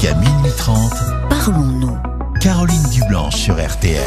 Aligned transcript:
Jusqu'à 0.00 0.14
minuit 0.16 0.50
30, 0.56 1.28
Parlons-nous. 1.28 1.96
Caroline 2.40 2.84
Dublanche 2.92 3.34
sur 3.34 3.54
RTL. 3.54 3.98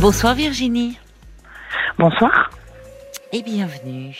Bonsoir 0.00 0.34
Virginie. 0.34 0.98
Bonsoir. 1.98 2.50
Et 3.32 3.42
bienvenue. 3.42 4.16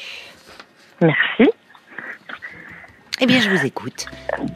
Merci. 1.01 1.51
Eh 3.23 3.27
bien, 3.27 3.41
je 3.41 3.49
vous 3.49 3.65
écoute. 3.65 4.07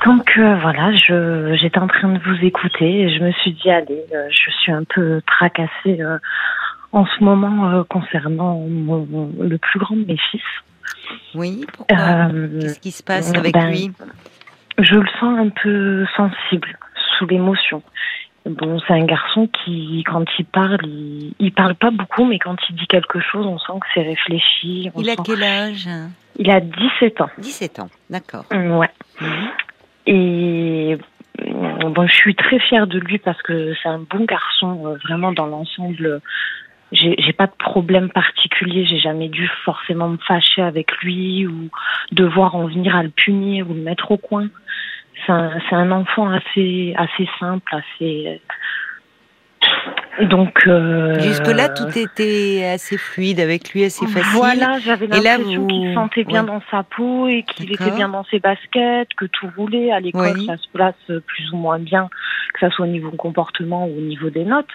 Donc 0.04 0.30
euh, 0.36 0.58
voilà, 0.60 0.94
je 0.94 1.56
j'étais 1.58 1.78
en 1.78 1.86
train 1.88 2.08
de 2.12 2.18
vous 2.18 2.44
écouter 2.44 3.02
et 3.02 3.16
je 3.18 3.22
me 3.24 3.32
suis 3.32 3.52
dit 3.52 3.70
allez, 3.70 4.04
euh, 4.14 4.28
je 4.30 4.50
suis 4.50 4.72
un 4.72 4.84
peu 4.84 5.22
tracassée 5.26 6.00
euh, 6.02 6.18
en 6.92 7.06
ce 7.06 7.24
moment 7.24 7.70
euh, 7.70 7.82
concernant 7.84 8.58
mon- 8.58 9.32
le 9.40 9.56
plus 9.58 9.78
grand 9.78 9.96
de 9.96 10.04
mes 10.04 10.18
fils. 10.30 10.42
Oui, 11.34 11.64
pourquoi? 11.72 11.96
Euh, 11.96 12.60
Qu'est-ce 12.60 12.80
qui 12.80 12.90
se 12.90 13.02
passe 13.02 13.34
avec 13.34 13.52
ben, 13.54 13.70
lui? 13.70 13.90
Je 14.78 14.94
le 14.94 15.06
sens 15.20 15.38
un 15.38 15.48
peu 15.48 16.06
sensible, 16.16 16.78
sous 17.18 17.26
l'émotion. 17.26 17.82
Bon, 18.46 18.80
c'est 18.86 18.94
un 18.94 19.04
garçon 19.04 19.48
qui, 19.64 20.02
quand 20.06 20.24
il 20.38 20.44
parle, 20.46 20.78
il, 20.84 21.34
il 21.38 21.52
parle 21.52 21.74
pas 21.74 21.90
beaucoup, 21.90 22.24
mais 22.24 22.38
quand 22.38 22.56
il 22.70 22.76
dit 22.76 22.86
quelque 22.86 23.20
chose, 23.20 23.44
on 23.46 23.58
sent 23.58 23.72
que 23.80 23.86
c'est 23.94 24.02
réfléchi. 24.02 24.90
on 24.94 25.02
Il 25.02 25.10
a 25.10 25.14
sent- 25.16 25.22
quel 25.26 25.42
âge? 25.42 25.88
Il 26.38 26.50
a 26.50 26.60
17 26.60 27.20
ans. 27.20 27.30
17 27.38 27.80
ans, 27.80 27.90
d'accord. 28.08 28.44
Mm, 28.52 28.70
Ouais. 28.78 28.90
Mhm. 29.20 29.48
Et 30.06 30.98
bon, 31.44 32.06
je 32.06 32.14
suis 32.14 32.34
très 32.34 32.58
fière 32.60 32.86
de 32.86 32.98
lui 32.98 33.18
parce 33.18 33.40
que 33.42 33.74
c'est 33.82 33.88
un 33.88 33.98
bon 33.98 34.24
garçon, 34.24 34.86
euh, 34.86 34.96
vraiment 35.04 35.32
dans 35.32 35.46
l'ensemble. 35.46 36.20
J'ai 36.90 37.32
pas 37.34 37.46
de 37.46 37.52
problème 37.58 38.08
particulier, 38.10 38.86
j'ai 38.86 38.98
jamais 38.98 39.28
dû 39.28 39.46
forcément 39.64 40.08
me 40.08 40.16
fâcher 40.26 40.62
avec 40.62 40.90
lui 41.02 41.46
ou 41.46 41.68
devoir 42.12 42.54
en 42.56 42.66
venir 42.66 42.96
à 42.96 43.02
le 43.02 43.10
punir 43.10 43.68
ou 43.70 43.74
le 43.74 43.82
mettre 43.82 44.10
au 44.10 44.16
coin. 44.16 44.48
C'est 45.26 45.32
un, 45.32 45.58
un 45.72 45.90
enfant 45.90 46.30
assez 46.30 46.94
assez 46.96 47.28
simple, 47.38 47.74
assez. 47.74 48.40
Donc. 50.22 50.62
euh, 50.66 51.18
Jusque-là, 51.20 51.68
tout 51.68 51.96
était 51.98 52.64
assez 52.74 52.96
fluide 52.96 53.40
avec 53.40 53.72
lui, 53.72 53.84
assez 53.84 54.06
facile. 54.06 54.32
Voilà, 54.32 54.78
j'avais 54.80 55.06
l'impression 55.06 55.60
vous- 55.60 55.66
qu'il 55.66 55.88
se 55.88 55.94
sentait 55.94 56.24
bien 56.24 56.42
ouais. 56.42 56.48
dans 56.48 56.62
sa 56.70 56.82
peau 56.84 57.28
et 57.28 57.42
qu'il 57.42 57.72
était 57.72 57.90
bien 57.90 58.08
dans 58.08 58.24
ses 58.24 58.38
baskets, 58.40 59.08
que 59.16 59.26
tout 59.26 59.48
roulait 59.56 59.92
à 59.92 60.00
l'école, 60.00 60.32
Oui. 60.36 60.46
ça 60.46 60.56
se 60.56 60.68
place 60.72 60.94
plus 61.26 61.52
ou 61.52 61.56
moins 61.56 61.78
bien, 61.78 62.08
que 62.54 62.60
ça 62.60 62.70
soit 62.70 62.86
au 62.86 62.88
niveau 62.88 63.10
comportement 63.10 63.86
ou 63.86 63.98
au 63.98 64.00
niveau 64.00 64.30
des 64.30 64.44
notes. 64.44 64.66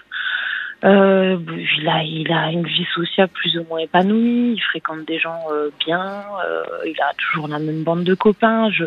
Euh, 0.84 1.38
il 1.80 1.88
a, 1.88 2.04
il 2.04 2.32
a 2.34 2.52
une 2.52 2.66
vie 2.68 2.86
sociale 2.94 3.30
plus 3.30 3.58
ou 3.58 3.64
moins 3.70 3.80
épanouie, 3.80 4.54
il 4.56 4.60
fréquente 4.62 5.06
des 5.08 5.18
gens 5.18 5.40
euh, 5.52 5.70
bien, 5.86 6.24
euh, 6.46 6.64
il 6.86 7.00
a 7.02 7.14
toujours 7.18 7.48
la 7.48 7.60
même 7.60 7.84
bande 7.84 8.04
de 8.04 8.14
copains. 8.16 8.70
Je, 8.70 8.84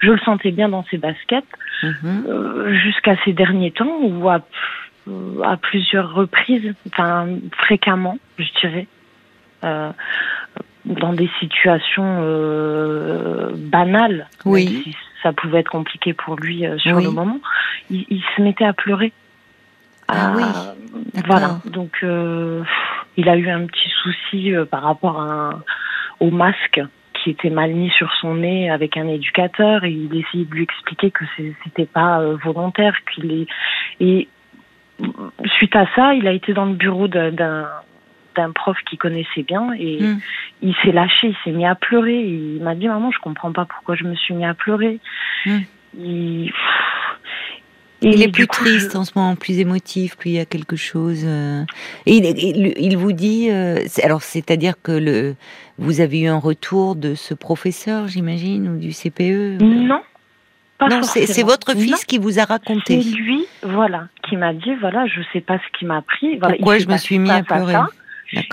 je 0.00 0.10
le 0.12 0.18
sentais 0.20 0.52
bien 0.52 0.68
dans 0.68 0.84
ses 0.90 0.98
baskets 0.98 1.44
Mhm. 1.82 2.24
euh, 2.28 2.74
jusqu'à 2.74 3.16
ces 3.24 3.32
derniers 3.32 3.70
temps 3.70 3.98
où 4.02 4.28
à, 4.28 4.42
à 5.42 5.56
plusieurs 5.56 6.12
reprises, 6.12 6.74
enfin 6.88 7.26
fréquemment, 7.56 8.18
je 8.38 8.48
dirais, 8.60 8.86
euh, 9.64 9.90
dans 10.84 11.14
des 11.14 11.30
situations 11.40 12.18
euh, 12.22 13.50
banales, 13.56 14.28
Oui. 14.44 14.66
même 14.66 14.82
si 14.84 14.96
ça 15.22 15.32
pouvait 15.32 15.60
être 15.60 15.70
compliqué 15.70 16.12
pour 16.12 16.36
lui 16.36 16.66
euh, 16.66 16.78
sur 16.78 16.96
Oui. 16.96 17.04
le 17.04 17.10
moment, 17.10 17.40
il, 17.90 18.04
il 18.10 18.22
se 18.36 18.42
mettait 18.42 18.64
à 18.66 18.72
pleurer. 18.74 19.12
Ah 20.12 20.32
oui, 20.36 20.44
Voilà, 21.26 21.60
donc 21.66 21.92
euh, 22.02 22.62
il 23.16 23.28
a 23.28 23.36
eu 23.36 23.48
un 23.48 23.66
petit 23.66 23.88
souci 24.02 24.54
euh, 24.54 24.64
par 24.64 24.82
rapport 24.82 25.20
à 25.20 25.24
un- 25.24 25.62
au 26.20 26.30
masque 26.30 26.80
qui 27.14 27.30
était 27.30 27.50
mal 27.50 27.72
mis 27.72 27.90
sur 27.90 28.10
son 28.14 28.34
nez 28.36 28.70
avec 28.70 28.96
un 28.96 29.06
éducateur 29.06 29.84
et 29.84 29.90
il 29.90 30.14
essayait 30.16 30.44
de 30.46 30.54
lui 30.54 30.62
expliquer 30.62 31.10
que 31.10 31.24
c'était 31.64 31.86
pas 31.86 32.20
euh, 32.20 32.36
volontaire 32.42 32.94
qu'il 33.12 33.30
est 33.32 33.46
et 34.00 34.28
euh, 35.02 35.06
suite 35.58 35.76
à 35.76 35.86
ça 35.94 36.14
il 36.14 36.26
a 36.26 36.32
été 36.32 36.52
dans 36.54 36.64
le 36.66 36.74
bureau 36.74 37.08
d'un- 37.08 37.66
prof 38.54 38.78
qu'il 38.88 38.98
connaissait 38.98 39.42
bien 39.42 39.72
et 39.78 39.98
Mm. 40.00 40.20
il 40.62 40.74
s'est 40.76 40.92
lâché 40.92 41.28
il 41.28 41.36
s'est 41.44 41.50
mis 41.50 41.66
à 41.66 41.74
pleurer 41.74 42.18
il 42.24 42.62
m'a 42.62 42.74
dit 42.74 42.88
maman 42.88 43.10
je 43.10 43.18
comprends 43.18 43.52
pas 43.52 43.66
pourquoi 43.66 43.96
je 43.96 44.04
me 44.04 44.14
suis 44.14 44.32
mis 44.32 44.46
à 44.46 44.54
pleurer 44.54 44.98
Mm. 45.44 45.58
il, 45.98 46.52
Il 48.02 48.22
est 48.22 48.28
plus 48.28 48.46
coup, 48.46 48.64
triste 48.64 48.92
je- 48.92 48.96
en 48.98 49.04
ce 49.04 49.12
moment, 49.14 49.34
plus 49.36 49.58
émotif, 49.58 50.16
plus 50.16 50.30
il 50.30 50.36
y 50.36 50.38
a 50.40 50.44
quelque 50.44 50.76
chose. 50.76 51.22
euh, 51.24 51.62
Et 52.06 52.16
il, 52.16 52.24
il- 52.38 52.74
il 52.78 52.96
vous 52.96 53.12
dit, 53.12 53.50
euh, 53.50 53.80
c'est- 53.86 54.02
alors 54.02 54.22
c'est-à-dire 54.22 54.74
que 54.82 54.92
le, 54.92 55.34
vous 55.78 56.00
avez 56.00 56.20
eu 56.20 56.26
un 56.28 56.38
retour 56.38 56.96
de 56.96 57.14
ce 57.14 57.34
professeur, 57.34 58.08
j'imagine, 58.08 58.68
ou 58.68 58.78
du 58.78 58.92
CPE 58.92 59.58
non 59.60 60.00
pas 60.78 60.88
Non, 60.88 61.02
c'est 61.02 61.26
c'est 61.26 61.42
votre 61.42 61.74
Non. 61.74 61.80
fils 61.80 62.04
qui 62.06 62.16
vous 62.16 62.38
a 62.38 62.42
C'est 62.42 62.44
raconté. 62.44 63.02
lui, 63.02 63.44
voilà, 63.62 64.08
qui 64.26 64.36
m'a 64.38 64.54
dit, 64.54 64.74
voilà, 64.80 65.06
je 65.06 65.20
sais 65.32 65.42
pas 65.42 65.58
ce 65.58 65.78
qui 65.78 65.84
m'a 65.84 66.00
pris. 66.00 66.38
Voilà, 66.38 66.54
Pourquoi 66.56 66.78
je 66.78 66.86
me 66.86 66.96
suis 66.96 67.18
mis 67.18 67.30
à 67.30 67.42
pleurer. 67.42 67.74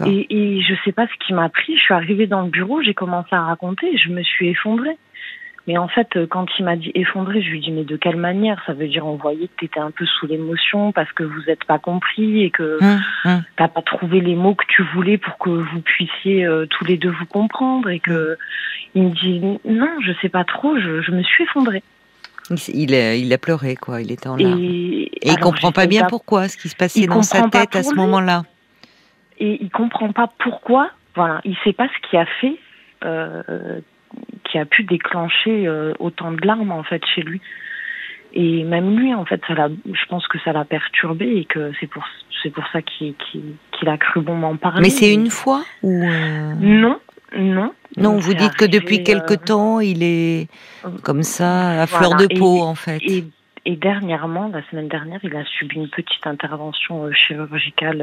Et, 0.08 0.26
et 0.30 0.62
je 0.62 0.74
sais 0.84 0.92
pas 0.92 1.06
ce 1.08 1.26
qui 1.26 1.34
m'a 1.34 1.48
pris. 1.50 1.78
Je 1.78 1.82
suis 1.82 1.94
arrivée 1.94 2.28
dans 2.28 2.42
le 2.42 2.50
bureau, 2.50 2.82
j'ai 2.82 2.94
commencé 2.96 3.30
à 3.32 3.44
raconter, 3.44 3.94
et 3.94 3.98
je 3.98 4.10
me 4.10 4.24
suis 4.24 4.50
effondrée. 4.50 4.98
Mais 5.68 5.78
en 5.78 5.90
fait, 5.90 6.08
euh, 6.16 6.26
quand 6.28 6.46
il 6.58 6.64
m'a 6.66 6.78
dit 6.78 6.92
effondrée, 6.96 7.42
je 7.42 7.50
lui 7.50 7.60
dis 7.60 7.72
mais 7.72 7.84
de 7.84 7.98
quelle 7.98 8.16
manière? 8.16 8.62
Ça 8.66 8.74
veut 8.74 8.88
dire 8.88 9.06
on 9.06 9.16
voyait 9.18 9.48
que 9.48 9.54
tu 9.58 9.66
étais 9.66 9.80
un 9.82 9.92
peu 9.92 10.06
sous 10.06 10.26
l'émotion 10.26 10.92
parce 10.94 11.12
que 11.12 11.24
vous 11.24 11.42
n'êtes 11.48 11.66
pas 11.66 11.78
compris 11.78 12.44
et 12.44 12.50
que 12.52 12.78
Hum, 12.82 13.00
hum. 13.26 13.44
t'as 13.58 13.68
pas 13.68 13.82
trouvé 13.82 14.22
les 14.22 14.36
mots 14.36 14.56
que 14.56 14.64
tu 14.70 14.84
voulais 14.94 15.18
pour 15.18 15.38
que 15.38 15.50
vous 15.50 15.82
puissiez 15.82 16.46
euh, 16.46 16.66
tous 16.70 16.86
les 16.86 16.96
deux 16.98 17.10
vous 17.12 17.26
comprendre 17.26 17.90
et 17.90 18.00
que 18.00 18.38
il 18.96 19.04
me 19.04 19.10
dit 19.12 19.42
non, 19.66 19.90
je 20.06 20.14
sais 20.22 20.30
pas 20.30 20.46
trop, 20.46 20.78
je, 20.80 21.02
je 21.02 21.12
me 21.12 21.22
suis 21.24 21.44
effondrée. 21.44 21.84
Il, 22.70 22.96
a, 22.96 23.14
il 23.16 23.34
a 23.34 23.38
pleuré, 23.38 23.76
quoi. 23.76 24.02
Il 24.02 24.10
était 24.10 24.30
en 24.30 24.38
larmes. 24.38 24.58
Et, 24.64 25.12
Et, 25.22 25.32
il 25.32 25.38
comprend 25.38 25.74
pas 25.74 25.86
bien 25.86 26.06
pourquoi, 26.08 26.48
ce 26.48 26.56
qui 26.56 26.70
se 26.70 26.78
passait 26.78 27.02
Il 27.02 27.10
dans 27.10 27.22
sa 27.22 27.50
tête 27.50 27.76
à 27.76 27.84
ce 27.84 27.94
moment-là. 27.94 28.44
et 29.38 29.58
il 29.62 29.70
comprend 29.70 30.14
pas 30.14 30.32
pourquoi. 30.40 30.90
Voilà, 31.16 31.42
il 31.44 31.58
sait 31.66 31.74
pas 31.74 31.88
ce 31.90 32.10
qui 32.10 32.16
a 32.16 32.26
fait, 32.40 32.56
euh, 33.04 33.82
qui 34.50 34.58
a 34.58 34.66
pu 34.66 34.84
déclencher 34.84 35.68
euh, 35.68 35.94
autant 36.00 36.32
de 36.32 36.46
larmes 36.46 36.72
en 36.72 36.84
fait 36.84 37.02
chez 37.14 37.22
lui. 37.22 37.42
Et 38.34 38.64
même 38.66 39.00
lui, 39.00 39.14
en 39.14 39.26
fait, 39.26 39.42
ça 39.48 39.54
l'a, 39.54 39.70
je 39.70 40.06
pense 40.10 40.28
que 40.28 40.38
ça 40.40 40.52
l'a 40.52 40.66
perturbé 40.66 41.26
et 41.38 41.46
que 41.46 41.72
c'est 41.80 41.88
pour 41.88 42.04
c'est 42.44 42.50
pour 42.52 42.66
ça 42.72 42.82
qu'il 42.82 43.16
qu'il, 43.16 43.56
qu'il 43.72 43.90
a 43.90 43.98
cru 43.98 44.22
bon 44.22 44.36
m'en 44.36 44.58
parler. 44.58 44.82
Mais 44.82 44.90
c'est 44.90 45.14
une 45.14 45.30
fois 45.30 45.64
ou 45.82 46.04
euh, 46.04 46.54
non, 46.60 47.00
non. 47.36 47.74
non 47.98 48.14
Donc, 48.14 48.22
Vous 48.22 48.34
dites 48.34 48.56
que 48.56 48.66
depuis 48.66 49.04
quelque 49.04 49.34
euh, 49.34 49.46
temps, 49.46 49.80
il 49.80 50.04
est 50.04 50.48
comme 51.04 51.24
ça, 51.24 51.82
à 51.82 51.86
Voilà, 51.86 51.88
fleur 51.88 52.16
de 52.16 52.28
et- 52.30 52.38
peau, 52.38 52.62
en 52.62 52.76
fait. 52.76 53.00
Et, 53.02 53.24
et 53.66 53.76
dernièrement, 53.76 54.50
la 54.54 54.62
semaine 54.70 54.88
dernière, 54.88 55.20
il 55.24 55.36
a 55.36 55.44
subi 55.46 55.78
une 55.78 55.90
petite 55.90 56.26
intervention 56.28 57.12
chirurgicale 57.14 58.02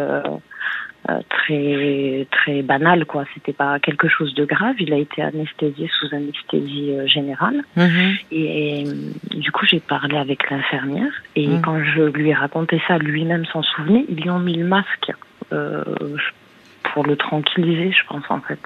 euh, 1.11 1.21
très 1.29 2.27
très 2.31 2.63
banale, 2.63 3.05
quoi. 3.05 3.25
C'était 3.35 3.53
pas 3.53 3.79
quelque 3.79 4.09
chose 4.09 4.35
de 4.35 4.45
grave. 4.45 4.77
Il 4.81 4.93
a 4.93 4.97
été 4.97 5.21
anesthésié 5.23 5.91
sous 5.99 6.15
anesthésie 6.15 6.93
euh, 6.93 7.07
générale. 7.07 7.63
Mhm. 7.77 8.15
Et, 8.33 8.85
euh, 8.87 8.95
du 9.37 9.53
coup, 9.53 9.67
j'ai 9.67 9.81
parlé 9.81 10.17
avec 10.17 10.51
l'infirmière. 10.51 11.13
Et 11.37 11.47
Mm. 11.49 11.61
quand 11.63 11.79
je 11.85 12.03
lui 12.03 12.31
ai 12.31 12.35
raconté 12.35 12.81
ça, 12.89 12.97
lui-même 12.99 13.45
s'en 13.47 13.63
souvenait. 13.63 14.05
Ils 14.09 14.17
lui 14.23 14.31
ont 14.31 14.39
mis 14.39 14.57
le 14.57 14.65
masque 14.67 15.13
euh, 15.53 15.85
pour 16.85 17.05
le 17.07 17.17
tranquilliser, 17.17 17.93
je 17.93 18.07
pense 18.09 18.25
en 18.31 18.41
fait. 18.41 18.61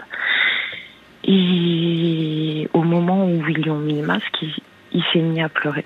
Et 1.25 2.69
au 2.73 2.83
moment 2.83 3.25
où 3.27 3.45
ils 3.49 3.57
lui 3.63 3.71
ont 3.71 3.79
mis 3.79 4.01
le 4.01 4.07
masque, 4.07 4.37
il, 4.43 4.55
il 4.93 5.03
s'est 5.13 5.19
mis 5.21 5.43
à 5.43 5.49
pleurer. 5.49 5.85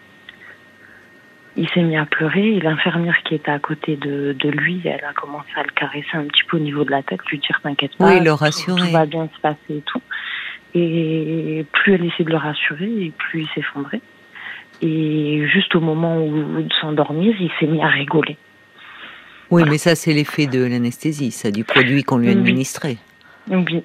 Il 1.57 1.69
s'est 1.71 1.83
mis 1.83 1.97
à 1.99 2.07
pleurer 2.07 2.57
et 2.57 2.61
l'infirmière 2.61 3.17
qui 3.25 3.35
était 3.35 3.51
à 3.51 3.59
côté 3.59 3.97
de, 3.97 4.35
de 4.39 4.49
lui, 4.49 4.81
elle 4.85 5.05
a 5.05 5.13
commencé 5.13 5.49
à 5.57 5.63
le 5.63 5.71
caresser 5.71 6.07
un 6.15 6.25
petit 6.25 6.43
peu 6.49 6.57
au 6.57 6.61
niveau 6.61 6.85
de 6.85 6.91
la 6.91 7.03
tête, 7.03 7.21
lui 7.31 7.39
dire 7.39 7.61
t'inquiète 7.63 7.95
pas, 7.99 8.07
Oui, 8.07 8.21
le 8.21 8.31
tout- 8.31 8.37
rassurer. 8.37 8.81
tout 8.87 8.93
va 8.93 9.05
bien 9.07 9.29
se 9.35 9.41
passer 9.41 9.59
et 9.71 9.83
tout. 9.85 10.01
Et 10.75 11.67
plus 11.73 11.95
elle 11.95 12.07
essayait 12.07 12.25
de 12.25 12.31
le 12.31 12.37
rassurer, 12.39 12.87
et 12.91 13.13
plus 13.19 13.43
il 13.43 13.49
s'effondrait. 13.55 14.01
Et 14.81 15.47
juste 15.53 15.75
au 15.75 15.81
moment 15.81 16.25
où 16.25 16.63
de 16.63 16.73
s'endormir, 16.81 17.35
il 17.39 17.51
s'est 17.61 17.67
mis 17.67 17.83
à 17.83 17.89
rigoler. 17.89 18.37
Oui, 19.51 19.65
mais 19.69 19.77
ça, 19.77 19.95
c'est 19.95 20.15
l'effet 20.15 20.47
de 20.47 20.65
l'anesthésie, 20.65 21.31
ça, 21.31 21.51
du 21.51 21.63
produit 21.65 22.03
qu'on 22.05 22.17
lui 22.17 22.29
a 22.29 22.33
Oui. 22.33 22.39
administré. 22.39 22.97
Oui. 23.51 23.83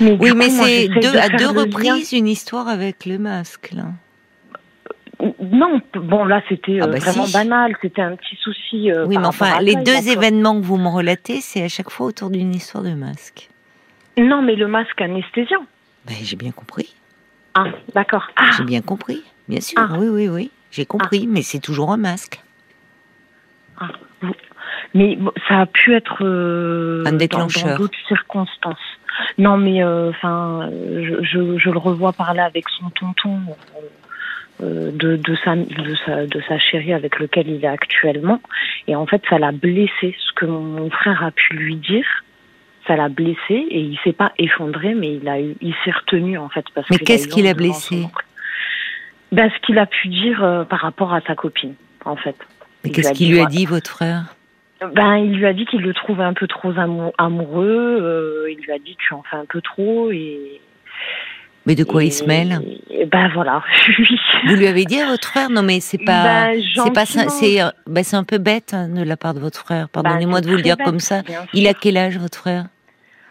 Mais 0.00 0.12
Oui, 0.20 0.50
c'est 0.50 0.86
de 0.88 1.18
à 1.18 1.28
deux 1.36 1.48
reprises 1.48 2.12
une 2.12 2.28
histoire 2.28 2.68
avec 2.68 3.04
le 3.04 3.18
masque, 3.18 3.70
là. 3.72 3.86
Non, 5.40 5.80
bon 5.94 6.24
là 6.24 6.42
c'était 6.48 6.78
Ah 6.80 6.84
euh, 6.84 6.92
bah 6.92 6.98
vraiment 6.98 7.26
si. 7.26 7.32
banal, 7.32 7.76
c'était 7.82 8.02
un 8.02 8.16
petit 8.16 8.36
souci. 8.36 8.90
euh, 8.92 9.06
oui, 9.06 9.14
par 9.14 9.22
mais 9.22 9.28
enfin, 9.28 9.60
les 9.60 9.72
ça, 9.72 9.82
deux 9.82 10.08
événements 10.10 10.60
que 10.60 10.64
vous 10.66 10.76
me 10.76 10.88
relatez, 10.88 11.40
c'est 11.40 11.62
à 11.64 11.68
chaque 11.68 11.90
fois 11.90 12.06
autour 12.06 12.30
d'une 12.30 12.54
histoire 12.54 12.84
de 12.84 12.94
masque. 12.94 13.48
Non, 14.16 14.42
mais 14.42 14.56
le 14.56 14.66
masque 14.68 15.00
anesthésiant. 15.00 15.64
Ben, 16.06 16.16
j'ai 16.22 16.36
bien 16.36 16.50
compris. 16.52 16.94
Ah, 17.54 17.64
d'accord. 17.94 18.26
Ah, 18.36 18.50
J'ai 18.56 18.64
bien 18.64 18.80
compris. 18.82 19.22
Bien 19.48 19.60
sûr, 19.60 19.78
Ah. 19.80 19.96
oui, 19.98 20.08
oui, 20.08 20.28
oui. 20.28 20.50
J'ai 20.70 20.86
compris, 20.86 21.26
mais 21.26 21.42
c'est 21.42 21.60
toujours 21.60 21.90
un 21.92 21.96
masque. 21.96 22.40
mais 24.94 25.16
bon, 25.16 25.32
ça 25.48 25.60
a 25.60 25.66
pu 25.66 25.94
être 25.94 26.24
euh, 26.24 27.04
Un 27.06 27.12
déclencheur. 27.12 27.70
dans 27.70 27.76
d'autres 27.76 27.98
circonstances. 28.06 28.76
Non, 29.36 29.56
mais 29.56 29.82
enfin, 29.84 30.68
je, 30.70 31.22
je, 31.22 31.58
je 31.58 31.70
le 31.70 31.78
revois 31.78 32.12
parler 32.12 32.40
avec 32.40 32.64
son 32.78 32.90
tonton. 32.90 33.38
Euh, 34.62 34.90
de, 34.92 35.16
de, 35.16 35.36
sa, 35.44 35.56
de, 35.56 35.94
sa, 36.04 36.26
de 36.26 36.40
sa 36.48 36.58
chérie 36.58 36.92
avec 36.92 37.18
lequel 37.18 37.48
il 37.48 37.64
est 37.64 37.68
actuellement. 37.68 38.40
Et 38.86 38.96
en 38.96 39.06
fait, 39.06 39.22
ça 39.28 39.38
l'a 39.38 39.52
blessé. 39.52 40.16
Ce 40.18 40.32
que 40.34 40.46
mon 40.46 40.90
frère 40.90 41.22
a 41.24 41.30
pu 41.30 41.54
lui 41.54 41.76
dire, 41.76 42.06
ça 42.86 42.96
l'a 42.96 43.08
blessé 43.08 43.38
et 43.50 43.80
il 43.80 43.98
s'est 44.04 44.12
pas 44.12 44.32
effondré, 44.38 44.94
mais 44.94 45.14
il 45.14 45.28
a 45.28 45.40
eu, 45.40 45.54
il 45.60 45.74
s'est 45.84 45.90
retenu 45.90 46.38
en 46.38 46.48
fait 46.48 46.64
parce 46.74 46.88
Mais 46.90 46.98
qu'est-ce 46.98 47.28
qu'il 47.28 47.46
a 47.46 47.54
blessé? 47.54 48.06
ben, 49.32 49.50
ce 49.50 49.66
qu'il 49.66 49.78
a 49.78 49.86
pu 49.86 50.08
dire 50.08 50.66
par 50.68 50.80
rapport 50.80 51.12
à 51.12 51.20
sa 51.20 51.34
copine, 51.34 51.74
en 52.04 52.16
fait. 52.16 52.36
Mais 52.84 52.90
qu'est-ce 52.90 53.12
qu'il 53.12 53.30
lui 53.32 53.40
a 53.40 53.46
dit, 53.46 53.66
votre 53.66 53.90
frère? 53.90 54.34
Ben, 54.94 55.16
il 55.16 55.34
lui 55.34 55.46
a 55.46 55.52
dit 55.52 55.64
qu'il 55.66 55.80
le 55.80 55.92
trouvait 55.92 56.22
un 56.22 56.34
peu 56.34 56.46
trop 56.46 56.72
amoureux. 57.18 57.98
Euh, 58.00 58.50
il 58.50 58.58
lui 58.64 58.72
a 58.72 58.78
dit 58.78 58.96
tu 58.96 59.12
en 59.12 59.22
fais 59.22 59.36
un 59.36 59.44
peu 59.44 59.60
trop 59.60 60.10
et. 60.10 60.60
Mais 61.68 61.74
de 61.74 61.84
quoi 61.84 62.02
il 62.02 62.12
se 62.12 62.24
mêle? 62.24 62.62
Ben 63.12 63.28
voilà. 63.34 63.62
Vous 64.46 64.54
lui 64.54 64.66
avez 64.66 64.86
dit 64.86 64.98
à 64.98 65.06
votre 65.06 65.28
frère? 65.28 65.50
Non 65.50 65.62
mais 65.62 65.80
c'est 65.80 65.98
pas, 65.98 66.46
ben, 66.46 66.62
c'est 66.74 66.94
pas, 66.94 67.04
c'est, 67.04 67.58
ben, 67.86 68.02
c'est 68.02 68.16
un 68.16 68.24
peu 68.24 68.38
bête 68.38 68.72
hein, 68.72 68.88
de 68.88 69.02
la 69.02 69.18
part 69.18 69.34
de 69.34 69.40
votre 69.40 69.58
frère. 69.58 69.90
Pardonnez-moi 69.90 70.40
de 70.40 70.48
vous 70.48 70.56
le 70.56 70.62
dire 70.62 70.78
comme 70.82 70.98
ça. 70.98 71.20
Il 71.52 71.68
a 71.68 71.74
quel 71.74 71.98
âge 71.98 72.16
votre 72.16 72.38
frère? 72.38 72.68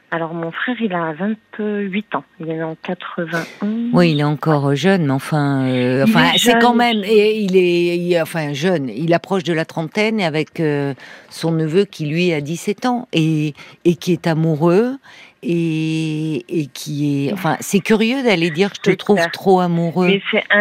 Alors 0.09 0.33
mon 0.33 0.51
frère, 0.51 0.75
il 0.79 0.93
a 0.93 1.13
28 1.13 2.15
ans. 2.15 2.23
Il 2.39 2.49
est 2.49 2.63
en 2.63 2.77
91. 2.81 3.89
Oui, 3.91 4.11
il 4.11 4.19
est 4.21 4.23
encore 4.23 4.73
jeune, 4.73 5.07
mais 5.07 5.11
enfin, 5.11 5.65
euh, 5.65 6.03
enfin, 6.03 6.29
c'est 6.37 6.59
quand 6.59 6.75
même. 6.75 7.03
Et 7.03 7.39
il 7.39 7.57
est, 7.57 8.21
enfin, 8.21 8.53
jeune. 8.53 8.87
Il 8.87 9.13
approche 9.13 9.43
de 9.43 9.51
la 9.51 9.65
trentaine 9.65 10.21
avec 10.21 10.61
euh, 10.61 10.93
son 11.29 11.51
neveu 11.51 11.83
qui 11.83 12.05
lui 12.05 12.31
a 12.31 12.39
17 12.39 12.85
ans 12.85 13.07
et 13.11 13.53
et 13.83 13.95
qui 13.95 14.13
est 14.13 14.27
amoureux 14.27 14.95
et, 15.43 16.45
et 16.49 16.67
qui 16.67 17.27
est. 17.27 17.33
Enfin, 17.33 17.57
c'est 17.59 17.79
curieux 17.79 18.23
d'aller 18.23 18.49
dire 18.49 18.71
je 18.75 18.91
te 18.91 18.95
trouve 18.95 19.19
trop 19.31 19.59
amoureux. 19.59 20.19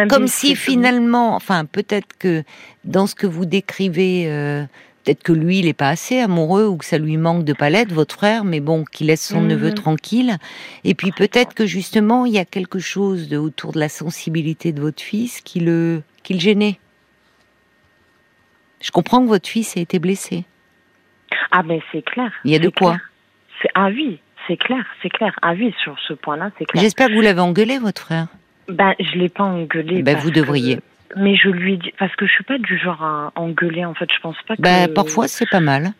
Comme 0.09 0.27
si 0.27 0.55
finalement, 0.55 1.35
enfin, 1.35 1.65
peut-être 1.65 2.17
que 2.17 2.43
dans 2.83 3.07
ce 3.07 3.15
que 3.15 3.27
vous 3.27 3.45
décrivez. 3.45 4.25
Euh, 4.27 4.65
Peut-être 5.07 5.23
que 5.23 5.31
lui, 5.31 5.59
il 5.59 5.67
n'est 5.67 5.73
pas 5.73 5.87
assez 5.87 6.19
amoureux 6.19 6.65
ou 6.65 6.75
que 6.75 6.83
ça 6.83 6.97
lui 6.97 7.15
manque 7.15 7.45
de 7.45 7.53
palette, 7.53 7.93
votre 7.93 8.13
frère, 8.13 8.43
mais 8.43 8.59
bon, 8.59 8.83
qu'il 8.83 9.07
laisse 9.07 9.25
son 9.25 9.39
neveu 9.39 9.69
mhm. 9.69 9.75
tranquille. 9.75 10.37
Et 10.83 10.95
puis 10.95 11.13
peut-être 11.13 11.53
que 11.53 11.65
justement, 11.65 12.25
il 12.25 12.33
y 12.33 12.39
a 12.39 12.43
quelque 12.43 12.77
chose 12.77 13.29
de, 13.29 13.37
autour 13.37 13.71
de 13.71 13.79
la 13.79 13.87
sensibilité 13.87 14.73
de 14.73 14.81
votre 14.81 15.01
fils 15.01 15.39
qui 15.39 15.61
le, 15.61 16.03
qui 16.23 16.33
le 16.33 16.41
gênait. 16.41 16.77
Je 18.81 18.91
comprends 18.91 19.21
que 19.21 19.29
votre 19.29 19.47
fils 19.47 19.77
a 19.77 19.79
été 19.79 19.97
blessé. 19.97 20.43
Ah 21.51 21.63
ben 21.63 21.79
c'est 21.93 22.03
clair. 22.03 22.33
Il 22.43 22.51
y 22.51 22.55
a 22.55 22.59
de 22.59 22.67
quoi 22.67 22.97
Ah 23.75 23.87
oui, 23.87 24.19
c'est 24.47 24.57
clair, 24.57 24.83
c'est 25.01 25.09
clair. 25.09 25.33
Ah 25.41 25.53
oui, 25.53 25.73
sur 25.83 25.97
ce 26.07 26.13
point-là, 26.13 26.51
c'est 26.57 26.65
clair. 26.65 26.81
J'espère 26.81 27.07
que 27.09 27.13
vous 27.13 27.21
l'avez 27.21 27.41
engueulé, 27.41 27.77
votre 27.77 28.01
frère. 28.01 28.27
Ben, 28.69 28.93
je 28.99 29.17
l'ai 29.17 29.29
pas 29.29 29.43
engueulé. 29.43 30.01
Ben, 30.01 30.17
vous 30.17 30.31
devriez. 30.31 30.79
Mais 31.15 31.35
je 31.35 31.49
lui 31.49 31.77
dis 31.77 31.93
parce 31.97 32.15
que 32.15 32.25
je 32.25 32.31
suis 32.31 32.43
pas 32.43 32.57
du 32.57 32.77
genre 32.77 33.01
à 33.01 33.31
engueuler 33.35 33.85
en 33.85 33.93
fait. 33.93 34.09
Je 34.13 34.19
pense 34.19 34.35
pas 34.47 34.55
bah, 34.59 34.87
que. 34.87 34.93
parfois 34.93 35.27
c'est 35.27 35.49
pas 35.49 35.61
mal. 35.61 35.93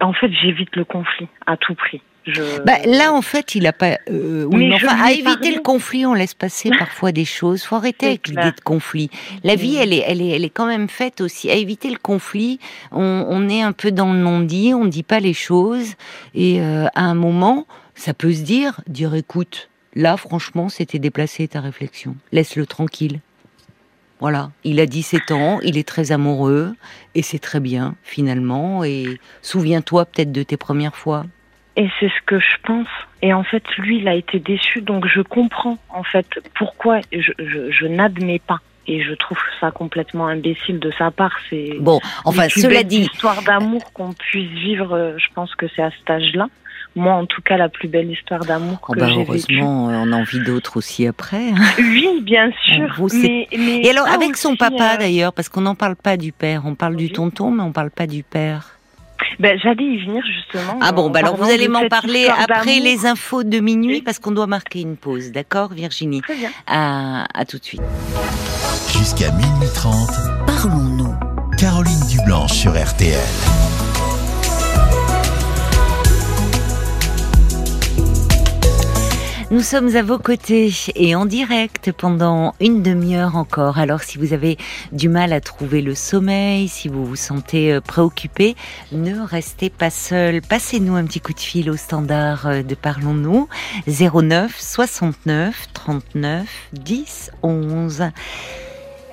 En 0.00 0.12
fait, 0.12 0.30
j'évite 0.32 0.74
le 0.76 0.84
conflit 0.84 1.28
à 1.46 1.56
tout 1.56 1.74
prix. 1.74 2.02
Je... 2.28 2.62
Bah, 2.62 2.78
là, 2.84 3.12
en 3.12 3.22
fait, 3.22 3.54
il 3.54 3.66
a 3.66 3.72
pas. 3.72 3.98
Euh, 4.10 4.44
oui, 4.44 4.72
enfin, 4.72 4.96
à 5.00 5.12
éviter 5.12 5.52
le 5.52 5.60
conflit, 5.60 6.06
on 6.06 6.14
laisse 6.14 6.34
passer 6.34 6.70
parfois 6.78 7.12
des 7.12 7.24
choses. 7.24 7.62
Faut 7.62 7.76
arrêter 7.76 8.06
avec 8.06 8.28
l'idée 8.28 8.52
de 8.52 8.60
conflit. 8.62 9.10
La 9.44 9.54
vie, 9.54 9.76
elle 9.76 9.92
est, 9.92 10.04
elle 10.06 10.20
est, 10.20 10.28
elle 10.28 10.44
est 10.44 10.50
quand 10.50 10.66
même 10.66 10.88
faite 10.88 11.20
aussi. 11.20 11.50
À 11.50 11.54
éviter 11.54 11.90
le 11.90 11.98
conflit, 11.98 12.60
on, 12.92 13.26
on 13.28 13.48
est 13.48 13.62
un 13.62 13.72
peu 13.72 13.90
dans 13.90 14.12
le 14.12 14.18
non-dit, 14.18 14.74
on 14.74 14.84
ne 14.84 14.90
dit 14.90 15.02
pas 15.02 15.20
les 15.20 15.34
choses, 15.34 15.94
et 16.34 16.60
euh, 16.60 16.86
à 16.94 17.02
un 17.02 17.14
moment, 17.14 17.66
ça 17.94 18.14
peut 18.14 18.32
se 18.32 18.42
dire, 18.42 18.80
dire, 18.86 19.14
écoute, 19.14 19.68
là, 19.94 20.16
franchement, 20.16 20.68
c'était 20.68 20.98
déplacé 20.98 21.48
ta 21.48 21.60
réflexion. 21.60 22.16
Laisse-le 22.32 22.66
tranquille. 22.66 23.20
Voilà, 24.20 24.50
il 24.64 24.80
a 24.80 24.86
17 24.86 25.30
ans, 25.30 25.60
il 25.62 25.78
est 25.78 25.86
très 25.86 26.10
amoureux 26.10 26.74
et 27.14 27.22
c'est 27.22 27.38
très 27.38 27.60
bien 27.60 27.94
finalement. 28.02 28.82
Et 28.82 29.20
souviens-toi 29.42 30.06
peut-être 30.06 30.32
de 30.32 30.42
tes 30.42 30.56
premières 30.56 30.96
fois. 30.96 31.24
Et 31.78 31.88
c'est 32.00 32.08
ce 32.08 32.26
que 32.26 32.40
je 32.40 32.56
pense. 32.64 32.88
Et 33.22 33.32
en 33.32 33.44
fait, 33.44 33.62
lui, 33.78 33.98
il 33.98 34.08
a 34.08 34.14
été 34.14 34.40
déçu, 34.40 34.82
donc 34.82 35.06
je 35.06 35.20
comprends 35.20 35.78
en 35.90 36.02
fait 36.02 36.26
pourquoi 36.54 37.00
je, 37.12 37.32
je, 37.70 37.86
n'admets 37.86 38.40
pas. 38.44 38.58
Et 38.88 39.02
je 39.02 39.14
trouve 39.14 39.38
ça 39.60 39.70
complètement 39.70 40.26
imbécile 40.26 40.80
de 40.80 40.90
sa 40.98 41.12
part. 41.12 41.36
C'est 41.48 41.76
bon. 41.78 42.00
Enfin, 42.24 42.48
cela 42.48 42.82
dit, 42.82 43.02
histoire 43.02 43.42
d'amour 43.42 43.92
qu'on 43.92 44.12
puisse 44.12 44.50
vivre. 44.50 44.92
Euh, 44.92 45.18
je 45.18 45.28
pense 45.34 45.54
que 45.54 45.66
c'est 45.74 45.82
à 45.82 45.90
cet 45.90 46.10
âge-là 46.10 46.48
moi, 46.94 47.14
en 47.14 47.26
tout 47.26 47.42
cas, 47.42 47.56
la 47.56 47.68
plus 47.68 47.86
belle 47.86 48.10
histoire 48.10 48.44
d'amour 48.44 48.78
oh 48.88 48.92
que 48.92 48.98
bah, 48.98 49.08
j'ai 49.08 49.20
Heureusement, 49.20 49.86
on 49.86 50.12
en 50.12 50.22
vit 50.24 50.40
d'autres 50.40 50.78
aussi 50.78 51.06
après. 51.06 51.50
Hein. 51.50 51.64
Oui, 51.78 52.20
bien 52.22 52.50
sûr. 52.64 52.92
Et 53.52 53.90
alors, 53.90 54.08
avec 54.08 54.36
son 54.36 54.56
papa 54.56 54.94
euh, 54.94 54.96
d'ailleurs, 54.98 55.32
parce 55.32 55.48
qu'on 55.48 55.60
n'en 55.60 55.74
parle 55.74 55.96
pas 55.96 56.16
du 56.16 56.32
père, 56.32 56.62
on 56.64 56.74
parle 56.74 56.96
du 56.96 57.10
tonton, 57.10 57.50
mais 57.50 57.62
on 57.62 57.72
parle 57.72 57.90
pas 57.90 58.06
du 58.06 58.22
père. 58.22 58.77
Ben, 59.38 59.58
J'allais 59.62 59.84
y 59.84 60.04
venir 60.04 60.22
justement. 60.26 60.78
Ah 60.80 60.92
bon, 60.92 61.10
bah 61.10 61.20
alors 61.20 61.36
vous 61.36 61.50
allez 61.50 61.68
m'en 61.68 61.88
parler 61.88 62.26
après 62.26 62.80
les 62.80 63.06
infos 63.06 63.42
de 63.44 63.58
minuit 63.60 64.02
parce 64.02 64.18
qu'on 64.18 64.32
doit 64.32 64.46
marquer 64.46 64.80
une 64.80 64.96
pause, 64.96 65.32
d'accord 65.32 65.72
Virginie 65.72 66.20
Très 66.22 66.34
bien. 66.36 66.50
À, 66.66 67.26
à 67.38 67.44
tout 67.44 67.58
de 67.58 67.64
suite. 67.64 67.82
Jusqu'à 68.96 69.30
minuit 69.32 69.68
30, 69.74 70.08
parlons-nous. 70.46 71.14
Caroline 71.58 72.06
Dublanche 72.08 72.52
sur 72.52 72.72
RTL. 72.72 73.18
Nous 79.50 79.60
sommes 79.62 79.96
à 79.96 80.02
vos 80.02 80.18
côtés 80.18 80.70
et 80.94 81.14
en 81.14 81.24
direct 81.24 81.90
pendant 81.92 82.54
une 82.60 82.82
demi-heure 82.82 83.34
encore. 83.34 83.78
Alors 83.78 84.02
si 84.02 84.18
vous 84.18 84.34
avez 84.34 84.58
du 84.92 85.08
mal 85.08 85.32
à 85.32 85.40
trouver 85.40 85.80
le 85.80 85.94
sommeil, 85.94 86.68
si 86.68 86.88
vous 86.88 87.06
vous 87.06 87.16
sentez 87.16 87.72
euh, 87.72 87.80
préoccupé, 87.80 88.56
ne 88.92 89.18
restez 89.18 89.70
pas 89.70 89.88
seul. 89.88 90.42
Passez-nous 90.42 90.96
un 90.96 91.04
petit 91.06 91.22
coup 91.22 91.32
de 91.32 91.40
fil 91.40 91.70
au 91.70 91.78
standard 91.78 92.46
euh, 92.46 92.62
de 92.62 92.74
Parlons-nous 92.74 93.48
09 93.86 94.54
69 94.54 95.68
39 95.72 96.46
10 96.74 97.30
11. 97.42 98.04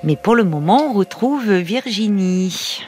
Mais 0.04 0.16
pour 0.16 0.36
le 0.36 0.44
moment, 0.44 0.90
on 0.90 0.92
retrouve 0.92 1.50
Virginie. 1.50 2.84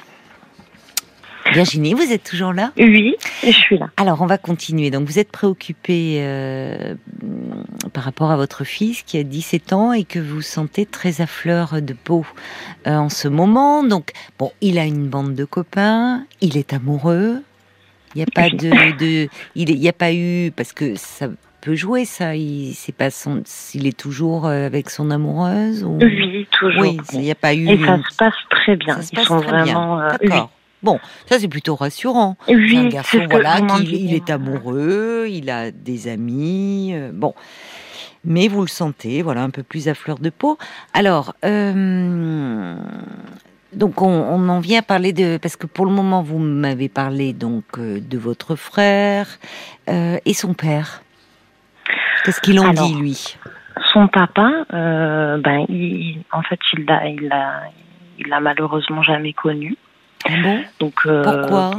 Virginie, 1.53 1.95
vous 1.95 2.13
êtes 2.13 2.25
toujours 2.25 2.53
là? 2.53 2.73
Oui, 2.79 3.15
je 3.43 3.51
suis 3.51 3.79
là. 3.79 3.91
Alors, 3.97 4.23
on 4.23 4.27
va 4.27 4.39
continuer. 4.39 4.91
Donc, 4.91 5.07
vous 5.07 5.19
êtes 5.19 5.31
préoccupée 5.31 6.19
euh, 6.19 6.95
par 7.93 8.05
rapport 8.05 8.31
à 8.31 8.37
votre 8.37 8.65
fils 8.65 9.03
qui 9.03 9.19
a 9.19 9.23
17 9.23 9.73
ans 9.73 9.93
et 9.93 10.05
que 10.05 10.19
vous 10.19 10.43
sentez 10.43 10.87
très 10.87 11.21
à 11.21 11.27
fleur 11.27 11.81
de 11.81 11.93
peau 11.93 12.25
euh, 12.87 12.97
en 12.97 13.09
ce 13.09 13.29
moment. 13.29 13.83
Donc, 13.83 14.13
bon, 14.39 14.53
il 14.61 14.79
a 14.79 14.85
une 14.85 15.09
bande 15.09 15.35
de 15.35 15.45
copains, 15.45 16.25
il 16.41 16.57
est 16.57 16.73
amoureux. 16.73 17.43
Il 18.15 18.19
n'y 18.19 18.23
a 18.23 18.27
pas 18.35 18.49
de, 18.49 19.29
il 19.55 19.79
n'y 19.79 19.89
a 19.89 19.93
pas 19.93 20.13
eu 20.13 20.51
parce 20.57 20.73
que 20.73 20.95
ça 20.97 21.29
peut 21.61 21.75
jouer 21.75 22.05
ça. 22.05 22.35
Il 22.35 22.73
c'est 22.75 22.95
pas 22.95 23.11
son, 23.11 23.43
s'il 23.45 23.87
est 23.87 23.97
toujours 23.97 24.47
euh, 24.47 24.67
avec 24.67 24.89
son 24.91 25.11
amoureuse 25.11 25.85
ou... 25.85 25.99
Oui, 26.01 26.47
toujours. 26.51 26.81
Oui, 26.81 26.97
il 27.13 27.21
n'y 27.21 27.31
a 27.31 27.35
pas 27.35 27.55
eu. 27.55 27.69
Et 27.69 27.79
ça 27.85 27.99
se 28.09 28.17
passe 28.17 28.35
très 28.51 28.77
bien. 28.77 28.97
Ça 28.97 29.03
se 29.03 29.15
passe 29.15 29.27
très 29.27 29.37
vraiment, 29.37 29.99
bien. 29.99 30.19
D'accord. 30.23 30.51
Bon, 30.83 31.01
ça 31.27 31.39
c'est 31.39 31.49
plutôt 31.49 31.75
rassurant. 31.75 32.37
Oui, 32.49 32.77
un 32.77 32.89
garçon, 32.89 33.27
voilà, 33.29 33.61
qui, 33.61 34.05
il 34.05 34.15
est 34.15 34.31
amoureux, 34.31 35.27
il 35.29 35.51
a 35.51 35.71
des 35.71 36.09
amis, 36.09 36.93
euh, 36.95 37.11
bon. 37.13 37.35
Mais 38.25 38.49
vous 38.49 38.61
le 38.61 38.69
sentez, 38.69 39.23
voilà, 39.23 39.43
un 39.43 39.51
peu 39.51 39.63
plus 39.63 39.89
à 39.89 39.95
fleur 39.95 40.19
de 40.19 40.31
peau. 40.31 40.59
Alors, 40.93 41.35
euh, 41.45 42.77
donc 43.73 44.03
on, 44.03 44.49
en 44.49 44.61
vient 44.61 44.81
à 44.81 44.83
parler 44.83 45.13
de, 45.13 45.39
parce 45.39 45.57
que 45.57 45.67
pour 45.67 45.87
le 45.87 45.93
moment 45.93 46.23
vous 46.23 46.39
m'avez 46.39 46.89
parlé 46.89 47.33
donc 47.33 47.65
euh, 47.79 48.01
de 48.01 48.19
votre 48.19 48.55
frère 48.55 49.39
et 49.89 50.35
son 50.35 50.55
père. 50.55 51.03
Qu'est-ce 52.25 52.41
qu'il 52.41 52.61
en 52.61 52.73
dit 52.73 52.95
lui? 52.95 53.37
Son 53.93 54.07
papa, 54.07 54.67
ben, 54.71 55.67
en 56.33 56.43
fait, 56.43 56.59
il 56.75 56.85
l'a, 56.85 57.09
il 57.09 57.29
l'a, 57.29 57.63
il 58.19 58.29
l'a 58.29 58.41
malheureusement 58.41 59.03
jamais 59.03 59.33
connu. 59.33 59.77
Ah 60.25 60.43
bon? 60.43 60.61
Donc, 60.81 60.95
euh, 61.07 61.23
Pourquoi? 61.23 61.71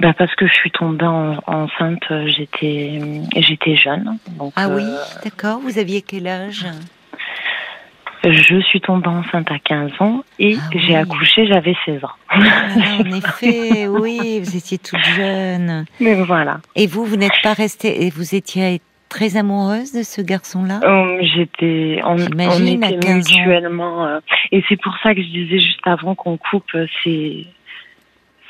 Bah 0.00 0.14
parce 0.16 0.34
que 0.34 0.46
je 0.46 0.52
suis 0.52 0.70
tombée 0.70 1.06
enceinte, 1.06 2.02
j'étais 2.26 3.00
j'étais 3.36 3.76
jeune. 3.76 4.18
ah 4.56 4.68
oui, 4.68 4.82
euh, 4.82 4.96
d'accord. 5.22 5.60
Vous 5.60 5.78
aviez 5.78 6.02
quel 6.02 6.26
âge? 6.26 6.66
Je 8.24 8.60
suis 8.60 8.80
tombée 8.80 9.08
enceinte 9.08 9.50
à 9.50 9.58
15 9.58 9.92
ans 10.00 10.22
et 10.38 10.56
ah 10.58 10.68
j'ai 10.74 10.94
accouché, 10.96 11.46
j'avais 11.46 11.74
16 11.86 12.04
ans. 12.04 12.10
Ah, 12.28 12.38
en 13.00 13.04
effet, 13.12 13.88
oui, 13.88 14.40
vous 14.40 14.56
étiez 14.56 14.78
toute 14.78 15.00
jeune. 15.16 15.86
Mais 16.00 16.14
voilà. 16.22 16.60
Et 16.76 16.86
vous, 16.86 17.04
vous 17.04 17.16
n'êtes 17.16 17.40
pas 17.42 17.54
restée, 17.54 18.04
et 18.04 18.10
vous 18.10 18.34
étiez 18.34 18.82
très 19.10 19.36
amoureuse 19.36 19.92
de 19.92 20.02
ce 20.02 20.22
garçon-là? 20.22 20.80
Euh, 20.82 21.18
J'étais, 21.22 22.00
on, 22.04 22.16
on 22.16 22.66
était 22.66 23.14
mutuellement, 23.14 24.06
euh, 24.06 24.20
et 24.52 24.64
c'est 24.68 24.80
pour 24.80 24.96
ça 25.02 25.14
que 25.14 25.20
je 25.20 25.28
disais 25.28 25.58
juste 25.58 25.86
avant 25.86 26.14
qu'on 26.14 26.38
coupe, 26.38 26.74
euh, 26.74 26.86
c'est 27.04 27.44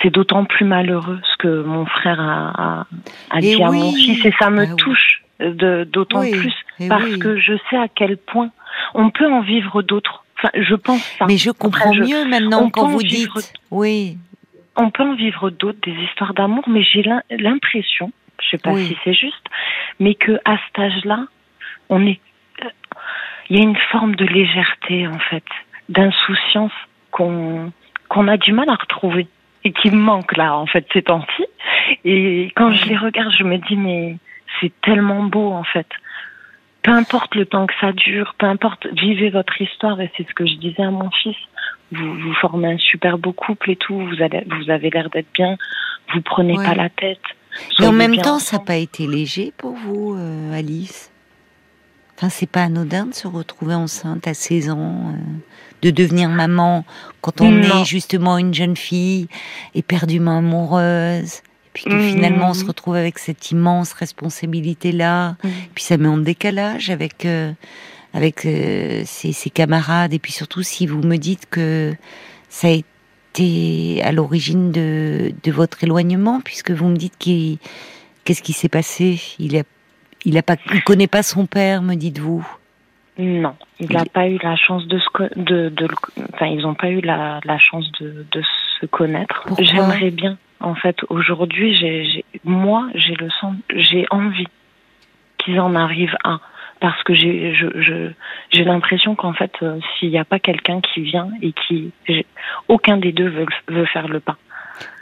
c'est 0.02 0.10
d'autant 0.10 0.44
plus 0.46 0.64
malheureux 0.64 1.20
ce 1.30 1.36
que 1.36 1.62
mon 1.62 1.84
frère 1.84 2.20
a, 2.20 2.86
a, 3.30 3.40
dit 3.40 3.62
à 3.62 3.70
mon 3.70 3.92
fils 3.92 4.24
et 4.24 4.32
ça 4.38 4.48
me 4.48 4.64
bah 4.64 4.74
touche 4.76 5.22
d'autant 5.84 6.22
plus 6.22 6.54
parce 6.88 7.18
que 7.18 7.38
je 7.38 7.52
sais 7.68 7.76
à 7.76 7.86
quel 7.94 8.16
point 8.16 8.50
on 8.94 9.10
peut 9.10 9.30
en 9.30 9.42
vivre 9.42 9.82
d'autres 9.82 10.24
Enfin, 10.42 10.50
je 10.54 10.74
pense 10.74 11.02
ça. 11.18 11.26
Mais 11.26 11.36
je 11.36 11.50
comprends 11.50 11.94
mieux 11.94 12.24
maintenant 12.24 12.70
quand 12.70 12.88
vous 12.88 13.02
dites. 13.02 13.52
Oui. 13.70 14.16
On 14.76 14.90
peut 14.90 15.02
en 15.02 15.14
vivre 15.14 15.50
d'autres, 15.50 15.80
des 15.84 15.92
histoires 15.92 16.32
d'amour, 16.32 16.64
mais 16.68 16.82
j'ai 16.82 17.04
l'impression, 17.30 18.12
je 18.42 18.50
sais 18.50 18.58
pas 18.58 18.74
si 18.74 18.96
c'est 19.04 19.14
juste, 19.14 19.44
mais 19.98 20.14
que 20.14 20.40
à 20.44 20.56
cet 20.66 20.78
âge-là, 20.78 21.26
on 21.88 22.06
est, 22.06 22.20
il 23.48 23.56
y 23.56 23.60
a 23.60 23.62
une 23.62 23.76
forme 23.90 24.14
de 24.16 24.24
légèreté 24.24 25.06
en 25.06 25.18
fait, 25.18 25.44
d'insouciance 25.88 26.72
qu'on 27.10 27.72
qu'on 28.08 28.26
a 28.26 28.36
du 28.36 28.52
mal 28.52 28.68
à 28.68 28.74
retrouver 28.74 29.28
et 29.64 29.72
qui 29.72 29.90
me 29.90 29.96
manque 29.96 30.36
là 30.36 30.56
en 30.56 30.66
fait 30.66 30.86
ces 30.92 31.02
temps-ci. 31.02 31.44
Et 32.04 32.52
quand 32.56 32.72
je 32.72 32.86
les 32.86 32.96
regarde, 32.96 33.32
je 33.38 33.44
me 33.44 33.58
dis 33.58 33.76
mais 33.76 34.16
c'est 34.60 34.72
tellement 34.82 35.24
beau 35.24 35.52
en 35.52 35.64
fait. 35.64 35.86
Peu 36.82 36.92
importe 36.92 37.34
le 37.34 37.44
temps 37.44 37.66
que 37.66 37.74
ça 37.80 37.92
dure, 37.92 38.34
peu 38.38 38.46
importe, 38.46 38.86
vivez 38.92 39.28
votre 39.28 39.60
histoire 39.60 40.00
et 40.00 40.10
c'est 40.16 40.26
ce 40.26 40.32
que 40.32 40.46
je 40.46 40.54
disais 40.54 40.82
à 40.82 40.90
mon 40.90 41.10
fils. 41.10 41.36
Vous, 41.92 42.14
vous 42.14 42.32
formez 42.34 42.72
un 42.72 42.78
super 42.78 43.18
beau 43.18 43.32
couple 43.32 43.72
et 43.72 43.76
tout, 43.76 43.98
vous, 43.98 44.22
allez, 44.22 44.44
vous 44.46 44.70
avez 44.70 44.88
l'air 44.88 45.10
d'être 45.10 45.30
bien, 45.34 45.56
vous 46.14 46.22
prenez 46.22 46.54
pas 46.54 46.74
la 46.74 46.88
tête. 46.88 47.20
Mais 47.78 47.86
en 47.86 47.92
même 47.92 48.16
temps, 48.16 48.38
ça 48.38 48.58
n'a 48.58 48.64
pas 48.64 48.76
été 48.76 49.06
léger 49.06 49.52
pour 49.56 49.74
vous, 49.74 50.14
euh, 50.16 50.52
Alice? 50.52 51.10
Enfin, 52.20 52.28
c'est 52.28 52.46
pas 52.46 52.64
anodin 52.64 53.06
de 53.06 53.14
se 53.14 53.26
retrouver 53.26 53.74
enceinte 53.74 54.26
à 54.26 54.34
16 54.34 54.68
ans, 54.68 54.76
euh, 55.08 55.16
de 55.80 55.90
devenir 55.90 56.28
maman 56.28 56.84
quand 57.22 57.40
on 57.40 57.62
est 57.62 57.84
justement 57.86 58.36
une 58.36 58.52
jeune 58.52 58.76
fille 58.76 59.26
éperdument 59.74 60.36
amoureuse, 60.36 61.40
puis 61.72 61.84
que 61.84 61.98
finalement 61.98 62.50
on 62.50 62.54
se 62.54 62.66
retrouve 62.66 62.96
avec 62.96 63.18
cette 63.18 63.50
immense 63.52 63.94
responsabilité 63.94 64.92
là, 64.92 65.30
mmh. 65.30 65.48
puis 65.74 65.82
ça 65.82 65.96
met 65.96 66.08
en 66.08 66.18
décalage 66.18 66.90
avec 66.90 67.24
euh, 67.24 67.52
avec 68.12 68.44
euh, 68.44 69.02
ses, 69.06 69.32
ses, 69.32 69.48
camarades. 69.48 70.12
Et 70.12 70.18
puis 70.18 70.32
surtout 70.32 70.62
si 70.62 70.86
vous 70.86 71.00
me 71.00 71.16
dites 71.16 71.46
que 71.48 71.94
ça 72.50 72.66
a 72.66 72.70
été 72.70 72.86
à 73.38 74.12
l'origine 74.12 74.72
de, 74.72 75.32
de 75.42 75.52
votre 75.52 75.82
éloignement 75.84 76.40
puisque 76.40 76.70
vous 76.70 76.88
me 76.88 76.96
dites 76.96 77.16
qu'il 77.18 77.58
qu'est-ce 78.24 78.42
qui 78.42 78.52
s'est 78.52 78.68
passé? 78.68 79.20
Il 79.38 79.56
a 79.56 79.62
il 80.24 80.36
a 80.36 80.42
pas 80.42 80.56
il 80.72 80.82
connaît 80.82 81.06
pas 81.06 81.22
son 81.22 81.46
père 81.46 81.82
me 81.82 81.94
dites-vous? 81.94 82.46
Non, 83.18 83.54
il 83.78 83.92
n'a 83.92 84.04
pas 84.04 84.28
eu 84.28 84.38
la 84.42 84.56
chance 84.56 84.86
de 84.86 84.98
se 84.98 85.38
de, 85.38 85.68
de, 85.68 85.88
enfin 86.32 86.46
ils 86.46 86.62
n'ont 86.62 86.74
pas 86.74 86.90
eu 86.90 87.00
la, 87.00 87.40
la 87.44 87.58
chance 87.58 87.90
de, 88.00 88.26
de 88.30 88.42
se 88.80 88.86
connaître. 88.86 89.46
J'aimerais 89.58 90.10
bien 90.10 90.38
en 90.60 90.74
fait, 90.74 90.98
aujourd'hui, 91.08 91.74
j'ai, 91.74 92.24
moi, 92.44 92.88
j'ai 92.94 93.14
le 93.14 93.30
sens, 93.30 93.54
j'ai 93.74 94.06
envie 94.10 94.46
qu'ils 95.38 95.58
en 95.58 95.74
arrivent 95.74 96.16
à, 96.22 96.40
parce 96.80 97.02
que 97.02 97.14
j'ai, 97.14 97.54
je, 97.54 98.10
j'ai 98.50 98.64
l'impression 98.64 99.14
qu'en 99.14 99.32
fait, 99.32 99.52
euh, 99.62 99.78
s'il 99.98 100.10
n'y 100.10 100.18
a 100.18 100.24
pas 100.24 100.38
quelqu'un 100.38 100.80
qui 100.80 101.02
vient 101.02 101.30
et 101.42 101.52
qui, 101.52 101.92
aucun 102.68 102.96
des 102.96 103.12
deux 103.12 103.28
veut, 103.28 103.46
veut 103.68 103.86
faire 103.86 104.08
le 104.08 104.20
pas. 104.20 104.36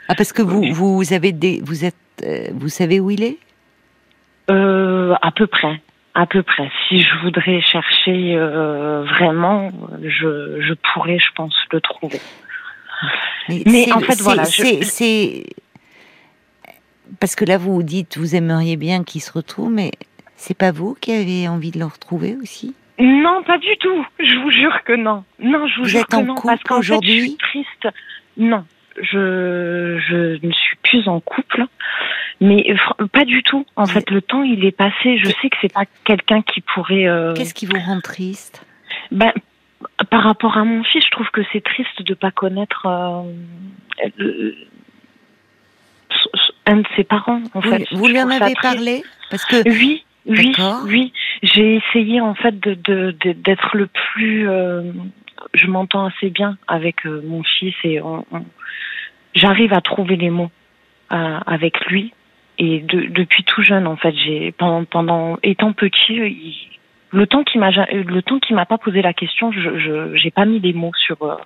Ah, 0.09 0.15
parce 0.15 0.33
que 0.33 0.43
vous, 0.43 0.63
vous 0.73 1.13
avez 1.13 1.33
des, 1.33 1.61
vous 1.65 1.85
êtes, 1.85 1.95
euh, 2.25 2.49
vous 2.53 2.69
savez 2.69 2.99
où 3.01 3.11
il 3.11 3.23
est? 3.23 3.39
Euh, 4.51 5.15
À 5.23 5.31
peu 5.31 5.47
près 5.47 5.81
à 6.15 6.27
peu 6.27 6.43
près. 6.43 6.69
Si 6.89 7.01
je 7.01 7.17
voudrais 7.23 7.61
chercher 7.61 8.35
euh, 8.35 9.05
vraiment, 9.05 9.71
je, 10.03 10.61
je 10.61 10.75
pourrais, 10.75 11.21
je 11.21 11.33
pense, 11.37 11.55
le 11.71 11.81
trouver. 11.81 12.21
Mais, 13.49 13.93
en 13.93 14.01
fait, 14.01 14.21
voilà. 14.21 14.45
C'est. 14.45 15.45
Parce 17.21 17.37
que 17.37 17.45
là, 17.45 17.57
vous 17.57 17.73
vous 17.73 17.83
dites, 17.85 18.19
vous 18.19 18.35
aimeriez 18.35 18.77
bien 18.77 19.05
qu'il 19.05 19.21
se 19.21 19.33
retrouve, 19.33 19.71
mais 19.71 19.93
c'est 20.39 20.57
pas 20.57 20.71
vous 20.71 20.97
qui 21.01 21.13
avez 21.13 21.49
envie 21.49 21.73
de 21.73 21.79
le 21.79 21.85
retrouver 21.85 22.37
aussi? 22.41 22.75
Non, 22.99 23.43
pas 23.43 23.59
du 23.59 23.77
tout. 23.79 24.07
Je 24.19 24.39
vous 24.39 24.51
jure 24.51 24.83
que 24.85 24.95
non. 24.95 25.25
Non, 25.41 25.67
je 25.67 25.81
vous, 25.81 25.85
jure 25.85 26.07
que 26.07 26.17
non. 26.17 26.35
Parce 26.35 26.63
qu'aujourd'hui, 26.63 27.21
je 27.21 27.25
suis 27.27 27.37
triste. 27.37 27.89
Non, 28.37 28.65
je, 28.97 29.99
je 30.09 30.47
ne 30.47 30.53
suis 30.53 30.77
plus 30.83 31.07
en 31.09 31.21
couple. 31.21 31.65
Mais 32.41 32.73
pas 33.13 33.25
du 33.25 33.43
tout. 33.43 33.67
En 33.75 33.87
fait, 33.87 34.11
le 34.11 34.23
temps, 34.23 34.43
il 34.43 34.65
est 34.65 34.73
passé. 34.73 35.19
Je 35.19 35.27
sais 35.27 35.51
que 35.51 35.57
c'est 35.61 35.73
pas 35.73 35.85
quelqu'un 36.05 36.43
qui 36.43 36.61
pourrait. 36.61 37.09
Euh, 37.09 37.35
Qu'est-ce 37.35 37.55
qui 37.55 37.67
vous 37.67 37.79
rend 37.79 38.01
triste? 38.01 38.65
Ben, 39.11 39.33
par 40.11 40.23
rapport 40.23 40.57
à 40.57 40.65
mon 40.65 40.85
fils, 40.85 41.05
je 41.05 41.11
trouve 41.11 41.29
que 41.31 41.41
c'est 41.53 41.63
triste 41.63 42.03
de 42.03 42.15
pas 42.15 42.31
connaître 42.31 42.87
euh, 42.87 44.53
un 46.67 46.77
de 46.77 46.87
ses 46.97 47.05
parents. 47.05 47.43
En 47.55 47.61
vous, 47.61 47.71
fait, 47.71 47.87
vous 47.93 48.07
lui 48.07 48.21
en 48.21 48.31
avez 48.31 48.55
parlé? 48.61 49.03
Parce 49.31 49.45
que 49.45 49.69
oui, 49.69 50.05
oui, 50.29 50.53
oui. 50.87 51.13
J'ai 51.43 51.77
essayé 51.77 52.21
en 52.21 52.35
fait 52.35 52.59
de 52.59 53.13
d'être 53.33 53.77
le 53.77 53.87
plus. 53.87 54.49
Euh, 54.49 54.93
je 55.55 55.67
m'entends 55.67 56.07
assez 56.07 56.31
bien 56.31 56.59
avec 56.67 57.07
euh, 57.07 57.23
mon 57.25 57.43
fils 57.43 57.75
et 57.85 58.01
j'arrive 59.35 59.73
à 59.73 59.81
trouver 59.81 60.17
les 60.17 60.31
mots 60.31 60.51
avec 61.11 61.87
lui. 61.87 62.13
Et 62.61 62.81
depuis 62.81 63.45
tout 63.45 63.63
jeune, 63.63 63.87
en 63.87 63.97
fait, 63.97 64.15
j'ai 64.17 64.51
pendant, 64.51 64.85
pendant 64.85 65.39
étant 65.45 65.73
petit, 65.73 66.15
il, 66.15 66.69
le 67.11 67.27
temps 67.27 67.45
qui 67.45 67.59
m'a 67.59 67.71
le 67.71 68.21
temps 68.23 68.39
qui 68.39 68.55
m'a 68.55 68.67
pas 68.67 68.79
posé 68.79 69.03
la 69.03 69.13
question, 69.13 69.53
je 69.53 69.79
je 69.79 70.17
j'ai 70.17 70.31
pas 70.31 70.45
mis 70.45 70.61
des 70.61 70.73
mots 70.73 70.93
sur. 70.95 71.23
Euh, 71.23 71.37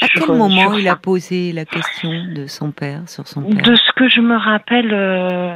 à 0.00 0.08
quel 0.08 0.22
euh, 0.22 0.34
moment 0.34 0.72
il 0.74 0.88
a 0.88 0.96
posé 0.96 1.52
la 1.52 1.64
question 1.64 2.10
de 2.34 2.46
son 2.46 2.70
père 2.70 3.08
sur 3.08 3.26
son 3.26 3.42
père? 3.42 3.62
De 3.62 3.74
ce 3.74 3.92
que 3.92 4.08
je 4.08 4.20
me 4.20 4.36
rappelle, 4.36 4.92
euh, 4.92 5.54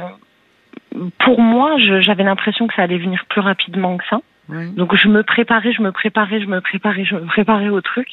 pour 1.19 1.39
moi, 1.39 1.75
j'avais 1.77 2.23
l'impression 2.23 2.67
que 2.67 2.73
ça 2.73 2.83
allait 2.83 2.97
venir 2.97 3.25
plus 3.29 3.41
rapidement 3.41 3.97
que 3.97 4.03
ça. 4.09 4.19
Donc 4.75 4.95
je 4.95 5.07
me 5.07 5.23
préparais, 5.23 5.71
je 5.71 5.81
me 5.81 5.93
préparais, 5.93 6.41
je 6.41 6.45
me 6.45 6.59
préparais, 6.59 7.05
je 7.05 7.15
me 7.15 7.25
préparais 7.25 7.69
au 7.69 7.79
truc. 7.79 8.07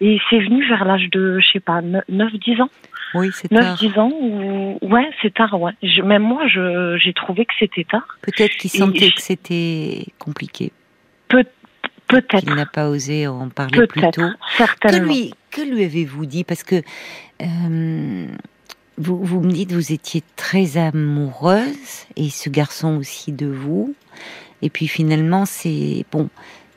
Et 0.00 0.18
c'est 0.30 0.38
venu 0.38 0.66
vers 0.66 0.84
l'âge 0.84 1.10
de, 1.10 1.38
je 1.40 1.46
sais 1.52 1.60
pas, 1.60 1.82
9-10 1.82 2.62
ans. 2.62 2.70
Oui, 3.12 3.30
c'est 3.32 3.48
tard. 3.48 3.76
9-10 3.76 4.00
ans, 4.00 4.10
ou... 4.10 4.78
ouais, 4.82 5.08
c'est 5.22 5.32
tard, 5.34 5.60
ouais. 5.60 5.72
même 6.02 6.22
moi, 6.22 6.46
j'ai 6.46 7.12
trouvé 7.12 7.44
que 7.44 7.52
c'était 7.58 7.84
tard. 7.84 8.06
Peut-être 8.22 8.56
qu'il 8.56 8.70
sentait 8.70 9.10
que 9.10 9.20
c'était 9.20 10.06
compliqué. 10.18 10.72
Peut 11.28 11.44
Peut-être. 12.06 12.44
Il 12.46 12.54
n'a 12.54 12.66
pas 12.66 12.88
osé 12.88 13.26
en 13.26 13.48
parler 13.48 13.86
plus 13.86 14.02
tôt. 14.10 14.28
Certainement. 14.56 15.08
Que 15.08 15.12
lui, 15.12 15.34
que 15.50 15.62
lui 15.62 15.84
avez-vous 15.84 16.26
dit? 16.26 16.44
Parce 16.44 16.62
que 16.62 16.76
euh, 17.40 18.26
vous, 18.98 19.22
vous 19.22 19.40
me 19.40 19.50
dites 19.50 19.72
vous 19.72 19.92
étiez 19.92 20.22
très 20.36 20.76
amoureuse 20.76 22.06
et 22.16 22.30
ce 22.30 22.48
garçon 22.48 22.96
aussi 22.96 23.32
de 23.32 23.46
vous. 23.46 23.94
Et 24.62 24.70
puis 24.70 24.88
finalement, 24.88 25.44
c'est 25.44 26.04
bon 26.10 26.28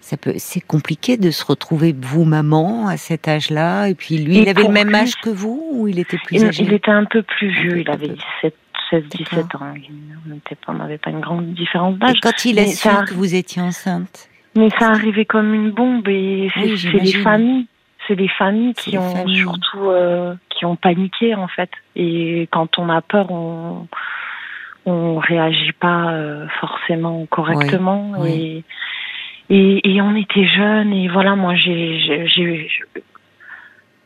ça 0.07 0.15
peut, 0.15 0.35
c'est 0.37 0.61
compliqué 0.61 1.17
de 1.17 1.31
se 1.31 1.43
retrouver 1.45 1.93
vous 1.99 2.23
maman 2.23 2.87
à 2.87 2.95
cet 2.95 3.27
âge-là. 3.27 3.89
Et 3.89 3.93
puis 3.93 4.17
lui, 4.17 4.37
il 4.37 4.47
avait 4.47 4.63
le 4.63 4.69
même 4.69 4.95
âge 4.95 5.15
que 5.21 5.29
vous 5.29 5.61
ou 5.73 5.89
il 5.89 5.99
était 5.99 6.17
plus 6.17 6.45
âgé 6.45 6.63
Il 6.63 6.71
était 6.71 6.91
un 6.91 7.03
peu 7.03 7.23
plus 7.23 7.49
vieux. 7.49 7.79
Il 7.79 7.89
avait 7.89 8.07
17, 8.41 8.55
16, 8.89 9.03
17 9.09 9.55
ans. 9.55 9.73
On 10.69 10.73
n'avait 10.75 10.97
pas 10.97 11.09
une 11.09 11.19
grande 11.19 11.53
différence 11.53 11.97
d'âge. 11.97 12.15
Quand 12.23 12.45
il 12.45 12.57
a 12.57 12.67
su 12.67 12.87
que 13.05 13.13
vous 13.13 13.35
étiez 13.35 13.61
enceinte? 13.61 14.29
Mais 14.55 14.69
ça 14.79 14.91
arrivait 14.91 15.25
comme 15.25 15.53
une 15.53 15.71
bombe 15.71 16.07
et 16.07 16.49
c'est 16.53 16.93
les 16.93 17.13
familles. 17.21 17.67
C'est 18.07 18.15
les 18.15 18.29
familles 18.29 18.75
qui 18.75 18.97
ont 18.97 19.27
surtout 19.27 19.89
euh, 19.89 20.35
qui 20.57 20.65
ont 20.65 20.75
paniqué 20.75 21.35
en 21.35 21.47
fait. 21.47 21.69
Et 21.95 22.47
quand 22.51 22.79
on 22.79 22.89
a 22.89 23.01
peur, 23.01 23.31
on 23.31 23.87
on 24.85 25.17
réagit 25.17 25.73
pas 25.73 26.11
euh, 26.11 26.47
forcément 26.61 27.25
correctement 27.25 28.25
et 28.25 28.63
et, 29.49 29.95
et 29.95 30.01
on 30.01 30.15
était 30.15 30.45
jeunes 30.45 30.93
et 30.93 31.07
voilà, 31.09 31.35
moi 31.35 31.55
j'ai, 31.55 32.27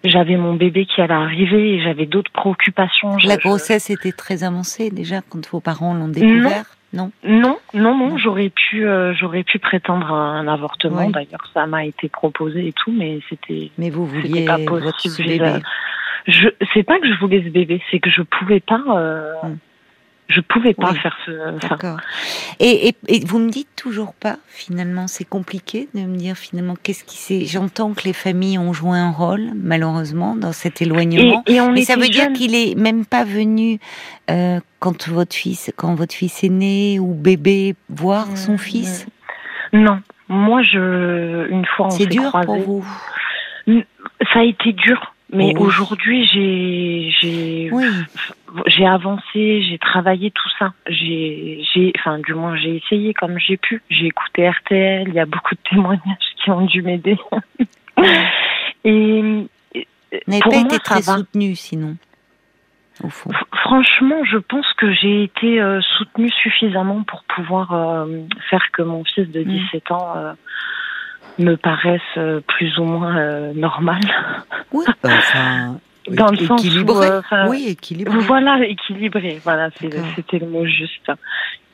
j'avais 0.04 0.38
mon 0.38 0.54
bébé 0.54 0.86
qui 0.86 1.02
allait 1.02 1.14
arriver 1.14 1.76
et 1.76 1.84
j'avais 1.84 2.06
d'autres 2.06 2.32
préoccupations. 2.32 3.18
La 3.24 3.38
grossesse 3.38 3.90
était 3.90 4.12
très 4.12 4.44
avancée 4.44 4.90
déjà 4.92 5.22
quand 5.22 5.48
vos 5.50 5.60
parents 5.60 5.94
l'ont 5.94 6.08
découvert. 6.08 6.66
Non, 6.94 7.12
non, 7.24 7.58
non, 7.74 7.96
non. 7.98 8.18
J'aurais 8.18 8.50
pu, 8.50 8.86
euh, 8.86 9.14
j'aurais 9.14 9.44
pu 9.44 9.60
prétendre 9.60 10.12
un 10.12 10.46
avortement. 10.48 11.10
D'ailleurs, 11.10 11.50
ça 11.54 11.66
m'a 11.66 11.86
été 11.86 12.10
proposé 12.10 12.68
et 12.68 12.74
tout, 12.74 12.92
mais 12.92 13.22
c'était. 13.30 13.72
Mais 13.78 13.90
vous 13.90 14.06
vouliez 14.06 14.46
pas 14.46 14.58
possible. 14.58 14.84
Votre 14.84 15.24
bébé. 15.24 15.64
Je, 16.28 16.50
c'est 16.74 16.84
pas 16.84 17.00
que 17.00 17.08
je 17.08 17.20
voulais 17.20 17.44
ce 17.44 17.50
bébé, 17.50 17.82
c'est 17.90 18.00
que 18.00 18.10
je 18.10 18.22
pouvais 18.22 18.60
pas. 18.60 18.84
Euh, 18.90 19.34
hum 19.44 19.58
je 20.32 20.42
pouvais 20.42 20.74
pas 20.74 20.94
faire 20.94 21.16
ce. 21.26 21.60
D'accord. 21.60 22.00
Et, 22.60 22.90
et, 22.90 22.96
et, 23.08 23.26
vous 23.26 23.40
me 23.40 23.50
dites 23.50 23.70
toujours 23.76 24.14
pas, 24.14 24.38
finalement, 24.48 25.08
c'est 25.08 25.28
compliqué 25.28 25.90
de 25.94 26.02
me 26.02 26.16
dire 26.16 26.36
finalement 26.36 26.76
qu'est-ce 26.82 27.04
qui 27.04 27.18
s'est. 27.18 27.46
J'entends 27.46 27.94
que 27.94 28.04
les 28.06 28.14
familles 28.14 28.58
ont 28.58 28.74
joué 28.74 28.98
un 28.98 29.12
rôle, 29.12 29.52
malheureusement, 29.56 30.36
dans 30.36 30.54
cet 30.54 30.82
éloignement. 30.82 31.44
Et, 31.48 31.60
mais 31.60 31.84
ça 31.84 31.96
veut 31.96 32.10
dire 32.10 32.32
qu'il 32.34 32.56
est 32.56 32.76
même 32.76 33.06
pas 33.06 33.24
venu 33.24 33.80
euh, 34.30 34.60
quand 34.80 35.10
votre 35.10 35.36
fils, 35.36 35.72
quand 35.76 35.96
votre 35.96 36.16
fils 36.16 36.44
est 36.44 36.50
né 36.50 37.00
ou 37.00 37.14
bébé, 37.14 37.76
voir 37.90 38.28
mmh, 38.28 38.36
son 38.38 38.58
fils? 38.58 39.08
Non, 39.74 40.02
moi 40.28 40.62
je 40.64 41.50
une 41.50 41.66
fois 41.66 41.88
on 41.88 41.90
C'est 41.92 42.06
dur 42.06 42.32
pour 42.46 42.58
vous? 42.58 42.86
Ça 44.34 44.40
a 44.40 44.44
été 44.44 44.74
dur 44.74 45.14
mais 45.32 45.56
aujourd'hui, 45.58 46.26
j'ai 46.26 47.12
j'ai 47.20 47.72
j'ai 48.68 48.86
avancé, 48.86 49.64
j'ai 49.64 49.78
travaillé 49.78 50.32
tout 50.32 50.50
ça. 50.60 50.74
J'ai 50.88 51.64
j'ai 51.74 51.94
enfin 51.98 52.20
du 52.20 52.34
moins 52.34 52.58
j'ai 52.58 52.78
essayé 52.78 53.14
comme 53.14 53.40
j'ai 53.40 53.58
pu. 53.58 53.82
J'ai 53.90 54.08
écouté 54.08 54.50
RTL, 54.50 55.08
il 55.08 55.14
y 55.14 55.20
a 55.20 55.26
beaucoup 55.26 55.56
de 55.56 55.70
témoignages 55.70 56.36
qui 56.44 56.52
ont 56.52 56.66
dû 56.66 56.82
m'aider. 56.82 57.18
et 58.84 59.48
n'avez 60.28 60.42
pas 60.42 60.58
été 60.58 60.80
très 60.80 61.02
soutenue 61.02 61.56
sinon. 61.56 61.96
Au 63.04 63.10
fond. 63.10 63.32
Franchement, 63.54 64.24
je 64.26 64.38
pense 64.38 64.68
que 64.74 64.94
j'ai 64.94 65.24
été 65.24 65.62
euh, 65.62 65.82
soutenue 65.98 66.30
suffisamment 66.30 67.04
pour 67.04 67.24
pouvoir 67.24 67.74
euh, 67.74 68.06
faire 68.50 68.64
que 68.74 68.84
mon 68.84 69.04
fils 69.04 69.30
de 69.30 69.42
17 69.42 69.90
mm. 69.90 69.94
ans 69.94 70.14
euh, 70.18 70.34
me 71.40 71.56
paraisse 71.56 72.02
plus 72.48 72.78
ou 72.78 72.84
moins 72.84 73.54
normal. 73.54 74.02
Oui, 74.72 74.86
bah, 75.04 75.10
enfin, 75.18 75.78
dans 76.10 76.32
le 76.32 76.38
sens 76.38 76.64
équilibré. 76.64 77.08
oui, 77.48 77.68
équilibré. 77.70 78.18
Voilà, 78.20 78.66
équilibré. 78.66 79.40
Voilà, 79.44 79.70
c'était 80.16 80.40
le 80.40 80.48
mot 80.48 80.66
juste. 80.66 81.12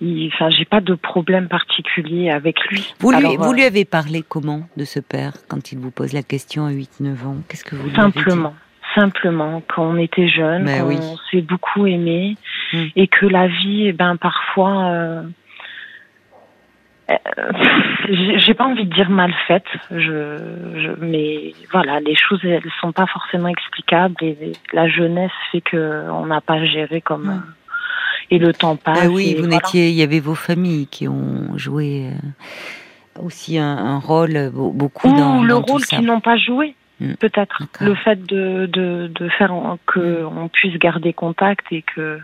Enfin, 0.02 0.50
j'ai 0.50 0.66
pas 0.66 0.82
de 0.82 0.94
problème 0.94 1.48
particulier 1.48 2.30
avec 2.30 2.60
lui. 2.68 2.94
Vous 3.00 3.12
lui, 3.12 3.38
vous 3.38 3.54
lui 3.54 3.64
avez 3.64 3.86
parlé 3.86 4.24
comment 4.28 4.62
de 4.78 4.86
ce 4.86 5.00
père 5.00 5.34
quand 5.48 5.72
il 5.72 5.80
vous 5.80 5.92
pose 5.92 6.14
la 6.14 6.24
question 6.24 6.66
à 6.66 6.72
8-9 6.72 7.26
ans? 7.26 7.36
Qu'est-ce 7.50 7.64
que 7.64 7.76
vous 7.76 7.90
lui 7.90 7.96
Simplement 7.96 8.54
simplement 8.96 9.62
quand 9.68 9.86
on 9.86 9.98
était 9.98 10.28
jeune, 10.28 10.66
ben 10.66 10.82
qu'on 10.82 11.18
s'est 11.30 11.42
beaucoup 11.42 11.86
aimé 11.86 12.36
hmm. 12.74 12.86
et 12.96 13.08
que 13.08 13.26
la 13.26 13.48
vie, 13.48 13.88
eh 13.88 13.94
ben 13.94 14.18
parfois, 14.18 14.90
euh, 14.90 15.22
euh, 17.10 17.16
j'ai 18.38 18.54
pas 18.54 18.66
envie 18.66 18.86
de 18.86 18.94
dire 18.94 19.10
mal 19.10 19.34
faite, 19.48 19.68
je, 19.92 20.96
mais 21.00 21.54
voilà, 21.72 22.00
les 22.02 22.16
choses 22.16 22.40
elles 22.44 22.62
sont 22.82 22.92
pas 22.92 23.06
forcément 23.08 23.48
explicables 23.48 24.16
et 24.22 24.52
la 24.74 24.90
jeunesse 24.90 25.32
fait 25.52 25.62
que 25.62 26.10
on 26.12 26.26
n'a 26.26 26.42
pas 26.42 26.66
géré 26.66 27.00
comme. 27.02 27.28
Hmm. 27.28 27.44
et 28.30 28.40
le 28.40 28.54
temps 28.54 28.76
passe. 28.76 29.04
Ben 29.04 29.10
oui, 29.10 29.36
vous 29.40 29.48
n'étiez, 29.48 29.90
il 29.90 29.96
y 29.96 30.04
avait 30.04 30.20
vos 30.20 30.36
familles 30.36 30.88
qui 30.88 31.08
ont 31.08 31.58
joué 31.58 32.08
euh, 32.08 33.22
aussi 33.24 33.58
un, 33.58 34.00
rôle 34.00 34.52
beaucoup 34.54 35.08
Ou 35.08 35.18
dans, 35.18 35.44
le 35.44 35.56
rôle 35.56 35.84
qu'ils 35.84 36.06
n'ont 36.06 36.22
pas 36.22 36.38
joué. 36.38 36.76
Mm. 37.00 37.14
Peut-être 37.14 37.62
le 37.80 37.94
fait 37.94 38.26
de, 38.26 38.66
de, 38.66 39.12
de 39.14 39.30
faire 39.30 39.54
que 39.86 40.24
mm. 40.24 40.38
on 40.38 40.48
puisse 40.50 40.78
garder 40.78 41.14
contact 41.14 41.66
et 41.72 41.84
que. 41.84 42.20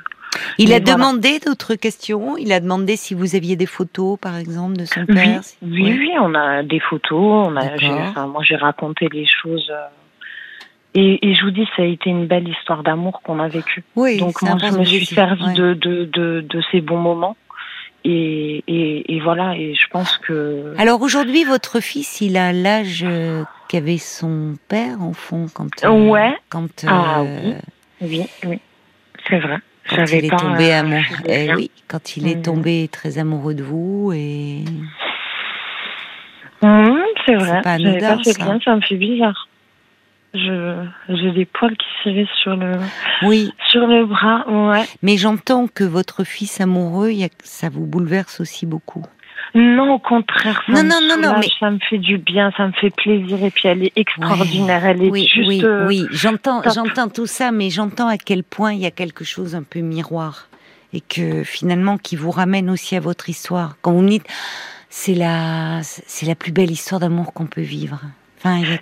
Il 0.58 0.74
a 0.74 0.80
demandé 0.80 1.40
d'autres 1.40 1.76
questions. 1.76 2.38
Il 2.38 2.52
a 2.52 2.60
demandé 2.60 2.96
si 2.96 3.14
vous 3.14 3.36
aviez 3.36 3.56
des 3.56 3.66
photos, 3.66 4.18
par 4.20 4.38
exemple, 4.38 4.78
de 4.78 4.86
son 4.86 5.06
père. 5.06 5.42
Oui, 5.62 5.96
oui, 5.98 6.12
on 6.22 6.34
a 6.36 6.64
des 6.64 6.80
photos. 6.80 7.48
On 7.48 7.56
a, 7.56 8.28
moi, 8.28 8.44
j'ai 8.44 8.56
raconté 8.56 9.08
les 9.12 9.26
choses. 9.26 9.70
Euh, 9.72 9.88
et, 10.96 11.28
et, 11.28 11.34
je 11.34 11.44
vous 11.44 11.52
dis, 11.52 11.68
ça 11.76 11.82
a 11.82 11.86
été 11.86 12.10
une 12.10 12.28
belle 12.28 12.48
histoire 12.48 12.84
d'amour 12.84 13.22
qu'on 13.24 13.40
a 13.40 13.48
vécue. 13.48 13.84
Oui, 13.96 14.18
Donc 14.18 14.42
moi, 14.44 14.58
je 14.60 14.78
me 14.78 14.84
suis 14.86 15.06
servi 15.06 15.54
de, 15.54 15.74
de, 15.74 16.06
de, 16.06 16.46
de, 16.48 16.62
ces 16.72 16.82
bons 16.82 17.00
moments. 17.00 17.36
Et, 18.06 18.64
et, 18.68 19.16
et, 19.16 19.20
voilà, 19.22 19.56
et 19.56 19.74
je 19.74 19.88
pense 19.88 20.18
que... 20.18 20.76
Alors 20.78 21.02
aujourd'hui, 21.02 21.46
votre 21.46 21.80
fils, 21.80 22.22
il 22.22 22.38
a 22.38 22.52
l'âge 22.52 23.04
euh, 23.08 23.44
qu'avait 23.70 23.98
son 23.98 24.56
père, 24.68 25.02
en 25.02 25.14
fond, 25.14 25.48
quand... 25.54 25.70
Euh, 25.84 26.10
ouais. 26.10 26.36
Quand, 26.50 26.86
ah 26.86 27.24
oui, 27.24 27.56
oui, 28.02 28.26
oui. 28.46 28.60
c'est 29.28 29.40
vrai. 29.40 29.58
Quand 29.90 30.06
il 30.12 30.26
est 30.26 30.38
tombé 30.38 30.72
amoureux, 30.72 31.04
eh 31.26 31.54
oui, 31.54 31.72
quand 31.88 32.18
il 32.18 32.28
est 32.28 32.38
mm. 32.38 32.42
tombé 32.42 32.90
très 32.92 33.18
amoureux 33.18 33.54
de 33.54 33.64
vous 33.64 34.12
et... 34.14 34.64
Mmh, 36.62 36.96
c'est 37.26 37.36
vrai. 37.36 37.62
Pas 37.62 37.74
anodin, 37.74 38.18
pas 38.18 38.24
ça. 38.24 38.44
Bien, 38.46 38.60
ça 38.64 38.76
me 38.76 38.82
fait 38.82 38.96
bizarre. 38.96 39.48
Je 40.34 40.84
j'ai 41.10 41.32
des 41.32 41.46
poils 41.46 41.78
qui 41.78 41.86
s'irrissent 42.02 42.28
sur 42.42 42.56
le 42.56 42.72
oui 43.22 43.54
sur 43.68 43.86
le 43.86 44.04
bras 44.08 44.44
ouais 44.50 44.84
mais 45.04 45.16
j'entends 45.16 45.68
que 45.68 45.84
votre 45.84 46.24
fils 46.24 46.60
amoureux 46.60 47.12
ça 47.44 47.70
vous 47.70 47.86
bouleverse 47.86 48.40
aussi 48.40 48.66
beaucoup 48.66 49.06
non 49.56 49.94
au 49.94 50.00
contraire 50.00 50.64
ça 50.66 50.72
non 50.72 50.84
non 50.84 51.00
non 51.08 51.22
non 51.22 51.36
mais 51.40 51.48
ça 51.60 51.70
me 51.70 51.80
fait 51.80 51.98
du 51.98 52.18
bien 52.18 52.52
ça 52.58 52.68
me 52.68 52.72
fait 52.74 52.90
plaisir 52.90 53.44
et 53.44 53.52
puis 53.52 53.68
elle 53.68 53.84
est 53.84 53.94
extraordinaire 53.96 54.86
elle 54.86 55.04
est 55.04 55.12
oui, 55.12 55.28
juste 55.28 55.48
oui 55.48 55.64
oui. 55.88 56.06
J'entends 56.12 56.62
j'entends 56.64 57.08
tout 57.08 57.28
ça 57.28 57.52
mais 57.52 57.70
j'entends 57.70 58.08
à 58.08 58.18
quel 58.18 58.44
point 58.44 58.74
il 58.74 58.80
y 58.80 58.86
a 58.86 58.92
quelque 58.92 59.24
chose 59.24 59.56
un 59.56 59.64
peu 59.64 59.80
miroir 59.80 60.48
et 60.94 61.02
que 61.02 61.44
finalement 61.44 61.98
qui 61.98 62.16
vous 62.16 62.32
ramène 62.32 62.70
aussi 62.70 62.96
à 62.96 63.00
votre 63.00 63.30
histoire. 63.30 63.76
Quand 63.82 63.92
vous 63.92 64.02
me 64.02 64.10
dites 64.10 64.28
c'est 64.90 65.16
la 65.16 65.82
c'est 65.84 66.26
la 66.26 66.36
plus 66.36 66.52
belle 66.52 66.72
histoire 66.72 67.00
d'amour 67.00 67.34
qu'on 67.34 67.48
peut 67.48 67.62
vivre. 67.62 68.00
Enfin 68.38 68.58
il 68.58 68.70
y 68.70 68.74
a 68.74 68.78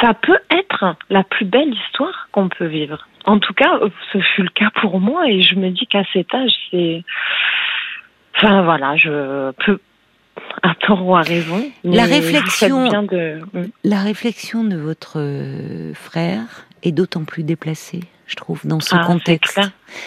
ça 0.00 0.14
peut 0.14 0.38
être 0.50 0.96
la 1.08 1.24
plus 1.24 1.44
belle 1.44 1.72
histoire 1.72 2.28
qu'on 2.32 2.48
peut 2.48 2.66
vivre. 2.66 3.06
En 3.26 3.38
tout 3.38 3.54
cas, 3.54 3.78
ce 4.12 4.18
fut 4.18 4.42
le 4.42 4.50
cas 4.50 4.70
pour 4.80 5.00
moi 5.00 5.28
et 5.28 5.40
je 5.40 5.54
me 5.54 5.70
dis 5.70 5.86
qu'à 5.86 6.02
cet 6.12 6.34
âge, 6.34 6.52
c'est... 6.70 7.02
Enfin 8.36 8.62
voilà, 8.62 8.96
je 8.96 9.52
peux 9.64 9.80
à 10.62 10.74
tort 10.86 11.06
ou 11.06 11.14
à 11.14 11.22
raison. 11.22 11.64
La 11.84 12.04
réflexion, 12.04 13.02
de... 13.02 13.40
Mm. 13.52 13.64
la 13.84 14.00
réflexion 14.00 14.64
de 14.64 14.76
votre 14.76 15.20
frère 15.94 16.66
est 16.82 16.92
d'autant 16.92 17.24
plus 17.24 17.42
déplacée, 17.42 18.00
je 18.26 18.36
trouve, 18.36 18.60
dans 18.64 18.80
ce 18.80 18.94
ah, 18.94 19.04
contexte. 19.06 19.60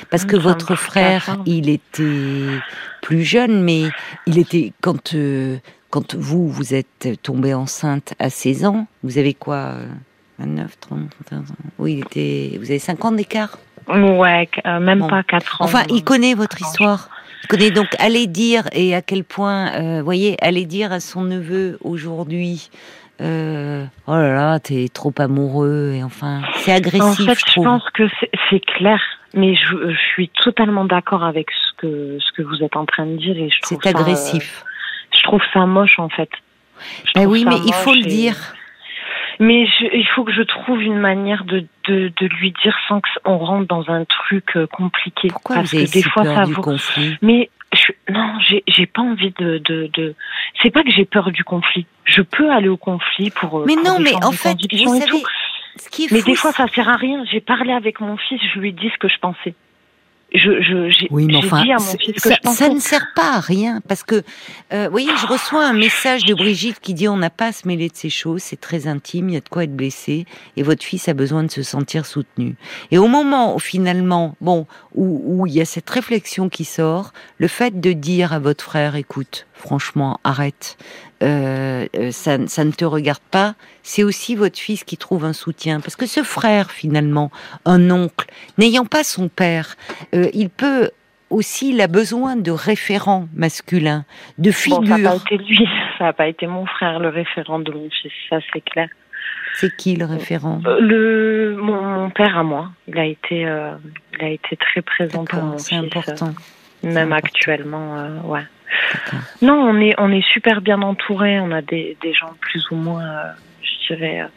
Parce 0.10 0.26
que 0.26 0.36
votre 0.36 0.76
frère, 0.76 1.38
il 1.46 1.70
était 1.70 2.60
plus 3.02 3.24
jeune, 3.24 3.64
mais 3.64 3.84
il 4.26 4.38
était 4.38 4.74
quand 4.82 5.14
euh, 5.14 5.58
quand 5.90 6.16
vous, 6.16 6.48
vous 6.48 6.74
êtes 6.74 7.08
tombée 7.24 7.54
enceinte 7.54 8.14
à 8.20 8.30
16 8.30 8.66
ans, 8.66 8.88
vous 9.04 9.18
avez 9.18 9.34
quoi 9.34 9.76
29, 10.40 10.80
30, 10.80 11.00
31 11.26 11.40
ans? 11.40 11.44
Oui, 11.80 11.94
il 11.94 12.00
était, 12.00 12.58
vous 12.58 12.70
avez 12.70 12.80
5 12.80 13.06
ans 13.06 13.12
d'écart? 13.12 13.58
Ouais, 13.88 14.50
euh, 14.66 14.80
même 14.80 15.08
pas 15.08 15.24
4 15.24 15.62
ans. 15.62 15.66
Enfin, 15.66 15.84
il 15.90 16.04
connaît 16.04 16.34
votre 16.34 16.62
histoire. 16.62 17.10
Connaît 17.50 17.72
donc, 17.72 17.88
allez 18.00 18.28
dire, 18.28 18.64
et 18.74 18.96
à 18.96 19.02
quel 19.02 19.24
point, 19.24 19.74
euh, 19.74 20.02
voyez, 20.02 20.36
allez 20.42 20.66
dire 20.66 20.92
à 20.92 21.00
son 21.00 21.22
neveu 21.22 21.78
aujourd'hui, 21.84 22.70
euh, 23.22 23.86
oh 24.06 24.12
là 24.12 24.34
là, 24.34 24.60
t'es 24.60 24.88
trop 24.94 25.14
amoureux, 25.18 25.94
et 25.96 26.04
enfin, 26.04 26.42
c'est 26.56 26.72
agressif, 26.72 27.02
en 27.02 27.14
fait, 27.14 27.40
je, 27.56 27.62
pense 27.62 27.84
que 27.94 28.04
c'est 28.50 28.60
clair, 28.60 29.00
mais 29.34 29.56
je, 29.56 29.92
je 29.92 29.98
suis 30.14 30.30
totalement 30.44 30.86
d'accord 30.86 31.24
avec 31.24 31.48
ce 31.52 31.76
que, 31.78 32.18
ce 32.20 32.32
que 32.34 32.42
vous 32.42 32.64
êtes 32.64 32.76
en 32.76 32.86
train 32.86 33.06
de 33.06 33.18
dire, 33.18 33.38
et 33.38 33.50
je 33.50 33.62
trouve 33.62 33.80
C'est 33.82 33.90
agressif. 33.90 34.64
Je 35.12 35.24
trouve 35.24 35.42
ça 35.54 35.66
moche 35.66 36.00
en 36.00 36.10
fait. 36.10 36.30
Ben 37.16 37.26
oui, 37.26 37.46
mais 37.46 37.58
il 37.66 37.74
faut 37.74 37.94
le 37.94 38.04
dire. 38.04 38.36
Mais 39.40 39.68
il 39.94 40.08
faut 40.16 40.24
que 40.24 40.32
je 40.32 40.42
trouve 40.42 40.82
une 40.82 41.00
manière 41.00 41.46
de, 41.46 41.66
de, 41.88 42.12
de 42.20 42.26
lui 42.28 42.54
dire 42.64 42.76
sans 42.88 43.02
qu'on 43.02 43.38
rentre 43.38 43.68
dans 43.68 43.90
un 43.90 44.06
truc 44.06 44.56
euh, 44.56 44.68
compliqué. 44.68 45.28
Pourquoi 45.30 45.58
parce 45.58 45.72
vous 45.72 45.78
avez 45.78 45.88
que 45.88 45.92
des 45.92 46.04
fois 46.04 46.24
peur 46.24 46.36
ça 46.36 46.46
du 46.46 46.56
conflit? 46.56 47.18
Mais 47.22 47.50
je, 47.74 47.92
non, 48.12 48.34
j'ai 48.40 48.86
pas 48.86 49.02
envie 49.02 49.34
de. 49.38 49.60
de, 49.60 49.90
de... 49.94 50.16
C'est 50.62 50.72
pas 50.72 50.84
que 50.84 50.92
j'ai 50.92 51.06
peur 51.06 51.32
du 51.32 51.44
conflit. 51.44 51.86
Je 52.06 52.22
peux 52.22 52.50
aller 52.52 52.70
au 52.70 52.78
conflit 52.78 53.30
pour. 53.30 53.60
Euh, 53.60 53.66
mais 53.68 53.76
non, 53.76 54.00
mais 54.00 54.16
en 54.24 54.32
fait, 54.32 54.58
vous 54.72 55.00
savez, 55.00 55.24
ce 55.76 55.90
qui 55.90 56.06
est 56.06 56.12
mais 56.12 56.24
des 56.24 56.36
fois 56.36 56.52
ça 56.52 56.68
sert 56.68 56.90
à 56.90 56.96
rien. 56.96 57.24
J'ai 57.32 57.42
parlé 57.42 57.72
avec 57.74 58.00
mon 58.00 58.18
fils, 58.18 58.42
je 58.54 58.60
lui 58.60 58.70
ai 58.70 58.72
dit 58.72 58.90
ce 58.90 58.98
que 58.98 59.08
je 59.08 59.20
pensais 59.20 59.54
je, 60.34 60.62
je, 60.62 61.06
oui, 61.10 61.26
mais 61.26 61.38
enfin, 61.38 61.64
ça, 62.18 62.70
ne 62.70 62.80
sert 62.80 63.08
pas 63.16 63.36
à 63.36 63.40
rien 63.40 63.82
parce 63.88 64.04
que, 64.04 64.24
euh, 64.74 64.86
vous 64.86 64.92
voyez, 64.92 65.10
je 65.22 65.26
reçois 65.26 65.66
un 65.66 65.74
message 65.74 66.26
de 66.26 66.34
Brigitte 66.34 66.82
qui 66.82 66.94
dit 66.94 67.08
on 67.08 67.16
n'a 67.16 67.30
pas 67.30 67.48
à 67.48 67.52
se 67.54 67.66
mêler 67.66 67.88
de 67.88 67.96
ces 67.96 68.10
choses, 68.10 68.44
c'est 68.44 68.60
très 68.60 68.88
intime, 68.88 69.30
il 69.30 69.36
y 69.36 69.38
a 69.38 69.42
de 69.42 69.48
quoi 69.48 69.64
être 69.64 69.76
blessé 69.76 70.26
et 70.58 70.64
votre 70.64 70.84
fils 70.84 71.08
a 71.08 71.14
besoin 71.14 71.44
de 71.44 71.52
se 71.52 71.64
sentir 71.64 72.06
soutenu. 72.06 72.56
Et 72.92 72.98
au 72.98 73.08
moment 73.08 73.56
où 73.56 73.60
finalement, 73.60 74.36
bon, 74.42 74.68
où, 74.96 75.22
où 75.26 75.48
il 75.48 75.54
y 75.54 75.62
a 75.62 75.66
cette 75.66 75.90
réflexion 75.90 76.50
qui 76.50 76.66
sort, 76.66 77.14
le 77.38 77.48
fait 77.48 77.80
de 77.80 77.94
dire 77.94 78.34
à 78.34 78.40
votre 78.40 78.64
frère, 78.64 78.96
écoute, 78.98 79.48
franchement, 79.58 80.20
arrête, 80.24 80.78
euh, 81.24 81.88
euh, 81.96 82.12
ça, 82.12 82.38
ne 82.38 82.72
te 82.72 82.86
regarde 82.86 83.22
pas, 83.32 83.56
c'est 83.82 84.04
aussi 84.04 84.36
votre 84.36 84.58
fils 84.58 84.84
qui 84.84 84.98
trouve 84.98 85.26
un 85.26 85.34
soutien. 85.34 85.80
Parce 85.82 85.96
que 85.96 86.06
ce 86.06 86.24
frère, 86.24 86.72
finalement, 86.72 87.32
un 87.66 87.92
oncle, 87.92 88.28
n'ayant 88.58 88.86
pas 88.86 89.04
son 89.04 89.28
père, 89.28 89.76
euh, 90.14 90.30
il 90.34 90.50
peut 90.50 90.92
aussi, 91.30 91.72
il 91.72 91.82
a 91.82 91.88
besoin 91.88 92.38
de 92.38 92.52
référents 92.52 93.28
masculins, 93.36 94.06
de 94.38 94.52
figures. 94.52 94.88
ça 94.88 94.98
n'a 94.98 95.10
pas 95.10 95.16
été 95.16 95.38
lui, 95.38 95.68
ça 95.98 96.04
n'a 96.06 96.14
pas 96.14 96.28
été 96.28 96.48
mon 96.48 96.66
frère, 96.66 97.00
le 97.00 97.10
référent 97.10 97.60
de 97.60 97.72
mon 97.72 97.90
fils, 97.90 98.14
ça 98.30 98.38
c'est 98.54 98.62
clair. 98.62 98.88
C'est 99.56 99.76
qui 99.76 99.96
le 99.96 100.06
référent? 100.06 100.62
Le 100.80 101.58
mon, 101.60 102.12
père 102.12 102.38
à 102.38 102.44
moi. 102.44 102.70
Il 102.88 103.00
a 103.00 103.06
été, 103.06 103.42
il 103.42 104.24
a 104.24 104.30
été 104.30 104.56
très 104.56 104.84
présent 104.84 105.26
pour 105.26 105.42
mon 105.42 105.58
fils. 105.58 105.70
C'est 105.70 105.76
important. 105.76 106.34
Même 106.84 107.12
actuellement, 107.12 108.22
ouais. 108.24 108.44
Non, 109.42 109.56
on 109.56 109.80
est, 109.80 109.96
on 109.98 110.12
est 110.12 110.26
super 110.34 110.62
bien 110.62 110.82
entouré. 110.82 111.40
On 111.40 111.52
a 111.52 111.62
des, 111.62 111.98
gens 112.14 112.34
plus 112.40 112.70
ou 112.72 112.76
moins, 112.76 113.04
euh, 113.04 113.32
je 113.62 113.94
dirais, 113.94 114.22
euh, 114.22 114.28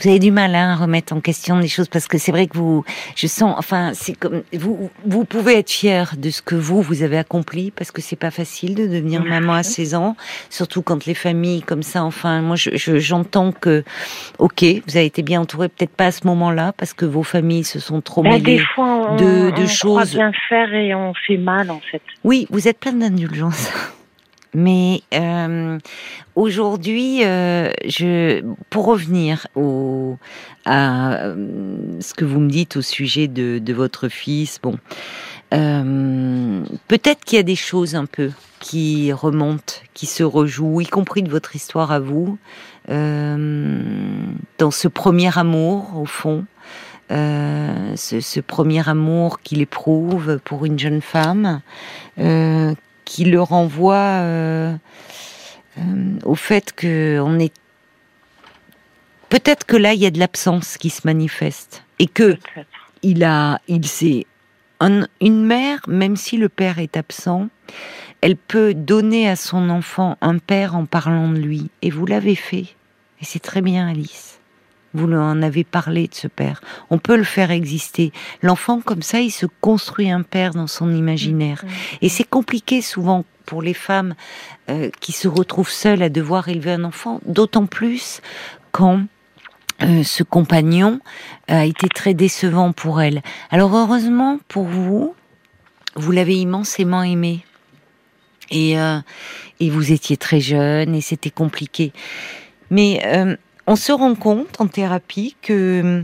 vous 0.00 0.08
avez 0.08 0.18
du 0.18 0.30
mal 0.30 0.54
hein, 0.54 0.72
à 0.72 0.76
remettre 0.76 1.12
en 1.12 1.20
question 1.20 1.58
des 1.58 1.68
choses 1.68 1.88
parce 1.88 2.08
que 2.08 2.18
c'est 2.18 2.32
vrai 2.32 2.46
que 2.46 2.56
vous, 2.56 2.84
je 3.16 3.26
sens, 3.26 3.54
enfin, 3.56 3.92
c'est 3.94 4.14
comme 4.14 4.42
vous, 4.52 4.90
vous 5.04 5.24
pouvez 5.24 5.58
être 5.58 5.70
fier 5.70 6.14
de 6.16 6.30
ce 6.30 6.42
que 6.42 6.54
vous 6.54 6.82
vous 6.82 7.02
avez 7.02 7.18
accompli 7.18 7.70
parce 7.70 7.90
que 7.90 8.00
c'est 8.00 8.16
pas 8.16 8.30
facile 8.30 8.74
de 8.74 8.86
devenir 8.86 9.24
maman 9.24 9.54
à 9.54 9.62
16 9.62 9.94
ans, 9.94 10.16
surtout 10.50 10.82
quand 10.82 11.06
les 11.06 11.14
familles 11.14 11.62
comme 11.62 11.82
ça. 11.82 12.04
Enfin, 12.04 12.40
moi, 12.40 12.56
je, 12.56 12.98
j'entends 12.98 13.52
que, 13.52 13.84
ok, 14.38 14.64
vous 14.86 14.96
avez 14.96 15.06
été 15.06 15.22
bien 15.22 15.40
entouré, 15.40 15.68
peut-être 15.68 15.94
pas 15.94 16.06
à 16.06 16.12
ce 16.12 16.26
moment-là 16.26 16.72
parce 16.76 16.92
que 16.92 17.04
vos 17.04 17.22
familles 17.22 17.64
se 17.64 17.80
sont 17.80 18.00
trop 18.00 18.22
bah, 18.22 18.30
mêlées 18.30 18.58
de, 18.58 19.50
de 19.50 19.62
on 19.62 19.66
choses. 19.66 20.14
On 20.14 20.18
bien 20.18 20.32
faire 20.48 20.72
et 20.74 20.94
on 20.94 21.12
fait 21.26 21.36
mal 21.36 21.70
en 21.70 21.80
fait. 21.90 22.02
Oui, 22.24 22.46
vous 22.50 22.68
êtes 22.68 22.78
plein 22.78 22.92
d'indulgence. 22.92 23.70
Mais 24.54 25.02
euh, 25.14 25.78
aujourd'hui, 26.34 27.24
euh, 27.24 27.70
je, 27.86 28.42
pour 28.68 28.84
revenir 28.84 29.46
au, 29.54 30.18
à 30.66 31.14
euh, 31.24 32.00
ce 32.00 32.12
que 32.12 32.26
vous 32.26 32.40
me 32.40 32.50
dites 32.50 32.76
au 32.76 32.82
sujet 32.82 33.28
de, 33.28 33.58
de 33.58 33.72
votre 33.72 34.08
fils, 34.08 34.58
bon, 34.62 34.76
euh, 35.54 36.64
peut-être 36.88 37.24
qu'il 37.24 37.36
y 37.36 37.40
a 37.40 37.44
des 37.44 37.56
choses 37.56 37.94
un 37.94 38.06
peu 38.06 38.30
qui 38.60 39.12
remontent, 39.12 39.74
qui 39.94 40.06
se 40.06 40.22
rejouent, 40.22 40.80
y 40.80 40.86
compris 40.86 41.22
de 41.22 41.30
votre 41.30 41.56
histoire 41.56 41.90
à 41.90 41.98
vous, 41.98 42.38
euh, 42.90 43.82
dans 44.58 44.70
ce 44.70 44.88
premier 44.88 45.36
amour, 45.36 45.96
au 45.96 46.06
fond. 46.06 46.44
Euh, 47.10 47.94
ce, 47.96 48.20
ce, 48.20 48.40
premier 48.40 48.88
amour 48.88 49.40
qu'il 49.40 49.60
éprouve 49.60 50.38
pour 50.44 50.64
une 50.64 50.78
jeune 50.78 51.02
femme, 51.02 51.60
euh, 52.18 52.74
qui 53.04 53.24
le 53.24 53.40
renvoie 53.40 53.94
euh, 53.94 54.74
euh, 55.78 55.82
au 56.24 56.34
fait 56.34 56.72
que 56.72 57.20
on 57.20 57.38
est 57.38 57.52
peut-être 59.28 59.64
que 59.64 59.76
là 59.76 59.94
il 59.94 60.00
y 60.00 60.06
a 60.06 60.10
de 60.10 60.18
l'absence 60.18 60.76
qui 60.78 60.90
se 60.90 61.02
manifeste 61.04 61.84
et 61.98 62.06
que 62.06 62.36
il 63.02 63.24
a, 63.24 63.60
il 63.68 63.86
sait 63.86 64.26
une 65.20 65.44
mère, 65.44 65.80
même 65.86 66.16
si 66.16 66.36
le 66.36 66.48
père 66.48 66.78
est 66.78 66.96
absent, 66.96 67.48
elle 68.20 68.36
peut 68.36 68.74
donner 68.74 69.28
à 69.28 69.36
son 69.36 69.68
enfant 69.70 70.16
un 70.20 70.38
père 70.38 70.76
en 70.76 70.86
parlant 70.86 71.28
de 71.28 71.38
lui. 71.38 71.70
Et 71.82 71.90
vous 71.90 72.06
l'avez 72.06 72.34
fait. 72.34 72.66
Et 73.20 73.24
c'est 73.24 73.40
très 73.40 73.62
bien, 73.62 73.88
Alice. 73.88 74.40
Vous 74.94 75.10
en 75.12 75.42
avez 75.42 75.64
parlé 75.64 76.08
de 76.08 76.14
ce 76.14 76.28
père. 76.28 76.60
On 76.90 76.98
peut 76.98 77.16
le 77.16 77.24
faire 77.24 77.50
exister. 77.50 78.12
L'enfant, 78.42 78.80
comme 78.80 79.02
ça, 79.02 79.20
il 79.20 79.30
se 79.30 79.46
construit 79.60 80.10
un 80.10 80.22
père 80.22 80.52
dans 80.52 80.66
son 80.66 80.94
imaginaire. 80.94 81.64
Et 82.02 82.08
c'est 82.08 82.28
compliqué 82.28 82.82
souvent 82.82 83.24
pour 83.46 83.62
les 83.62 83.74
femmes 83.74 84.14
euh, 84.68 84.90
qui 85.00 85.12
se 85.12 85.28
retrouvent 85.28 85.70
seules 85.70 86.02
à 86.02 86.08
devoir 86.08 86.48
élever 86.48 86.72
un 86.72 86.84
enfant, 86.84 87.20
d'autant 87.26 87.66
plus 87.66 88.20
quand 88.70 89.02
euh, 89.82 90.04
ce 90.04 90.22
compagnon 90.22 91.00
a 91.48 91.64
été 91.64 91.88
très 91.88 92.14
décevant 92.14 92.72
pour 92.72 93.00
elle. 93.00 93.22
Alors 93.50 93.74
heureusement 93.74 94.38
pour 94.48 94.64
vous, 94.64 95.14
vous 95.96 96.12
l'avez 96.12 96.36
immensément 96.36 97.02
aimé. 97.02 97.44
Et, 98.50 98.78
euh, 98.78 98.98
et 99.60 99.70
vous 99.70 99.92
étiez 99.92 100.16
très 100.16 100.40
jeune 100.40 100.94
et 100.94 101.00
c'était 101.00 101.30
compliqué. 101.30 101.92
Mais 102.70 103.02
euh, 103.06 103.36
on 103.66 103.76
se 103.76 103.92
rend 103.92 104.14
compte 104.14 104.60
en 104.60 104.66
thérapie 104.66 105.36
que 105.42 106.02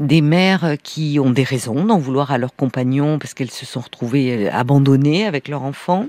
des 0.00 0.20
mères 0.20 0.76
qui 0.82 1.18
ont 1.20 1.30
des 1.30 1.44
raisons 1.44 1.84
d'en 1.84 1.98
vouloir 1.98 2.30
à 2.30 2.38
leurs 2.38 2.54
compagnons 2.54 3.18
parce 3.18 3.34
qu'elles 3.34 3.50
se 3.50 3.66
sont 3.66 3.80
retrouvées 3.80 4.48
abandonnées 4.48 5.26
avec 5.26 5.48
leur 5.48 5.62
enfant, 5.62 6.06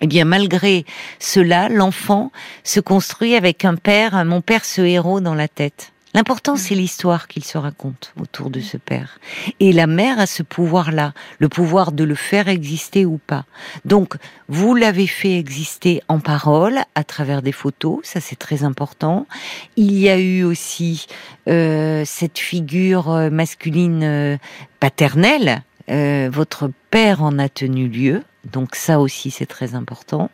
eh 0.00 0.06
bien, 0.06 0.24
malgré 0.24 0.84
cela, 1.18 1.68
l'enfant 1.68 2.30
se 2.62 2.80
construit 2.80 3.34
avec 3.34 3.64
un 3.64 3.74
père, 3.74 4.24
mon 4.24 4.40
père, 4.40 4.64
ce 4.64 4.82
héros 4.82 5.20
dans 5.20 5.34
la 5.34 5.48
tête. 5.48 5.92
L'important, 6.18 6.56
c'est 6.56 6.74
l'histoire 6.74 7.28
qu'il 7.28 7.44
se 7.44 7.56
raconte 7.56 8.12
autour 8.20 8.50
de 8.50 8.58
ce 8.58 8.76
père. 8.76 9.20
Et 9.60 9.72
la 9.72 9.86
mère 9.86 10.18
a 10.18 10.26
ce 10.26 10.42
pouvoir-là, 10.42 11.12
le 11.38 11.48
pouvoir 11.48 11.92
de 11.92 12.02
le 12.02 12.16
faire 12.16 12.48
exister 12.48 13.06
ou 13.06 13.20
pas. 13.24 13.44
Donc, 13.84 14.16
vous 14.48 14.74
l'avez 14.74 15.06
fait 15.06 15.38
exister 15.38 16.02
en 16.08 16.18
parole, 16.18 16.80
à 16.96 17.04
travers 17.04 17.40
des 17.40 17.52
photos, 17.52 18.00
ça 18.02 18.18
c'est 18.20 18.34
très 18.34 18.64
important. 18.64 19.28
Il 19.76 19.96
y 19.96 20.08
a 20.08 20.18
eu 20.18 20.42
aussi 20.42 21.06
euh, 21.46 22.02
cette 22.04 22.40
figure 22.40 23.12
euh, 23.12 23.30
masculine 23.30 24.02
euh, 24.02 24.38
paternelle. 24.80 25.62
Euh, 25.88 26.28
votre 26.32 26.68
père 26.90 27.22
en 27.22 27.38
a 27.38 27.48
tenu 27.48 27.86
lieu, 27.86 28.24
donc 28.44 28.74
ça 28.74 28.98
aussi 28.98 29.30
c'est 29.30 29.46
très 29.46 29.76
important. 29.76 30.32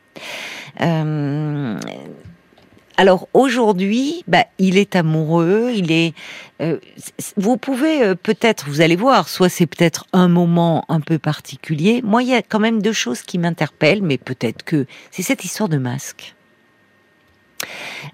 Euh, 0.81 1.79
alors 2.97 3.29
aujourd'hui, 3.35 4.23
bah, 4.29 4.45
il 4.59 4.79
est 4.79 4.97
amoureux, 4.97 5.73
il 5.75 5.91
est. 5.91 6.15
Euh, 6.61 6.79
vous 7.37 7.57
pouvez 7.57 8.03
euh, 8.03 8.15
peut-être, 8.15 8.69
vous 8.69 8.81
allez 8.81 8.97
voir, 8.97 9.29
soit 9.29 9.49
c'est 9.49 9.67
peut-être 9.67 10.07
un 10.13 10.29
moment 10.29 10.85
un 10.89 11.01
peu 11.01 11.19
particulier. 11.19 12.03
Moi, 12.05 12.23
il 12.23 12.29
y 12.29 12.35
a 12.35 12.43
quand 12.43 12.61
même 12.61 12.81
deux 12.81 12.93
choses 12.93 13.23
qui 13.23 13.39
m'interpellent, 13.39 14.03
mais 14.03 14.19
peut-être 14.19 14.63
que 14.63 14.87
c'est 15.11 15.23
cette 15.23 15.45
histoire 15.45 15.69
de 15.69 15.79
masque. 15.79 16.35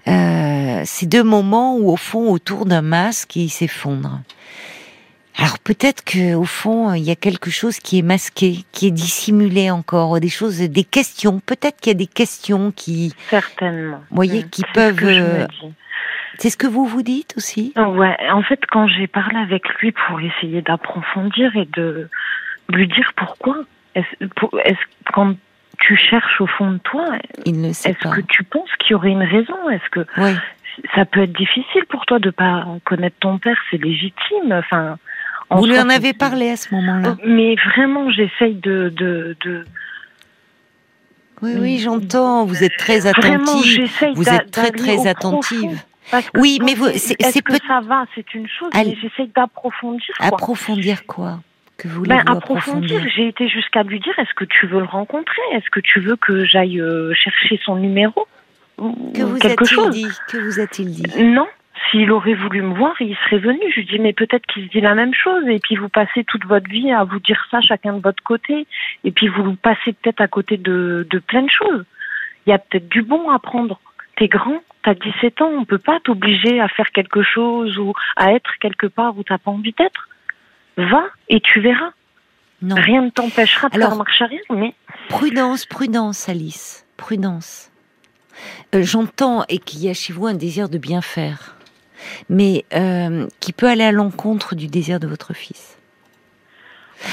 Euh, 0.07 0.81
ces 0.85 1.05
deux 1.05 1.23
moments 1.23 1.77
où, 1.77 1.91
au 1.91 1.97
fond, 1.97 2.31
autour 2.31 2.65
d'un 2.65 2.81
masque, 2.81 3.35
il 3.35 3.49
s'effondre. 3.49 4.21
Alors 5.37 5.59
peut-être 5.59 6.03
que 6.03 6.35
au 6.35 6.43
fond 6.43 6.93
il 6.93 7.03
y 7.03 7.11
a 7.11 7.15
quelque 7.15 7.49
chose 7.49 7.79
qui 7.79 7.99
est 7.99 8.03
masqué, 8.03 8.59
qui 8.71 8.87
est 8.87 8.91
dissimulé 8.91 9.71
encore, 9.71 10.19
des 10.19 10.29
choses, 10.29 10.59
des 10.59 10.83
questions. 10.83 11.39
Peut-être 11.39 11.79
qu'il 11.79 11.93
y 11.93 11.95
a 11.95 11.99
des 11.99 12.07
questions 12.07 12.71
qui 12.71 13.13
certainement, 13.29 14.01
vous 14.09 14.15
voyez, 14.15 14.43
qui 14.43 14.63
peuvent. 14.73 14.99
Euh, 15.03 15.47
c'est 16.37 16.49
ce 16.49 16.57
que 16.57 16.67
vous 16.67 16.85
vous 16.85 17.03
dites 17.03 17.35
aussi? 17.37 17.71
Ouais, 17.75 18.17
en 18.31 18.41
fait, 18.41 18.59
quand 18.65 18.87
j'ai 18.87 19.07
parlé 19.07 19.37
avec 19.37 19.67
lui 19.75 19.91
pour 19.91 20.19
essayer 20.19 20.61
d'approfondir 20.61 21.55
et 21.55 21.65
de 21.65 22.09
lui 22.69 22.87
dire 22.87 23.11
pourquoi, 23.15 23.57
est-ce, 23.95 24.25
est 24.65 24.77
quand 25.13 25.35
tu 25.77 25.95
cherches 25.95 26.41
au 26.41 26.47
fond 26.47 26.71
de 26.71 26.77
toi, 26.79 27.17
il 27.45 27.61
ne 27.61 27.73
sait 27.73 27.91
est-ce 27.91 28.09
que 28.09 28.21
tu 28.21 28.43
penses 28.43 28.69
qu'il 28.79 28.91
y 28.91 28.95
aurait 28.95 29.11
une 29.11 29.23
raison? 29.23 29.69
Est-ce 29.69 29.89
que 29.89 30.05
oui. 30.17 30.35
ça 30.95 31.05
peut 31.05 31.21
être 31.21 31.33
difficile 31.33 31.85
pour 31.89 32.05
toi 32.05 32.19
de 32.19 32.29
pas 32.29 32.65
connaître 32.85 33.17
ton 33.19 33.37
père? 33.37 33.57
C'est 33.69 33.77
légitime. 33.77 34.51
Enfin, 34.51 34.97
vous 35.51 35.65
lui 35.65 35.79
en 35.79 35.89
avez 35.89 36.13
parlé 36.13 36.49
à 36.49 36.57
ce 36.57 36.73
moment-là? 36.75 37.17
Mais 37.25 37.55
vraiment, 37.55 38.09
j'essaye 38.09 38.55
de, 38.55 38.91
de, 38.95 39.35
de... 39.45 39.65
Oui, 41.41 41.53
oui, 41.59 41.79
j'entends. 41.79 42.45
Vous 42.45 42.63
êtes 42.63 42.77
très 42.77 43.07
attentive. 43.07 43.89
Vous 44.15 44.29
êtes 44.29 44.51
très, 44.51 44.71
très 44.71 45.07
attentive. 45.07 45.81
Oui, 46.35 46.59
mais 46.63 46.73
vous, 46.73 46.89
c'est 46.95 47.15
que 47.41 47.53
ça 47.67 47.79
va, 47.81 48.05
c'est 48.15 48.33
une 48.33 48.47
chose, 48.47 48.69
mais 48.73 48.97
j'essaye 49.01 49.31
d'approfondir. 49.35 50.13
Approfondir 50.19 51.05
quoi? 51.05 51.39
Que 51.77 51.87
vous 51.87 52.03
ben, 52.03 52.21
approfondir, 52.27 53.01
j'ai 53.15 53.27
été 53.27 53.47
jusqu'à 53.47 53.81
lui 53.81 53.99
dire 53.99 54.13
est-ce 54.19 54.33
que 54.35 54.45
tu 54.45 54.67
veux 54.67 54.79
le 54.79 54.85
rencontrer? 54.85 55.41
Est-ce 55.53 55.69
que 55.71 55.79
tu 55.79 55.99
veux 55.99 56.15
que 56.15 56.45
j'aille 56.45 56.79
euh, 56.79 57.11
chercher 57.15 57.59
son 57.65 57.75
numéro? 57.75 58.27
Que 58.77 59.23
vous 59.23 59.37
quelque 59.37 59.65
chose. 59.65 59.89
dit? 59.89 60.07
Que 60.27 60.37
vous 60.37 60.59
a-t-il 60.59 60.91
dit? 60.91 61.23
Non, 61.23 61.47
s'il 61.89 62.11
aurait 62.11 62.33
voulu 62.33 62.61
me 62.61 62.75
voir, 62.75 62.93
il 62.99 63.15
serait 63.25 63.39
venu. 63.39 63.59
Je 63.71 63.79
lui 63.79 63.85
dis, 63.85 63.99
mais 63.99 64.13
peut-être 64.13 64.45
qu'il 64.45 64.65
se 64.65 64.69
dit 64.69 64.81
la 64.81 64.95
même 64.95 65.13
chose. 65.13 65.43
Et 65.47 65.59
puis 65.59 65.75
vous 65.75 65.89
passez 65.89 66.23
toute 66.23 66.45
votre 66.45 66.69
vie 66.69 66.91
à 66.91 67.03
vous 67.03 67.19
dire 67.19 67.43
ça 67.49 67.61
chacun 67.61 67.93
de 67.93 68.01
votre 68.01 68.23
côté. 68.23 68.67
Et 69.03 69.11
puis 69.11 69.27
vous 69.27 69.55
passez 69.55 69.93
peut-être 69.93 70.21
à 70.21 70.27
côté 70.27 70.57
de, 70.57 71.07
de 71.09 71.19
plein 71.19 71.43
de 71.43 71.49
choses. 71.49 71.85
Il 72.45 72.51
y 72.51 72.53
a 72.53 72.59
peut-être 72.59 72.89
du 72.89 73.01
bon 73.01 73.29
à 73.29 73.39
prendre. 73.39 73.79
T'es 74.17 74.27
grand, 74.27 74.61
t'as 74.83 74.93
17 74.93 75.41
ans, 75.41 75.49
on 75.49 75.65
peut 75.65 75.77
pas 75.77 75.99
t'obliger 76.03 76.59
à 76.59 76.67
faire 76.67 76.91
quelque 76.91 77.23
chose 77.23 77.77
ou 77.77 77.93
à 78.15 78.33
être 78.33 78.51
quelque 78.59 78.87
part 78.87 79.17
où 79.17 79.23
t'as 79.23 79.37
pas 79.37 79.51
envie 79.51 79.73
d'être. 79.77 80.09
Va 80.77 81.03
et 81.29 81.39
tu 81.39 81.61
verras. 81.61 81.91
Non. 82.61 82.75
Rien 82.75 83.01
ne 83.01 83.09
t'empêchera 83.09 83.69
de 83.69 83.77
faire 83.77 83.95
marche 83.95 84.21
arrière, 84.21 84.41
mais... 84.51 84.75
Prudence, 85.09 85.65
prudence, 85.65 86.29
Alice. 86.29 86.85
Prudence. 86.95 87.71
Euh, 88.75 88.83
J'entends 88.83 89.43
et 89.49 89.57
qu'il 89.57 89.83
y 89.83 89.89
a 89.89 89.93
chez 89.93 90.13
vous 90.13 90.27
un 90.27 90.35
désir 90.35 90.69
de 90.69 90.77
bien 90.77 91.01
faire 91.01 91.55
mais 92.29 92.65
euh, 92.73 93.27
qui 93.39 93.53
peut 93.53 93.67
aller 93.67 93.83
à 93.83 93.91
l'encontre 93.91 94.55
du 94.55 94.67
désir 94.67 94.99
de 94.99 95.07
votre 95.07 95.33
fils. 95.33 95.77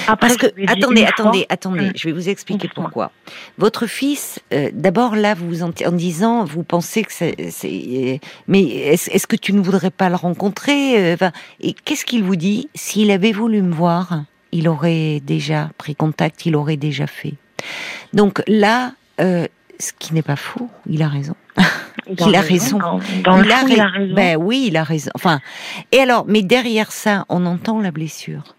Après, 0.07 0.29
Parce 0.29 0.37
que 0.37 0.47
attendez, 0.67 1.05
attendez, 1.05 1.47
attendez, 1.49 1.87
mmh. 1.87 1.93
je 1.97 2.09
vais 2.09 2.13
vous 2.13 2.29
expliquer 2.29 2.69
pourquoi. 2.75 3.11
Votre 3.57 3.87
fils, 3.87 4.39
euh, 4.53 4.71
d'abord 4.73 5.17
là, 5.17 5.35
vous 5.35 5.63
en, 5.63 5.71
en, 5.87 5.93
disant, 5.93 6.45
vous 6.45 6.63
pensez 6.63 7.05
que 7.05 7.13
c'est, 7.13 8.21
mais 8.47 8.63
est-ce 8.63 9.11
est 9.11 9.27
que 9.27 9.37
tu 9.37 9.53
ne 9.53 9.61
voudrais 9.61 9.91
pas 9.91 10.09
le 10.09 10.17
rencontrer 10.17 11.15
euh, 11.15 11.31
Et 11.61 11.73
qu'est-ce 11.73 12.05
qu'il 12.05 12.23
vous 12.23 12.37
dit? 12.37 12.69
S'il 12.75 13.11
avait 13.11 13.33
voulu 13.33 13.63
me 13.63 13.73
voir, 13.73 14.25
il 14.53 14.69
aurait 14.69 15.21
déjà 15.21 15.71
pris 15.79 15.95
contact, 15.95 16.47
il 16.47 16.57
aurait 16.57 16.77
déjà 16.77 17.07
fait. 17.07 17.35
Donc 18.13 18.43
là, 18.47 18.93
euh, 19.21 19.47
ce 19.79 19.93
qui 19.99 20.15
n'est 20.15 20.23
pas 20.23 20.37
faux, 20.37 20.69
il 20.89 21.03
a 21.03 21.09
raison. 21.09 21.35
il 22.09 22.35
a 22.35 22.41
raison. 22.41 22.79
Dans, 22.79 23.43
il, 23.43 23.53
a 23.53 23.63
il, 23.69 23.81
a 23.81 23.87
raison. 23.89 24.15
Ben 24.15 24.37
oui, 24.37 24.67
il 24.69 24.77
a 24.77 24.85
raison. 24.85 25.11
Enfin, 25.15 25.41
et 25.93 25.99
alors, 25.99 26.25
mais 26.27 26.43
derrière 26.43 26.93
ça, 26.93 27.25
on 27.29 27.47
entend 27.47 27.81
la 27.81 27.91
blessure. 27.91 28.55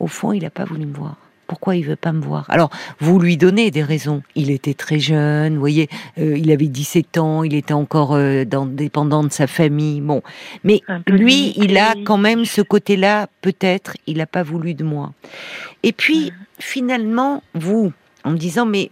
Au 0.00 0.06
fond, 0.06 0.32
il 0.32 0.42
n'a 0.42 0.50
pas 0.50 0.64
voulu 0.64 0.86
me 0.86 0.94
voir. 0.94 1.16
Pourquoi 1.46 1.76
il 1.76 1.84
veut 1.84 1.96
pas 1.96 2.12
me 2.12 2.22
voir? 2.22 2.46
Alors, 2.48 2.70
vous 3.00 3.18
lui 3.18 3.36
donnez 3.36 3.70
des 3.70 3.82
raisons. 3.82 4.22
Il 4.34 4.50
était 4.50 4.74
très 4.74 4.98
jeune, 4.98 5.54
vous 5.54 5.60
voyez, 5.60 5.88
euh, 6.18 6.38
il 6.38 6.50
avait 6.50 6.68
17 6.68 7.18
ans, 7.18 7.44
il 7.44 7.54
était 7.54 7.74
encore 7.74 8.14
euh, 8.14 8.44
dans, 8.44 8.64
dépendant 8.64 9.22
de 9.22 9.30
sa 9.30 9.46
famille. 9.46 10.00
Bon, 10.00 10.22
mais 10.62 10.80
lui, 11.06 11.52
il 11.56 11.76
a 11.76 11.94
quand 12.04 12.16
même 12.16 12.44
ce 12.46 12.62
côté-là. 12.62 13.28
Peut-être, 13.42 13.96
il 14.06 14.18
n'a 14.18 14.26
pas 14.26 14.42
voulu 14.42 14.74
de 14.74 14.84
moi. 14.84 15.12
Et 15.82 15.92
puis, 15.92 16.32
finalement, 16.58 17.42
vous, 17.54 17.92
en 18.24 18.30
me 18.30 18.38
disant, 18.38 18.64
mais 18.64 18.90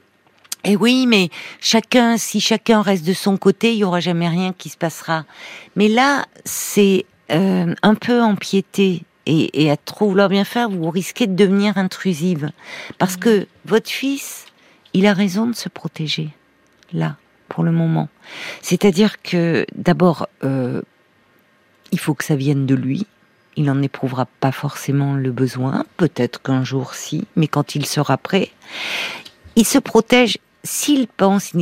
eh 0.64 0.77
oui, 0.77 1.07
mais 1.07 1.31
chacun, 1.61 2.16
si 2.16 2.40
chacun 2.40 2.83
reste 2.83 3.05
de 3.05 3.12
son 3.12 3.37
côté, 3.37 3.72
il 3.72 3.79
y 3.79 3.85
aura 3.85 4.01
jamais 4.01 4.29
rien 4.29 4.53
qui 4.57 4.68
se 4.68 4.77
passera. 4.77 5.25
Mais 5.77 5.88
là, 5.88 6.27
c'est 6.44 7.07
euh, 7.31 7.75
un 7.83 7.94
peu 7.94 8.22
empiété 8.22 9.03
et, 9.27 9.64
et 9.64 9.70
à 9.70 9.77
trop 9.77 10.09
vouloir 10.09 10.29
bien 10.29 10.44
faire, 10.44 10.68
vous 10.68 10.90
risquez 10.90 11.27
de 11.27 11.35
devenir 11.35 11.79
intrusive, 11.79 12.51
parce 12.98 13.16
que 13.16 13.46
votre 13.64 13.90
fils, 13.90 14.46
il 14.94 15.07
a 15.07 15.12
raison 15.12 15.46
de 15.46 15.55
se 15.55 15.68
protéger. 15.68 16.31
là, 16.92 17.16
pour 17.48 17.64
le 17.64 17.72
moment. 17.72 18.09
C'est-à-dire 18.62 19.20
que 19.20 19.66
d'abord, 19.75 20.27
euh, 20.42 20.81
il 21.90 21.98
faut 21.98 22.14
que 22.14 22.25
ça 22.25 22.35
vienne 22.35 22.64
de 22.64 22.75
lui. 22.75 23.07
Il 23.57 23.64
n'en 23.64 23.83
éprouvera 23.83 24.27
pas 24.40 24.53
forcément 24.53 25.14
le 25.14 25.31
besoin, 25.31 25.85
peut-être 25.98 26.40
qu'un 26.40 26.64
jour 26.64 26.94
si, 26.94 27.27
mais 27.37 27.48
quand 27.48 27.75
il 27.75 27.85
sera 27.85 28.16
prêt, 28.16 28.51
il 29.57 29.66
se 29.66 29.79
protège 29.79 30.38
s'il 30.64 31.09
pense, 31.09 31.53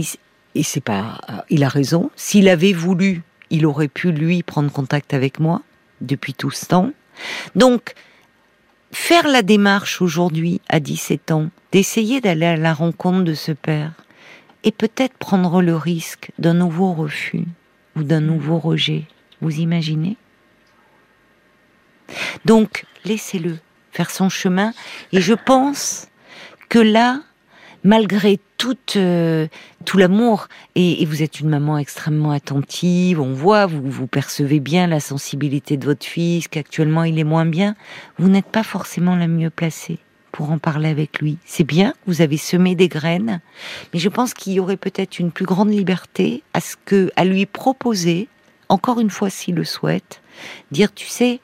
et 0.54 0.62
c'est 0.62 0.80
pas, 0.80 1.20
euh, 1.28 1.32
il 1.48 1.64
a 1.64 1.68
raison, 1.68 2.10
s'il 2.16 2.48
avait 2.48 2.72
voulu, 2.72 3.22
il 3.50 3.66
aurait 3.66 3.88
pu 3.88 4.12
lui 4.12 4.42
prendre 4.42 4.70
contact 4.70 5.14
avec 5.14 5.40
moi 5.40 5.62
depuis 6.00 6.34
tout 6.34 6.50
ce 6.50 6.66
temps. 6.66 6.90
Donc, 7.54 7.94
faire 8.92 9.28
la 9.28 9.42
démarche 9.42 10.02
aujourd'hui, 10.02 10.60
à 10.68 10.80
17 10.80 11.30
ans, 11.30 11.50
d'essayer 11.72 12.20
d'aller 12.20 12.46
à 12.46 12.56
la 12.56 12.74
rencontre 12.74 13.24
de 13.24 13.34
ce 13.34 13.52
père, 13.52 13.92
et 14.62 14.72
peut-être 14.72 15.14
prendre 15.14 15.62
le 15.62 15.76
risque 15.76 16.32
d'un 16.38 16.54
nouveau 16.54 16.92
refus 16.92 17.44
ou 17.96 18.02
d'un 18.02 18.20
nouveau 18.20 18.58
rejet, 18.58 19.04
vous 19.40 19.58
imaginez? 19.58 20.16
Donc, 22.44 22.84
laissez-le 23.04 23.58
faire 23.92 24.10
son 24.10 24.28
chemin, 24.28 24.72
et 25.12 25.20
je 25.20 25.34
pense 25.34 26.08
que 26.68 26.78
là, 26.78 27.20
malgré 27.84 28.38
tout, 28.61 28.77
euh, 28.96 29.49
tout 29.87 29.96
l'amour, 29.96 30.49
et, 30.75 31.07
vous 31.07 31.23
êtes 31.23 31.40
une 31.40 31.49
maman 31.49 31.79
extrêmement 31.79 32.31
attentive, 32.31 33.18
on 33.18 33.33
voit, 33.33 33.64
vous, 33.64 33.81
vous 33.90 34.07
percevez 34.07 34.61
bien 34.61 34.87
la 34.87 35.01
sensibilité 35.01 35.79
de 35.79 35.87
votre 35.87 36.05
fils, 36.05 36.46
qu'actuellement 36.46 37.05
il 37.05 37.18
est 37.18 37.25
moins 37.25 37.46
bien, 37.46 37.75
vous 38.18 38.29
n'êtes 38.29 38.44
pas 38.44 38.62
forcément 38.62 39.16
la 39.16 39.29
mieux 39.29 39.49
placée 39.49 39.99
pour 40.31 40.51
en 40.51 40.59
parler 40.59 40.90
avec 40.90 41.20
lui. 41.20 41.38
C'est 41.46 41.64
bien, 41.64 41.94
vous 42.07 42.20
avez 42.20 42.37
semé 42.37 42.75
des 42.75 42.88
graines, 42.88 43.40
mais 43.94 43.99
je 43.99 44.11
pense 44.11 44.35
qu'il 44.35 44.53
y 44.53 44.61
aurait 44.61 44.77
peut-être 44.77 45.18
une 45.18 45.33
plus 45.33 45.46
grande 45.46 45.70
liberté 45.70 46.42
à 46.53 46.61
ce 46.61 46.77
que, 46.85 47.11
à 47.16 47.25
lui 47.25 47.46
proposer, 47.46 48.29
encore 48.68 49.01
une 49.01 49.11
fois 49.11 49.31
s'il 49.31 49.55
le 49.55 49.64
souhaite, 49.64 50.20
dire, 50.70 50.92
tu 50.92 51.07
sais, 51.07 51.40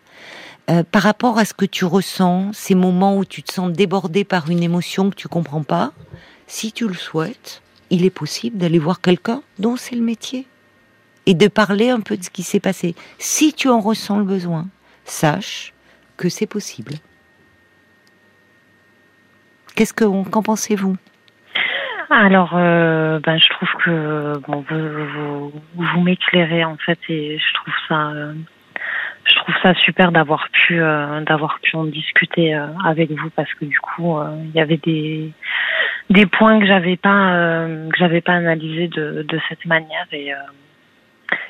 euh, 0.69 0.83
par 0.83 1.01
rapport 1.01 1.39
à 1.39 1.47
ce 1.47 1.55
que 1.55 1.65
tu 1.65 1.87
ressens, 1.87 2.51
ces 2.53 2.75
moments 2.75 3.17
où 3.17 3.25
tu 3.25 3.43
te 3.43 3.55
sens 3.55 3.73
débordé 3.73 4.25
par 4.25 4.51
une 4.51 4.63
émotion 4.63 5.09
que 5.09 5.15
tu 5.15 5.29
comprends 5.29 5.63
pas, 5.63 5.95
si 6.47 6.73
tu 6.73 6.87
le 6.87 6.95
souhaites, 6.95 7.63
il 7.91 8.05
est 8.05 8.11
possible 8.11 8.59
d'aller 8.59 8.79
voir 8.79 9.01
quelqu'un 9.01 9.43
dont 9.59 9.77
c'est 9.77 9.97
le 9.97 10.03
métier 10.03 10.47
et 11.27 11.35
de 11.35 11.49
parler 11.49 11.91
un 11.91 12.01
peu 12.01 12.17
de 12.17 12.23
ce 12.23 12.31
qui 12.31 12.43
s'est 12.43 12.61
passé. 12.61 12.95
Si 13.19 13.53
tu 13.53 13.69
en 13.69 13.81
ressens 13.81 14.19
le 14.19 14.25
besoin, 14.25 14.67
sache 15.05 15.73
que 16.17 16.29
c'est 16.29 16.47
possible. 16.47 16.95
Qu'est-ce 19.75 19.93
que 19.93 20.05
qu'en 20.05 20.43
pensez-vous? 20.43 20.97
Alors, 22.09 22.53
euh, 22.55 23.19
ben, 23.21 23.39
je 23.39 23.49
trouve 23.51 23.69
que 23.85 24.39
bon, 24.47 24.65
vous, 25.75 26.01
m'éclairez 26.01 26.65
en 26.65 26.77
fait, 26.77 26.99
et 27.09 27.39
je 27.39 27.55
trouve 27.55 27.75
ça, 27.89 28.11
euh, 28.11 28.33
je 29.25 29.35
trouve 29.35 29.55
ça 29.63 29.75
super 29.75 30.13
d'avoir 30.13 30.49
pu, 30.51 30.81
euh, 30.81 31.21
d'avoir 31.23 31.59
pu 31.61 31.77
en 31.77 31.85
discuter 31.85 32.55
avec 32.85 33.11
vous 33.11 33.31
parce 33.31 33.53
que 33.55 33.65
du 33.65 33.79
coup, 33.81 34.19
il 34.45 34.53
y 34.53 34.61
avait 34.61 34.79
des, 34.79 35.33
des 36.11 36.27
points 36.27 36.61
que 36.61 36.67
j'avais 36.67 36.97
pas 36.97 37.35
euh, 37.35 37.89
que 37.89 37.97
j'avais 37.99 38.21
pas 38.21 38.35
analysé 38.35 38.89
de, 38.89 39.25
de 39.29 39.41
cette 39.49 39.65
manière 39.65 40.07
et 40.13 40.33
euh, 40.33 40.37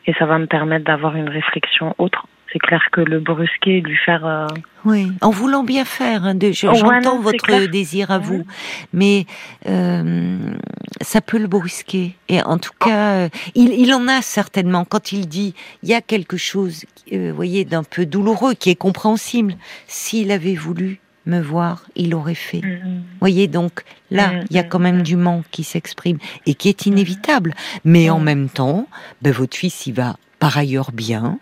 et 0.06 0.14
ça 0.14 0.24
va 0.24 0.38
me 0.38 0.46
permettre 0.46 0.84
d'avoir 0.84 1.16
une 1.16 1.28
réflexion 1.28 1.94
autre. 1.98 2.26
C'est 2.52 2.60
clair 2.60 2.80
que 2.92 3.00
le 3.00 3.18
brusquer, 3.18 3.80
lui 3.80 3.96
faire. 3.96 4.24
Euh, 4.24 4.46
oui, 4.84 5.08
en 5.20 5.30
voulant 5.30 5.64
bien 5.64 5.84
faire. 5.84 6.24
Hein, 6.24 6.38
j'entends 6.52 7.18
votre 7.18 7.66
désir 7.66 8.10
à 8.10 8.18
vous, 8.18 8.46
mais 8.92 9.26
ça 9.64 11.20
peut 11.20 11.38
le 11.38 11.48
brusquer. 11.48 12.14
Et 12.28 12.40
en 12.42 12.56
tout 12.56 12.72
cas, 12.78 13.28
il, 13.54 13.72
il, 13.74 13.92
en 13.92 14.06
a 14.06 14.22
certainement. 14.22 14.84
Quand 14.84 15.12
il 15.12 15.28
dit, 15.28 15.54
il 15.82 15.90
y 15.90 15.94
a 15.94 16.00
quelque 16.00 16.36
chose, 16.36 16.84
vous 17.10 17.34
voyez, 17.34 17.64
d'un 17.64 17.82
peu 17.82 18.06
douloureux, 18.06 18.54
qui 18.54 18.70
est 18.70 18.76
compréhensible. 18.76 19.54
S'il 19.88 20.30
avait 20.30 20.54
voulu, 20.54 21.00
me 21.26 21.40
voir, 21.40 21.84
il 21.96 22.14
aurait 22.14 22.34
fait. 22.34 22.60
Mm-hmm. 22.60 23.00
Voyez, 23.20 23.48
donc 23.48 23.84
là, 24.10 24.28
mm-hmm. 24.28 24.46
il 24.50 24.56
y 24.56 24.58
a 24.58 24.64
quand 24.64 24.78
même 24.78 25.02
du 25.02 25.16
manque 25.16 25.44
qui 25.50 25.64
s'exprime 25.64 26.18
et 26.46 26.54
qui 26.54 26.68
est 26.68 26.86
inévitable. 26.86 27.54
Mais 27.84 28.10
en 28.10 28.20
mm-hmm. 28.20 28.24
même 28.24 28.48
temps, 28.48 28.88
ben, 29.22 29.32
votre 29.32 29.56
fils, 29.56 29.86
il 29.86 29.94
va 29.94 30.16
par 30.38 30.58
ailleurs 30.58 30.92
bien. 30.92 31.38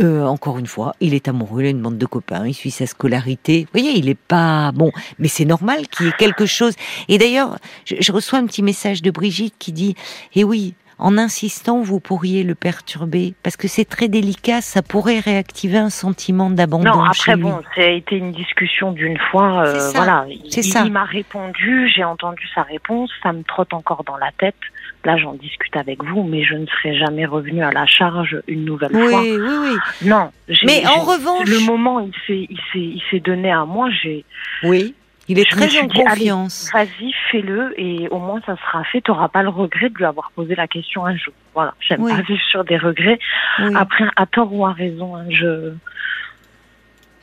Euh, 0.00 0.24
encore 0.24 0.58
une 0.58 0.66
fois, 0.66 0.94
il 1.00 1.14
est 1.14 1.28
amoureux, 1.28 1.62
il 1.62 1.66
a 1.66 1.70
une 1.70 1.82
bande 1.82 1.98
de 1.98 2.06
copains, 2.06 2.46
il 2.46 2.54
suit 2.54 2.70
sa 2.70 2.86
scolarité. 2.86 3.62
Vous 3.62 3.80
voyez, 3.80 3.98
il 3.98 4.08
est 4.08 4.14
pas 4.14 4.72
bon, 4.72 4.92
mais 5.18 5.28
c'est 5.28 5.44
normal 5.44 5.88
qu'il 5.88 6.06
y 6.06 6.08
ait 6.08 6.16
quelque 6.18 6.46
chose. 6.46 6.74
Et 7.08 7.18
d'ailleurs, 7.18 7.58
je, 7.84 7.96
je, 7.98 8.12
reçois 8.12 8.38
un 8.38 8.46
petit 8.46 8.62
message 8.62 9.02
de 9.02 9.10
Brigitte 9.10 9.54
qui 9.58 9.72
dit 9.72 9.96
"Eh 10.34 10.44
oui, 10.44 10.74
en 10.98 11.18
insistant, 11.18 11.82
vous 11.82 12.00
pourriez 12.00 12.42
le 12.42 12.54
perturber 12.54 13.34
parce 13.42 13.56
que 13.56 13.68
c'est 13.68 13.84
très 13.84 14.08
délicat, 14.08 14.62
ça 14.62 14.82
pourrait 14.82 15.18
réactiver 15.18 15.76
un 15.76 15.90
sentiment 15.90 16.48
d'abandon. 16.48 16.90
Non, 16.90 17.04
après 17.04 17.36
bon, 17.36 17.60
ça 17.74 17.82
a 17.82 17.88
été 17.88 18.16
une 18.16 18.32
discussion 18.32 18.92
d'une 18.92 19.18
fois. 19.30 19.66
Euh, 19.66 19.90
voilà, 19.94 20.26
c'est 20.48 20.62
ça. 20.62 20.84
Il 20.86 20.92
m'a 20.92 21.04
répondu, 21.04 21.90
j'ai 21.94 22.04
entendu 22.04 22.42
sa 22.54 22.62
réponse, 22.62 23.10
ça 23.22 23.32
me 23.32 23.42
trotte 23.42 23.74
encore 23.74 24.04
dans 24.04 24.16
la 24.16 24.30
tête. 24.38 24.54
Là, 25.04 25.16
j'en 25.18 25.34
discute 25.34 25.76
avec 25.76 26.02
vous, 26.02 26.24
mais 26.24 26.42
je 26.44 26.54
ne 26.54 26.66
serai 26.66 26.98
jamais 26.98 27.26
revenue 27.26 27.62
à 27.62 27.70
la 27.70 27.86
charge 27.86 28.42
une 28.48 28.64
nouvelle 28.64 28.90
fois. 28.90 29.20
Oui, 29.20 29.36
oui, 29.38 29.54
oui. 29.60 29.76
Non. 30.08 30.30
Mais 30.64 30.84
en 30.86 31.00
revanche, 31.00 31.46
le 31.46 31.64
moment 31.64 32.00
il 32.00 32.12
il 32.28 32.58
il 32.74 33.02
s'est 33.10 33.20
donné 33.20 33.52
à 33.52 33.64
moi, 33.64 33.88
j'ai. 34.02 34.24
Oui. 34.64 34.94
Il 35.28 35.38
est 35.38 35.50
très 35.50 35.80
en 35.80 35.88
confiance. 35.88 36.70
Vas-y, 36.72 37.12
fais-le 37.30 37.74
et 37.80 38.08
au 38.10 38.18
moins 38.18 38.40
ça 38.46 38.56
sera 38.56 38.84
fait. 38.84 39.00
Tu 39.00 39.10
n'auras 39.10 39.28
pas 39.28 39.42
le 39.42 39.48
regret 39.48 39.88
de 39.88 39.94
lui 39.94 40.04
avoir 40.04 40.30
posé 40.32 40.54
la 40.54 40.68
question 40.68 41.04
un 41.04 41.16
jour. 41.16 41.34
Voilà, 41.54 41.74
j'aime 41.80 42.06
pas 42.06 42.22
vivre 42.22 42.42
sur 42.50 42.64
des 42.64 42.76
regrets. 42.76 43.18
Après, 43.74 44.04
à 44.16 44.26
tort 44.26 44.52
ou 44.52 44.66
à 44.66 44.72
raison, 44.72 45.16
hein, 45.16 45.24
je 45.30 45.72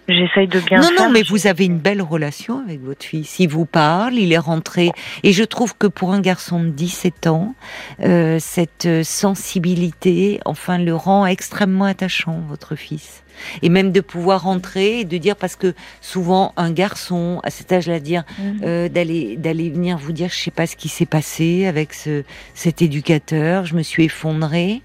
J'essaye 0.09 0.47
de 0.47 0.59
bien 0.59 0.81
non, 0.81 0.89
Non, 0.99 1.09
mais 1.09 1.23
vous 1.23 1.47
avez 1.47 1.65
une 1.65 1.79
belle 1.79 2.01
relation 2.01 2.59
avec 2.59 2.81
votre 2.81 3.05
fils. 3.05 3.39
Il 3.39 3.47
vous 3.47 3.65
parle, 3.65 4.15
il 4.15 4.33
est 4.33 4.37
rentré. 4.37 4.91
Et 5.23 5.31
je 5.31 5.43
trouve 5.43 5.77
que 5.77 5.87
pour 5.87 6.11
un 6.11 6.19
garçon 6.19 6.61
de 6.61 6.69
17 6.69 7.27
ans, 7.27 7.55
euh, 8.01 8.37
cette 8.39 8.87
sensibilité, 9.03 10.41
enfin, 10.43 10.77
le 10.77 10.93
rend 10.93 11.25
extrêmement 11.25 11.85
attachant, 11.85 12.41
votre 12.49 12.75
fils 12.75 13.22
et 13.61 13.69
même 13.69 13.91
de 13.91 14.01
pouvoir 14.01 14.43
rentrer 14.43 14.99
et 14.99 15.05
de 15.05 15.17
dire 15.17 15.35
parce 15.35 15.55
que 15.55 15.73
souvent 16.01 16.53
un 16.57 16.71
garçon 16.71 17.39
à 17.43 17.49
cet 17.49 17.71
âge-là 17.71 17.99
dire 17.99 18.23
mhm. 18.39 18.61
euh, 18.63 18.89
d'aller 18.89 19.37
d'aller 19.37 19.69
venir 19.69 19.97
vous 19.97 20.11
dire 20.11 20.29
je 20.29 20.37
sais 20.37 20.51
pas 20.51 20.67
ce 20.67 20.75
qui 20.75 20.89
s'est 20.89 21.05
passé 21.05 21.65
avec 21.65 21.93
ce 21.93 22.23
cet 22.53 22.81
éducateur 22.81 23.65
je 23.65 23.75
me 23.75 23.83
suis 23.83 24.05
effondrée. 24.05 24.81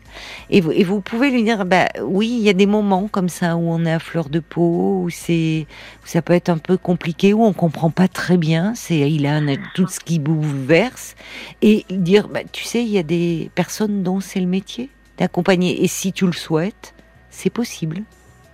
Et 0.51 0.61
vous, 0.61 0.73
et 0.73 0.85
vous 0.85 1.01
pouvez 1.01 1.31
lui 1.31 1.45
dire 1.45 1.65
bah 1.65 1.87
oui 2.03 2.37
il 2.39 2.45
y 2.45 2.49
a 2.49 2.55
des 2.55 2.67
moments 2.67 3.09
comme 3.09 3.29
ça 3.29 3.57
où 3.57 3.71
on 3.71 3.85
est 3.85 3.93
à 3.93 3.99
fleur 3.99 4.29
de 4.29 4.41
peau 4.41 5.03
où 5.05 5.11
c'est 5.11 5.67
ça 6.05 6.23
peut 6.23 6.33
être 6.33 6.49
un 6.49 6.59
peu 6.59 6.77
compliqué 6.77 7.35
où 7.35 7.45
on 7.45 7.53
comprend 7.53 7.91
pas 7.91 8.09
très 8.09 8.37
bien. 8.37 8.73
C'est 8.75 9.11
il 9.11 9.27
a 9.27 9.41
tout 9.75 9.87
ce 9.89 10.01
qui 10.01 10.19
bouleverse. 10.19 11.15
Et 11.63 11.85
dire 11.91 12.29
bah 12.29 12.41
tu 12.51 12.65
sais 12.65 12.83
il 12.83 12.91
y 12.91 12.99
a 12.99 13.03
des 13.03 13.51
personnes 13.55 14.03
dont 14.03 14.21
c'est 14.21 14.41
le 14.41 14.47
métier 14.47 14.91
d'accompagner. 15.19 15.85
Et 15.85 15.89
si 15.89 16.13
tu 16.13 16.27
le 16.27 16.33
souhaites 16.33 16.95
c'est 17.31 17.51
possible 17.51 18.03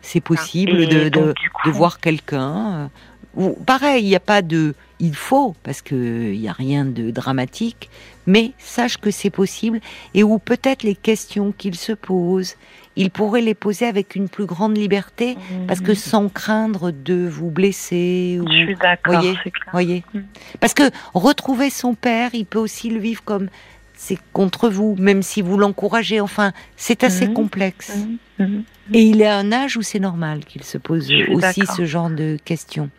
c'est 0.04 0.20
possible 0.20 0.86
de, 0.86 1.08
de, 1.08 1.34
voir 1.70 1.98
quelqu'un. 1.98 2.90
Euh, 3.38 3.50
pareil, 3.66 4.04
il 4.04 4.08
n'y 4.08 4.16
a 4.16 4.20
pas 4.20 4.42
de 4.42 4.74
il 5.00 5.14
faut, 5.14 5.54
parce 5.62 5.82
qu'il 5.82 6.38
n'y 6.40 6.48
a 6.48 6.52
rien 6.52 6.84
de 6.84 7.10
dramatique, 7.10 7.90
mais 8.26 8.52
sache 8.58 8.96
que 8.96 9.10
c'est 9.10 9.30
possible 9.30 9.80
et 10.14 10.22
où 10.22 10.38
peut-être 10.38 10.82
les 10.82 10.94
questions 10.94 11.52
qu'il 11.52 11.74
se 11.74 11.92
pose, 11.92 12.54
il 12.96 13.10
pourrait 13.10 13.42
les 13.42 13.54
poser 13.54 13.86
avec 13.86 14.14
une 14.14 14.28
plus 14.28 14.46
grande 14.46 14.76
liberté, 14.76 15.36
parce 15.66 15.80
que 15.80 15.90
mhm. 15.90 15.96
sans 15.96 16.28
craindre 16.28 16.92
de 16.92 17.26
vous 17.26 17.50
blesser. 17.50 18.38
Ou, 18.40 18.46
Je 18.48 18.64
suis 18.64 18.76
d'accord, 18.76 19.20
voyez, 19.20 19.38
voyez. 19.72 20.04
Mhm. 20.14 20.24
Parce 20.60 20.74
que 20.74 20.84
retrouver 21.12 21.70
son 21.70 21.94
père, 21.94 22.30
il 22.34 22.46
peut 22.46 22.60
aussi 22.60 22.88
le 22.88 23.00
vivre 23.00 23.22
comme 23.24 23.48
c'est 23.94 24.18
contre 24.33 24.68
vous, 24.68 24.96
même 24.98 25.22
si 25.22 25.42
vous 25.42 25.57
l'encouragez. 25.57 26.20
Enfin, 26.20 26.52
c'est 26.76 27.04
assez 27.04 27.28
mhm. 27.28 27.35
complexe. 27.35 27.96
Mhm. 27.96 28.46
Mhm. 28.46 28.64
Et 28.92 29.02
il 29.02 29.22
est 29.22 29.26
à 29.26 29.37
un 29.37 29.52
âge 29.52 29.76
où 29.76 29.83
c'est 29.83 30.00
normal 30.00 30.44
qu'il 30.44 30.64
se 30.64 30.78
pose 30.78 31.11
aussi 31.30 31.62
ce 31.76 31.85
genre 31.85 32.11
de 32.11 32.37
questions. 32.44 32.90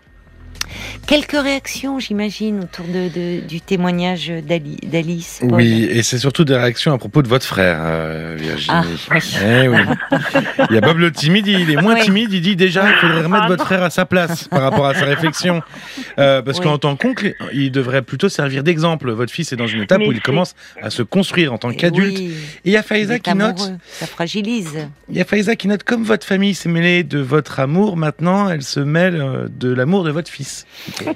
Quelques 1.07 1.39
réactions, 1.39 1.99
j'imagine, 1.99 2.61
autour 2.61 2.85
de, 2.85 3.45
du 3.45 3.61
témoignage 3.61 4.31
d'Alice. 4.43 5.41
Oui, 5.43 5.87
et 5.89 6.03
c'est 6.03 6.17
surtout 6.17 6.45
des 6.45 6.55
réactions 6.55 6.93
à 6.93 6.97
propos 6.97 7.21
de 7.21 7.27
votre 7.27 7.45
frère, 7.45 7.77
euh, 7.79 8.35
Virginie. 8.39 8.77
Ah, 9.09 9.17
eh 9.43 9.67
oui. 9.67 9.77
il 10.69 10.75
y 10.75 10.77
a 10.77 10.81
Bob 10.81 10.97
le 10.97 11.11
timide, 11.11 11.47
il 11.47 11.69
est 11.69 11.81
moins 11.81 11.95
timide, 11.95 12.33
il 12.33 12.41
dit 12.41 12.55
déjà 12.55 12.89
il 12.89 12.95
faudrait 12.95 13.21
remettre 13.21 13.47
votre 13.47 13.65
frère 13.65 13.83
à 13.83 13.89
sa 13.89 14.05
place 14.05 14.47
par 14.47 14.61
rapport 14.61 14.85
à 14.85 14.93
sa 14.93 15.05
réflexion. 15.05 15.61
Euh, 16.17 16.41
parce 16.41 16.59
qu'en 16.59 16.77
tant 16.77 16.95
qu'oncle, 16.95 17.35
il 17.53 17.71
devrait 17.71 18.01
plutôt 18.01 18.29
servir 18.29 18.63
d'exemple. 18.63 19.11
Votre 19.11 19.31
fils 19.31 19.53
est 19.53 19.57
dans 19.57 19.67
une 19.67 19.83
étape 19.83 20.01
où 20.01 20.11
il 20.11 20.21
commence 20.21 20.55
à 20.81 20.89
se 20.89 21.03
construire 21.03 21.53
en 21.53 21.57
tant 21.57 21.71
qu'adulte. 21.71 22.19
et 22.19 22.31
il 22.65 22.71
y 22.71 22.77
a 22.77 22.83
Faiza 22.83 23.19
qui 23.19 23.33
note... 23.35 23.73
Ça 23.91 24.07
fragilise. 24.07 24.87
Il 25.09 25.17
y 25.17 25.21
a 25.21 25.25
Faiza 25.25 25.55
qui 25.55 25.67
note, 25.67 25.83
comme 25.83 26.03
votre 26.03 26.25
famille 26.25 26.55
s'est 26.55 26.69
mêlée 26.69 27.03
de 27.03 27.19
votre 27.19 27.59
amour, 27.59 27.97
maintenant 27.97 28.49
elle 28.49 28.63
se 28.63 28.79
mêle 28.79 29.21
euh, 29.21 29.47
de 29.49 29.71
l'amour 29.73 30.03
de 30.03 30.11
votre 30.11 30.31
fils. 30.31 30.54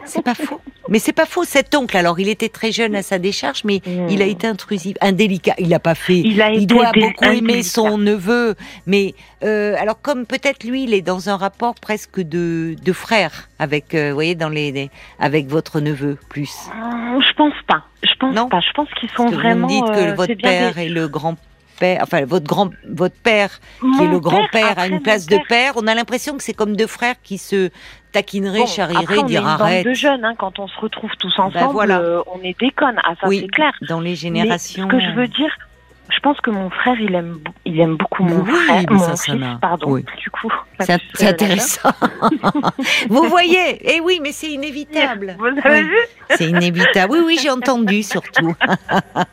C'est 0.06 0.23
pas 0.23 0.36
faux. 0.36 0.62
Mais 0.89 0.99
c'est 0.99 1.13
pas 1.13 1.25
faux. 1.25 1.43
Cet 1.43 1.75
oncle, 1.75 1.95
alors, 1.95 2.19
il 2.19 2.28
était 2.30 2.49
très 2.49 2.71
jeune 2.71 2.95
à 2.95 3.04
sa 3.04 3.19
décharge, 3.19 3.63
mais 3.63 3.82
hmm. 3.86 4.10
il 4.10 4.21
a 4.21 4.25
été 4.25 4.47
intrusif, 4.47 4.97
indélicat. 5.02 5.56
Il 5.60 5.69
n'a 5.69 5.80
pas 5.80 5.95
fait. 5.95 6.19
Il, 6.19 6.41
a 6.41 6.52
il 6.52 6.67
doit 6.67 6.91
beaucoup 6.91 7.25
aimer 7.25 7.63
son 7.63 7.97
neveu, 7.97 8.56
mais 8.86 9.13
euh, 9.43 9.75
alors 9.80 10.02
comme 10.02 10.25
peut-être 10.25 10.63
lui, 10.63 10.84
il 10.84 10.93
est 10.93 11.02
dans 11.02 11.30
un 11.30 11.38
rapport 11.38 11.75
presque 11.75 12.19
de, 12.19 12.75
de 12.84 12.93
frère 12.93 13.49
avec, 13.60 13.93
euh, 13.93 14.10
vous 14.10 14.15
voyez, 14.15 14.36
dans 14.36 14.49
les, 14.49 14.89
avec 15.19 15.47
votre 15.47 15.80
neveu 15.80 16.17
plus. 16.30 16.54
Je 16.73 17.34
pense 17.36 17.54
pas. 17.67 17.84
Je 18.04 18.13
pense 18.19 18.34
non 18.34 18.47
pas. 18.47 18.62
Je 18.62 18.71
pense 18.73 18.88
qu'ils 18.99 19.10
sont 19.10 19.28
vraiment. 19.28 19.67
Vous 19.67 19.73
me 19.73 19.88
dites 19.88 19.95
que 19.95 20.15
votre 20.15 20.41
père 20.41 20.78
est 20.78 20.89
le 20.89 21.08
grand 21.08 21.36
enfin 22.02 22.26
votre 22.26 22.46
grand, 22.46 22.70
votre 22.88 23.15
père 23.15 23.60
qui 23.80 24.04
est 24.04 24.08
le 24.08 24.20
grand-père 24.20 24.78
a 24.78 24.88
une 24.88 25.02
place 25.02 25.26
de 25.26 25.38
père. 25.48 25.74
On 25.76 25.88
a 25.88 25.96
l'impression 25.96 26.38
que 26.38 26.44
c'est 26.44 26.54
comme 26.54 26.76
deux 26.76 26.88
frères 26.88 27.15
qui 27.24 27.38
se 27.38 27.70
taquineraient, 28.12 28.60
bon, 28.60 28.65
charrieraient, 28.65 29.24
dire 29.24 29.46
arrête. 29.46 29.86
de 29.86 29.94
jeunes, 29.94 30.26
hein, 30.26 30.34
quand 30.38 30.60
on 30.60 30.68
se 30.68 30.80
retrouve 30.80 31.12
tous 31.20 31.34
ben 31.38 31.44
ensemble, 31.44 31.74
voilà. 31.74 32.00
Euh, 32.00 32.24
on 32.28 32.42
est 32.44 32.60
déconne. 32.60 33.00
Ah 33.04 33.13
ça 33.22 33.28
c'est 33.30 33.48
clair. 33.48 33.72
Dans 33.88 34.00
les 34.00 34.15
générations. 34.15 34.84
ce 34.84 34.92
que 34.92 35.00
je 35.00 35.12
veux 35.15 35.28
dire, 35.28 35.56
je 36.10 36.19
pense 36.22 36.39
que 36.41 36.50
mon 36.50 36.69
frère, 36.69 37.00
il 37.00 37.13
aime, 37.13 37.39
il 37.65 37.80
aime 37.80 37.95
beaucoup 37.95 38.24
mon 38.24 38.43
frère, 38.43 38.84
mon 38.89 39.00
ça, 39.00 39.15
fils, 39.15 39.41
pardon. 39.62 39.95
Du 39.95 40.30
coup, 40.32 40.52
c'est 40.80 41.28
intéressant. 41.28 41.91
Vous 43.10 43.24
voyez 43.24 43.80
Eh 43.82 44.00
oui, 44.02 44.19
mais 44.22 44.32
c'est 44.32 44.52
inévitable. 44.52 45.36
Vous 45.38 45.45
avez 45.63 45.84
vu 45.84 45.98
C'est 46.32 46.45
inévitable. 46.45 47.13
Oui, 47.13 47.19
oui, 47.24 47.39
j'ai 47.41 47.50
entendu 47.50 48.02
surtout. 48.04 48.56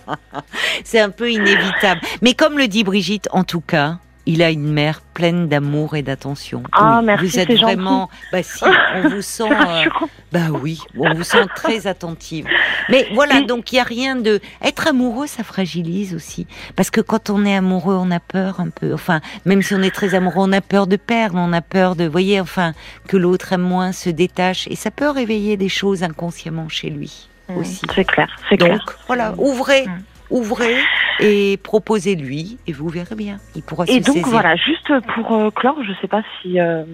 c'est 0.84 1.00
un 1.00 1.10
peu 1.10 1.30
inévitable. 1.30 2.00
Mais 2.20 2.34
comme 2.34 2.58
le 2.58 2.68
dit 2.68 2.84
Brigitte, 2.84 3.28
en 3.32 3.44
tout 3.44 3.62
cas, 3.62 3.98
il 4.26 4.42
a 4.42 4.50
une 4.50 4.72
mère 4.72 5.00
pleine 5.00 5.48
d'amour 5.48 5.96
et 5.96 6.02
d'attention. 6.02 6.62
Ah, 6.72 7.00
merci, 7.02 7.24
Vous 7.24 7.38
êtes 7.38 7.52
vraiment, 7.52 8.10
bah 8.32 8.42
si, 8.42 8.64
on 8.64 9.08
vous 9.08 9.22
sent, 9.22 9.50
euh, 9.50 9.88
bah 10.32 10.48
oui, 10.50 10.80
on 10.98 11.14
vous 11.14 11.22
sent 11.22 11.46
très 11.54 11.86
attentive. 11.86 12.46
Mais 12.88 13.08
voilà, 13.14 13.40
donc 13.42 13.72
il 13.72 13.76
y 13.76 13.78
a 13.78 13.84
rien 13.84 14.16
de, 14.16 14.40
être 14.62 14.88
amoureux, 14.88 15.26
ça 15.26 15.44
fragilise 15.44 16.14
aussi, 16.14 16.46
parce 16.74 16.90
que 16.90 17.00
quand 17.00 17.30
on 17.30 17.46
est 17.46 17.56
amoureux, 17.56 17.94
on 17.94 18.10
a 18.10 18.20
peur 18.20 18.60
un 18.60 18.68
peu. 18.68 18.92
Enfin, 18.92 19.20
même 19.44 19.62
si 19.62 19.74
on 19.74 19.82
est 19.82 19.94
très 19.94 20.14
amoureux, 20.14 20.44
on 20.46 20.52
a 20.52 20.60
peur 20.60 20.86
de 20.86 20.96
perdre, 20.96 21.38
on 21.38 21.52
a 21.52 21.62
peur 21.62 21.96
de, 21.96 22.04
voyez, 22.04 22.40
enfin, 22.40 22.72
que 23.08 23.16
l'autre 23.16 23.52
aime 23.52 23.62
moins, 23.62 23.92
se 23.92 24.10
détache, 24.10 24.66
et 24.68 24.76
ça 24.76 24.90
peut 24.90 25.08
réveiller 25.08 25.56
des 25.56 25.68
choses 25.68 26.02
inconsciemment 26.02 26.68
chez 26.68 26.90
lui 26.90 27.28
mmh, 27.48 27.56
aussi. 27.56 27.86
C'est 27.94 28.04
clair, 28.04 28.28
c'est 28.50 28.56
clair. 28.56 28.78
Donc 28.78 28.96
voilà, 29.06 29.34
ouvrez. 29.38 29.86
Mmh 29.86 30.02
ouvrez 30.30 30.76
et 31.20 31.58
proposez-lui 31.62 32.58
et 32.66 32.72
vous 32.72 32.88
verrez 32.88 33.14
bien. 33.14 33.36
Il 33.54 33.62
pourra 33.62 33.84
et 33.88 34.00
donc 34.00 34.26
voilà, 34.26 34.56
juste 34.56 34.92
pour 35.14 35.32
euh, 35.32 35.50
clore, 35.50 35.82
je 35.82 35.90
ne 35.90 35.96
sais 35.96 36.08
pas 36.08 36.22
si 36.40 36.60
euh, 36.60 36.84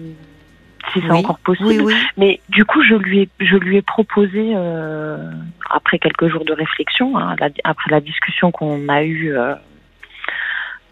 si 0.93 1.01
c'est 1.01 1.11
encore 1.11 1.39
possible, 1.39 1.91
mais 2.17 2.41
du 2.49 2.65
coup 2.65 2.83
je 2.83 2.95
lui 2.95 3.21
ai 3.21 3.29
je 3.39 3.55
lui 3.55 3.77
ai 3.77 3.81
proposé 3.81 4.53
euh, 4.55 5.31
après 5.69 5.99
quelques 5.99 6.27
jours 6.27 6.45
de 6.45 6.53
réflexion, 6.53 7.17
hein, 7.17 7.35
après 7.63 7.91
la 7.91 8.01
discussion 8.01 8.51
qu'on 8.51 8.87
a 8.89 9.03
eue. 9.03 9.35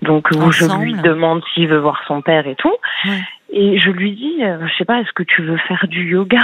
donc 0.02 0.30
où 0.32 0.52
je 0.52 0.66
lui 0.80 0.94
demande 0.94 1.42
s'il 1.54 1.68
veut 1.68 1.80
voir 1.80 2.02
son 2.08 2.22
père 2.22 2.48
et 2.48 2.56
tout. 2.56 2.76
Et 3.54 3.80
je 3.80 3.90
lui 3.90 4.14
dis, 4.14 4.38
je 4.40 4.78
sais 4.78 4.86
pas, 4.86 5.02
est-ce 5.02 5.12
que 5.12 5.24
tu 5.24 5.42
veux 5.42 5.58
faire 5.58 5.86
du 5.88 6.10
yoga 6.10 6.40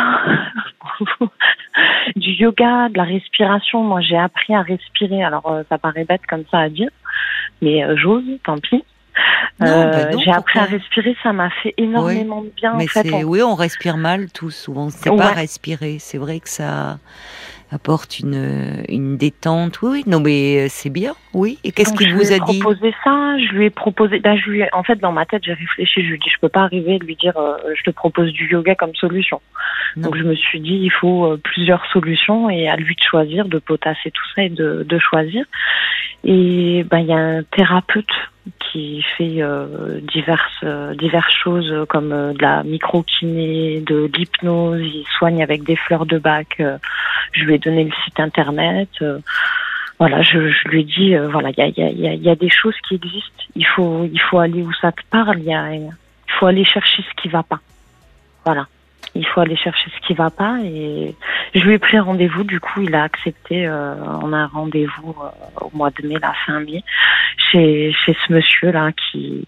du 2.15 2.31
yoga, 2.31 2.89
de 2.89 2.97
la 2.97 3.03
respiration. 3.03 3.83
Moi, 3.83 4.01
j'ai 4.01 4.17
appris 4.17 4.53
à 4.53 4.61
respirer. 4.61 5.23
Alors, 5.23 5.51
euh, 5.51 5.63
ça 5.69 5.77
paraît 5.77 6.05
bête 6.05 6.25
comme 6.27 6.43
ça 6.51 6.59
à 6.59 6.69
dire, 6.69 6.89
mais 7.61 7.83
euh, 7.83 7.95
j'ose, 7.97 8.23
tant 8.43 8.57
pis. 8.57 8.83
Euh, 9.63 10.09
bah 10.11 10.17
j'ai 10.23 10.31
appris 10.31 10.59
à 10.59 10.65
respirer, 10.65 11.17
ça 11.23 11.33
m'a 11.33 11.49
fait 11.49 11.73
énormément 11.77 12.43
de 12.43 12.51
bien. 12.55 12.75
Mais 12.75 12.83
en 12.83 12.87
fait, 12.87 13.23
oui, 13.23 13.41
on 13.41 13.55
respire 13.55 13.97
mal 13.97 14.31
tous. 14.31 14.51
Souvent, 14.51 14.83
on 14.83 14.85
ne 14.87 14.91
sait 14.91 15.09
pas 15.09 15.31
respirer. 15.31 15.97
C'est 15.99 16.19
vrai 16.19 16.39
que 16.39 16.49
ça 16.49 16.99
apporte 17.71 18.19
une, 18.19 18.83
une 18.87 19.17
détente. 19.17 19.81
Oui, 19.81 20.03
non, 20.07 20.19
mais 20.19 20.65
euh, 20.65 20.67
c'est 20.69 20.89
bien, 20.89 21.13
oui. 21.33 21.59
Et 21.63 21.71
qu'est-ce 21.71 21.93
qu'il 21.93 22.13
vous 22.13 22.31
a 22.31 22.39
dit 22.39 22.45
Je 22.47 22.51
lui 22.51 22.57
ai 22.57 22.61
proposé 22.61 22.93
ça, 23.03 23.37
je 23.37 23.53
lui 23.53 23.65
ai 23.65 23.69
proposé. 23.69 24.19
Ben, 24.19 24.37
je 24.37 24.49
lui 24.49 24.63
en 24.71 24.83
fait, 24.83 24.95
dans 24.95 25.11
ma 25.11 25.25
tête, 25.25 25.43
j'ai 25.43 25.53
réfléchi. 25.53 26.01
Je 26.01 26.07
lui 26.07 26.15
ai 26.15 26.17
dit, 26.17 26.29
je 26.33 26.39
peux 26.39 26.49
pas 26.49 26.61
arriver 26.61 26.95
et 26.95 26.99
lui 26.99 27.15
dire, 27.15 27.37
euh, 27.37 27.57
je 27.75 27.83
te 27.83 27.91
propose 27.91 28.31
du 28.31 28.49
yoga 28.49 28.75
comme 28.75 28.95
solution. 28.95 29.41
Donc, 29.95 30.15
je 30.15 30.23
me 30.23 30.35
suis 30.35 30.59
dit, 30.59 30.79
il 30.81 30.91
faut 30.91 31.25
euh, 31.25 31.41
plusieurs 31.43 31.85
solutions 31.91 32.49
et 32.49 32.69
à 32.69 32.75
lui 32.75 32.95
de 32.95 33.01
choisir, 33.01 33.45
de 33.45 33.57
potasser 33.57 34.11
tout 34.11 34.25
ça 34.35 34.43
et 34.43 34.49
de, 34.49 34.85
de 34.87 34.99
choisir. 34.99 35.45
Et 36.23 36.85
ben, 36.89 36.99
il 36.99 37.07
y 37.07 37.13
a 37.13 37.17
un 37.17 37.43
thérapeute 37.43 38.05
qui 38.59 39.01
fait 39.17 39.41
euh, 39.41 39.99
diverses 40.01 40.63
euh, 40.63 40.93
diverses 40.95 41.33
choses 41.33 41.85
comme 41.89 42.11
euh, 42.11 42.33
de 42.33 42.41
la 42.41 42.63
micro-kiné, 42.63 43.81
de 43.81 44.09
l'hypnose, 44.13 44.81
il 44.81 45.05
soigne 45.17 45.41
avec 45.43 45.63
des 45.63 45.75
fleurs 45.75 46.05
de 46.05 46.17
bac. 46.17 46.61
je 47.31 47.43
lui 47.43 47.55
ai 47.55 47.59
donné 47.59 47.83
le 47.85 47.91
site 48.05 48.19
internet. 48.19 48.89
voilà, 49.99 50.21
je, 50.21 50.49
je, 50.49 50.67
lui 50.69 50.81
ai 50.81 50.83
dit 50.83 51.15
voilà, 51.31 51.49
il 51.49 51.57
y 51.57 51.61
a, 51.61 51.89
y, 51.89 52.07
a, 52.07 52.13
y 52.13 52.29
a, 52.29 52.35
des 52.35 52.49
choses 52.49 52.75
qui 52.87 52.95
existent. 52.95 53.43
Il 53.55 53.65
faut 53.65 54.05
il 54.11 54.19
faut 54.19 54.39
aller 54.39 54.61
où 54.61 54.73
ça 54.73 54.91
te 54.91 55.01
parle. 55.09 55.39
Il 55.39 55.91
faut 56.39 56.45
aller 56.45 56.65
chercher 56.65 57.03
ce 57.03 57.21
qui 57.21 57.29
va 57.29 57.43
pas. 57.43 57.59
Voilà 58.45 58.67
il 59.17 59.25
faut 59.25 59.41
aller 59.41 59.55
chercher 59.55 59.89
ce 59.95 60.07
qui 60.07 60.13
va 60.13 60.29
pas. 60.29 60.59
Et 60.63 61.15
je 61.55 61.59
lui 61.61 61.73
ai 61.73 61.79
pris 61.79 61.99
rendez-vous 61.99 62.43
du 62.43 62.59
coup 62.59 62.81
il 62.81 62.93
a 62.95 63.03
accepté 63.03 63.67
euh, 63.67 63.95
on 64.21 64.33
a 64.33 64.37
un 64.37 64.47
rendez-vous 64.47 65.15
euh, 65.21 65.65
au 65.65 65.71
mois 65.75 65.89
de 65.89 66.07
mai 66.07 66.17
la 66.21 66.33
fin 66.45 66.59
mai 66.59 66.83
chez 67.37 67.93
chez 68.05 68.15
ce 68.25 68.33
monsieur 68.33 68.71
là 68.71 68.91
qui 68.91 69.45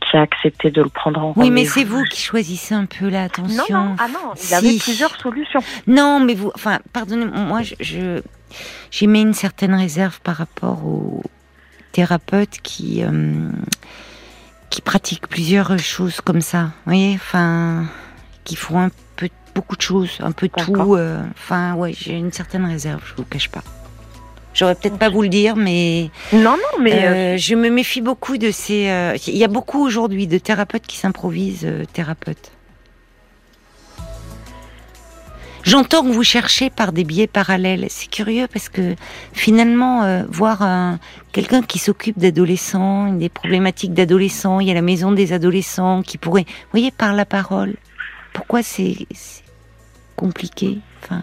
qui 0.00 0.16
a 0.16 0.22
accepté 0.22 0.70
de 0.70 0.82
le 0.82 0.88
prendre 0.88 1.22
en 1.22 1.32
oui 1.36 1.50
mais 1.50 1.64
c'est 1.64 1.84
vous 1.84 2.04
qui 2.04 2.20
choisissez 2.20 2.74
un 2.74 2.86
peu 2.86 3.08
là 3.08 3.24
attention 3.24 3.64
non 3.70 3.84
non 3.84 3.96
ah 3.98 4.08
non 4.08 4.32
il 4.48 4.54
avait 4.54 4.78
plusieurs 4.78 5.14
solutions. 5.16 5.60
Non 5.86 6.20
mais 6.20 6.34
vous 6.34 6.52
enfin 6.54 6.78
pardonnez 6.92 7.26
moi 7.26 7.60
je 7.62 8.20
j'ai 8.90 9.06
mis 9.06 9.22
une 9.22 9.34
certaine 9.34 9.74
réserve 9.74 10.20
par 10.20 10.36
rapport 10.36 10.84
aux 10.84 11.22
thérapeutes 11.92 12.60
qui 12.62 13.02
euh, 13.02 13.50
qui 14.70 14.80
pratiquent 14.80 15.28
plusieurs 15.28 15.78
choses 15.78 16.20
comme 16.22 16.40
ça. 16.40 16.62
Vous 16.62 16.92
voyez 16.92 17.14
enfin 17.14 17.84
qui 18.44 18.56
font 18.56 18.78
un 18.78 18.90
peu 19.16 19.28
beaucoup 19.54 19.76
de 19.76 19.82
choses, 19.82 20.18
un 20.20 20.32
peu 20.32 20.48
tout. 20.48 20.94
Euh, 20.94 21.22
enfin, 21.32 21.74
ouais, 21.74 21.92
j'ai 21.96 22.14
une 22.14 22.32
certaine 22.32 22.64
réserve, 22.64 23.02
je 23.04 23.14
vous 23.14 23.24
cache 23.24 23.48
pas. 23.48 23.62
J'aurais 24.54 24.74
peut-être 24.74 24.98
pas 24.98 25.08
vous 25.08 25.22
le 25.22 25.28
dire, 25.28 25.56
mais 25.56 26.10
non, 26.32 26.56
non, 26.56 26.82
mais 26.82 27.06
euh, 27.06 27.14
euh, 27.14 27.36
je 27.38 27.54
me 27.54 27.70
méfie 27.70 28.02
beaucoup 28.02 28.36
de 28.36 28.50
ces. 28.50 29.16
Il 29.26 29.36
y 29.36 29.44
a 29.44 29.48
beaucoup 29.48 29.82
aujourd'hui 29.82 30.26
de 30.26 30.36
thérapeutes 30.38 30.86
qui 30.86 30.98
s'improvisent 30.98 31.66
thérapeutes. 31.92 32.52
J'entends 35.64 36.02
que 36.02 36.10
vous 36.10 36.24
cherchez 36.24 36.70
par 36.70 36.92
des 36.92 37.04
biais 37.04 37.28
parallèles. 37.28 37.86
C'est 37.88 38.10
curieux 38.10 38.48
parce 38.52 38.68
que 38.68 38.96
finalement, 39.32 40.24
voir 40.28 40.98
quelqu'un 41.30 41.62
qui 41.62 41.78
s'occupe 41.78 42.18
d'adolescents, 42.18 43.12
des 43.12 43.28
problématiques 43.28 43.94
d'adolescents, 43.94 44.60
il 44.60 44.66
y 44.66 44.70
a 44.72 44.74
la 44.74 44.82
maison 44.82 45.12
des 45.12 45.32
adolescents 45.32 46.02
qui 46.02 46.18
pourrait, 46.18 46.44
vous 46.46 46.72
voyez, 46.72 46.90
par 46.90 47.14
la 47.14 47.24
parole, 47.24 47.76
pourquoi 48.32 48.62
c'est 48.62 48.96
compliqué 50.16 50.78
enfin, 51.02 51.22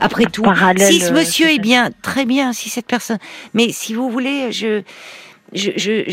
Après 0.00 0.24
tout, 0.24 0.44
si 0.78 1.00
ce 1.00 1.12
monsieur 1.12 1.50
est 1.50 1.58
bien, 1.58 1.90
très 2.02 2.24
bien, 2.24 2.52
si 2.52 2.68
cette 2.68 2.86
personne. 2.86 3.18
Mais 3.54 3.72
si 3.72 3.94
vous 3.94 4.10
voulez, 4.10 4.52
je. 4.52 4.82
Je, 5.54 5.70
je, 5.76 6.04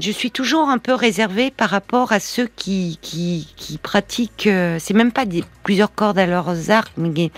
je, 0.00 0.10
suis 0.10 0.30
toujours 0.30 0.70
un 0.70 0.78
peu 0.78 0.94
réservée 0.94 1.50
par 1.50 1.68
rapport 1.68 2.10
à 2.12 2.20
ceux 2.20 2.48
qui, 2.56 2.98
qui, 3.02 3.52
qui 3.54 3.76
pratiquent, 3.76 4.46
euh, 4.46 4.78
c'est 4.80 4.94
même 4.94 5.12
pas 5.12 5.26
des, 5.26 5.44
plusieurs 5.62 5.94
cordes 5.94 6.18
à 6.18 6.24
leurs 6.24 6.70
arcs, 6.70 6.94
mais 6.96 7.30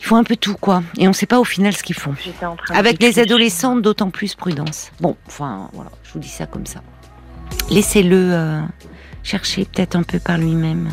ils 0.00 0.04
font 0.04 0.16
un 0.16 0.24
peu 0.24 0.36
tout, 0.36 0.56
quoi. 0.56 0.82
Et 0.98 1.06
on 1.06 1.10
ne 1.10 1.14
sait 1.14 1.24
pas 1.26 1.40
au 1.40 1.44
final 1.44 1.74
ce 1.74 1.82
qu'ils 1.82 1.96
font. 1.96 2.14
Avec 2.68 3.02
les 3.02 3.18
adolescents, 3.18 3.76
d'autant 3.76 4.10
plus 4.10 4.34
prudence. 4.34 4.90
Bon, 5.00 5.16
enfin, 5.26 5.70
voilà, 5.72 5.90
je 6.04 6.12
vous 6.12 6.18
dis 6.18 6.28
ça 6.28 6.46
comme 6.46 6.66
ça. 6.66 6.82
Laissez-le 7.70 8.30
euh, 8.32 8.60
chercher 9.28 9.66
peut-être 9.66 9.94
un 9.94 10.02
peu 10.02 10.18
par 10.18 10.38
lui-même. 10.38 10.88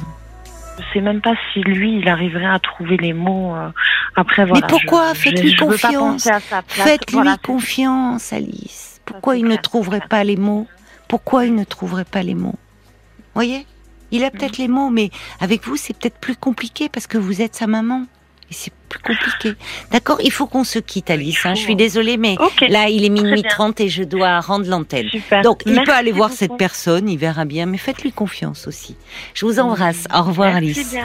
Je 0.78 0.84
sais 0.94 1.02
même 1.02 1.22
pas 1.22 1.36
si 1.54 1.62
lui, 1.62 2.00
il 2.00 2.10
arriverait 2.10 2.46
à 2.46 2.60
trouver 2.60 2.98
les 2.98 3.14
mots. 3.14 3.56
Euh, 3.56 3.70
après, 4.16 4.46
voilà. 4.46 4.66
Mais 4.66 4.68
pourquoi 4.68 5.14
Faites-lui 5.14 5.56
confiance. 5.56 6.28
Faites-lui 6.68 7.30
confiance, 7.42 8.34
Alice. 8.34 9.00
Pourquoi 9.06 9.38
il 9.38 9.46
ne 9.46 9.56
trouverait 9.56 10.08
pas 10.10 10.24
les 10.24 10.36
mots? 10.36 10.68
Pourquoi 11.08 11.46
il 11.46 11.56
ne 11.56 11.64
trouverait 11.64 12.06
pas 12.06 12.24
les 12.24 12.36
mots? 12.36 12.60
Voyez? 13.36 13.66
Il 14.12 14.24
a 14.24 14.32
peut-être 14.32 14.58
les 14.58 14.68
mots, 14.68 14.90
mais 14.90 15.12
avec 15.40 15.66
vous, 15.66 15.78
c'est 15.78 15.98
peut-être 15.98 16.20
plus 16.20 16.36
compliqué 16.36 16.90
parce 16.90 17.08
que 17.08 17.18
vous 17.18 17.42
êtes 17.42 17.56
sa 17.56 17.68
maman. 17.68 18.06
C'est 18.58 18.72
plus 18.88 19.00
compliqué. 19.00 19.54
D'accord 19.92 20.20
Il 20.24 20.32
faut 20.32 20.48
qu'on 20.48 20.64
se 20.64 20.80
quitte, 20.80 21.10
Alice. 21.10 21.46
Hein. 21.46 21.56
Je 21.56 21.60
suis 21.60 21.76
désolée, 21.76 22.16
mais 22.16 22.38
là, 22.70 22.88
il 22.88 23.04
est 23.04 23.10
minuit 23.10 23.44
30 23.44 23.82
et 23.82 23.90
je 23.90 24.04
dois 24.04 24.40
rendre 24.40 24.70
l'antenne. 24.70 25.08
Donc, 25.44 25.64
il 25.66 25.82
peut 25.84 25.92
aller 25.92 26.14
voir 26.14 26.32
cette 26.32 26.56
personne, 26.58 27.10
il 27.10 27.18
verra 27.18 27.44
bien, 27.44 27.66
mais 27.66 27.78
faites-lui 27.78 28.14
confiance 28.14 28.66
aussi. 28.68 28.96
Je 29.34 29.46
vous 29.46 29.60
embrasse. 29.60 30.06
Au 30.16 30.24
revoir, 30.24 30.56
Alice. 30.56 30.96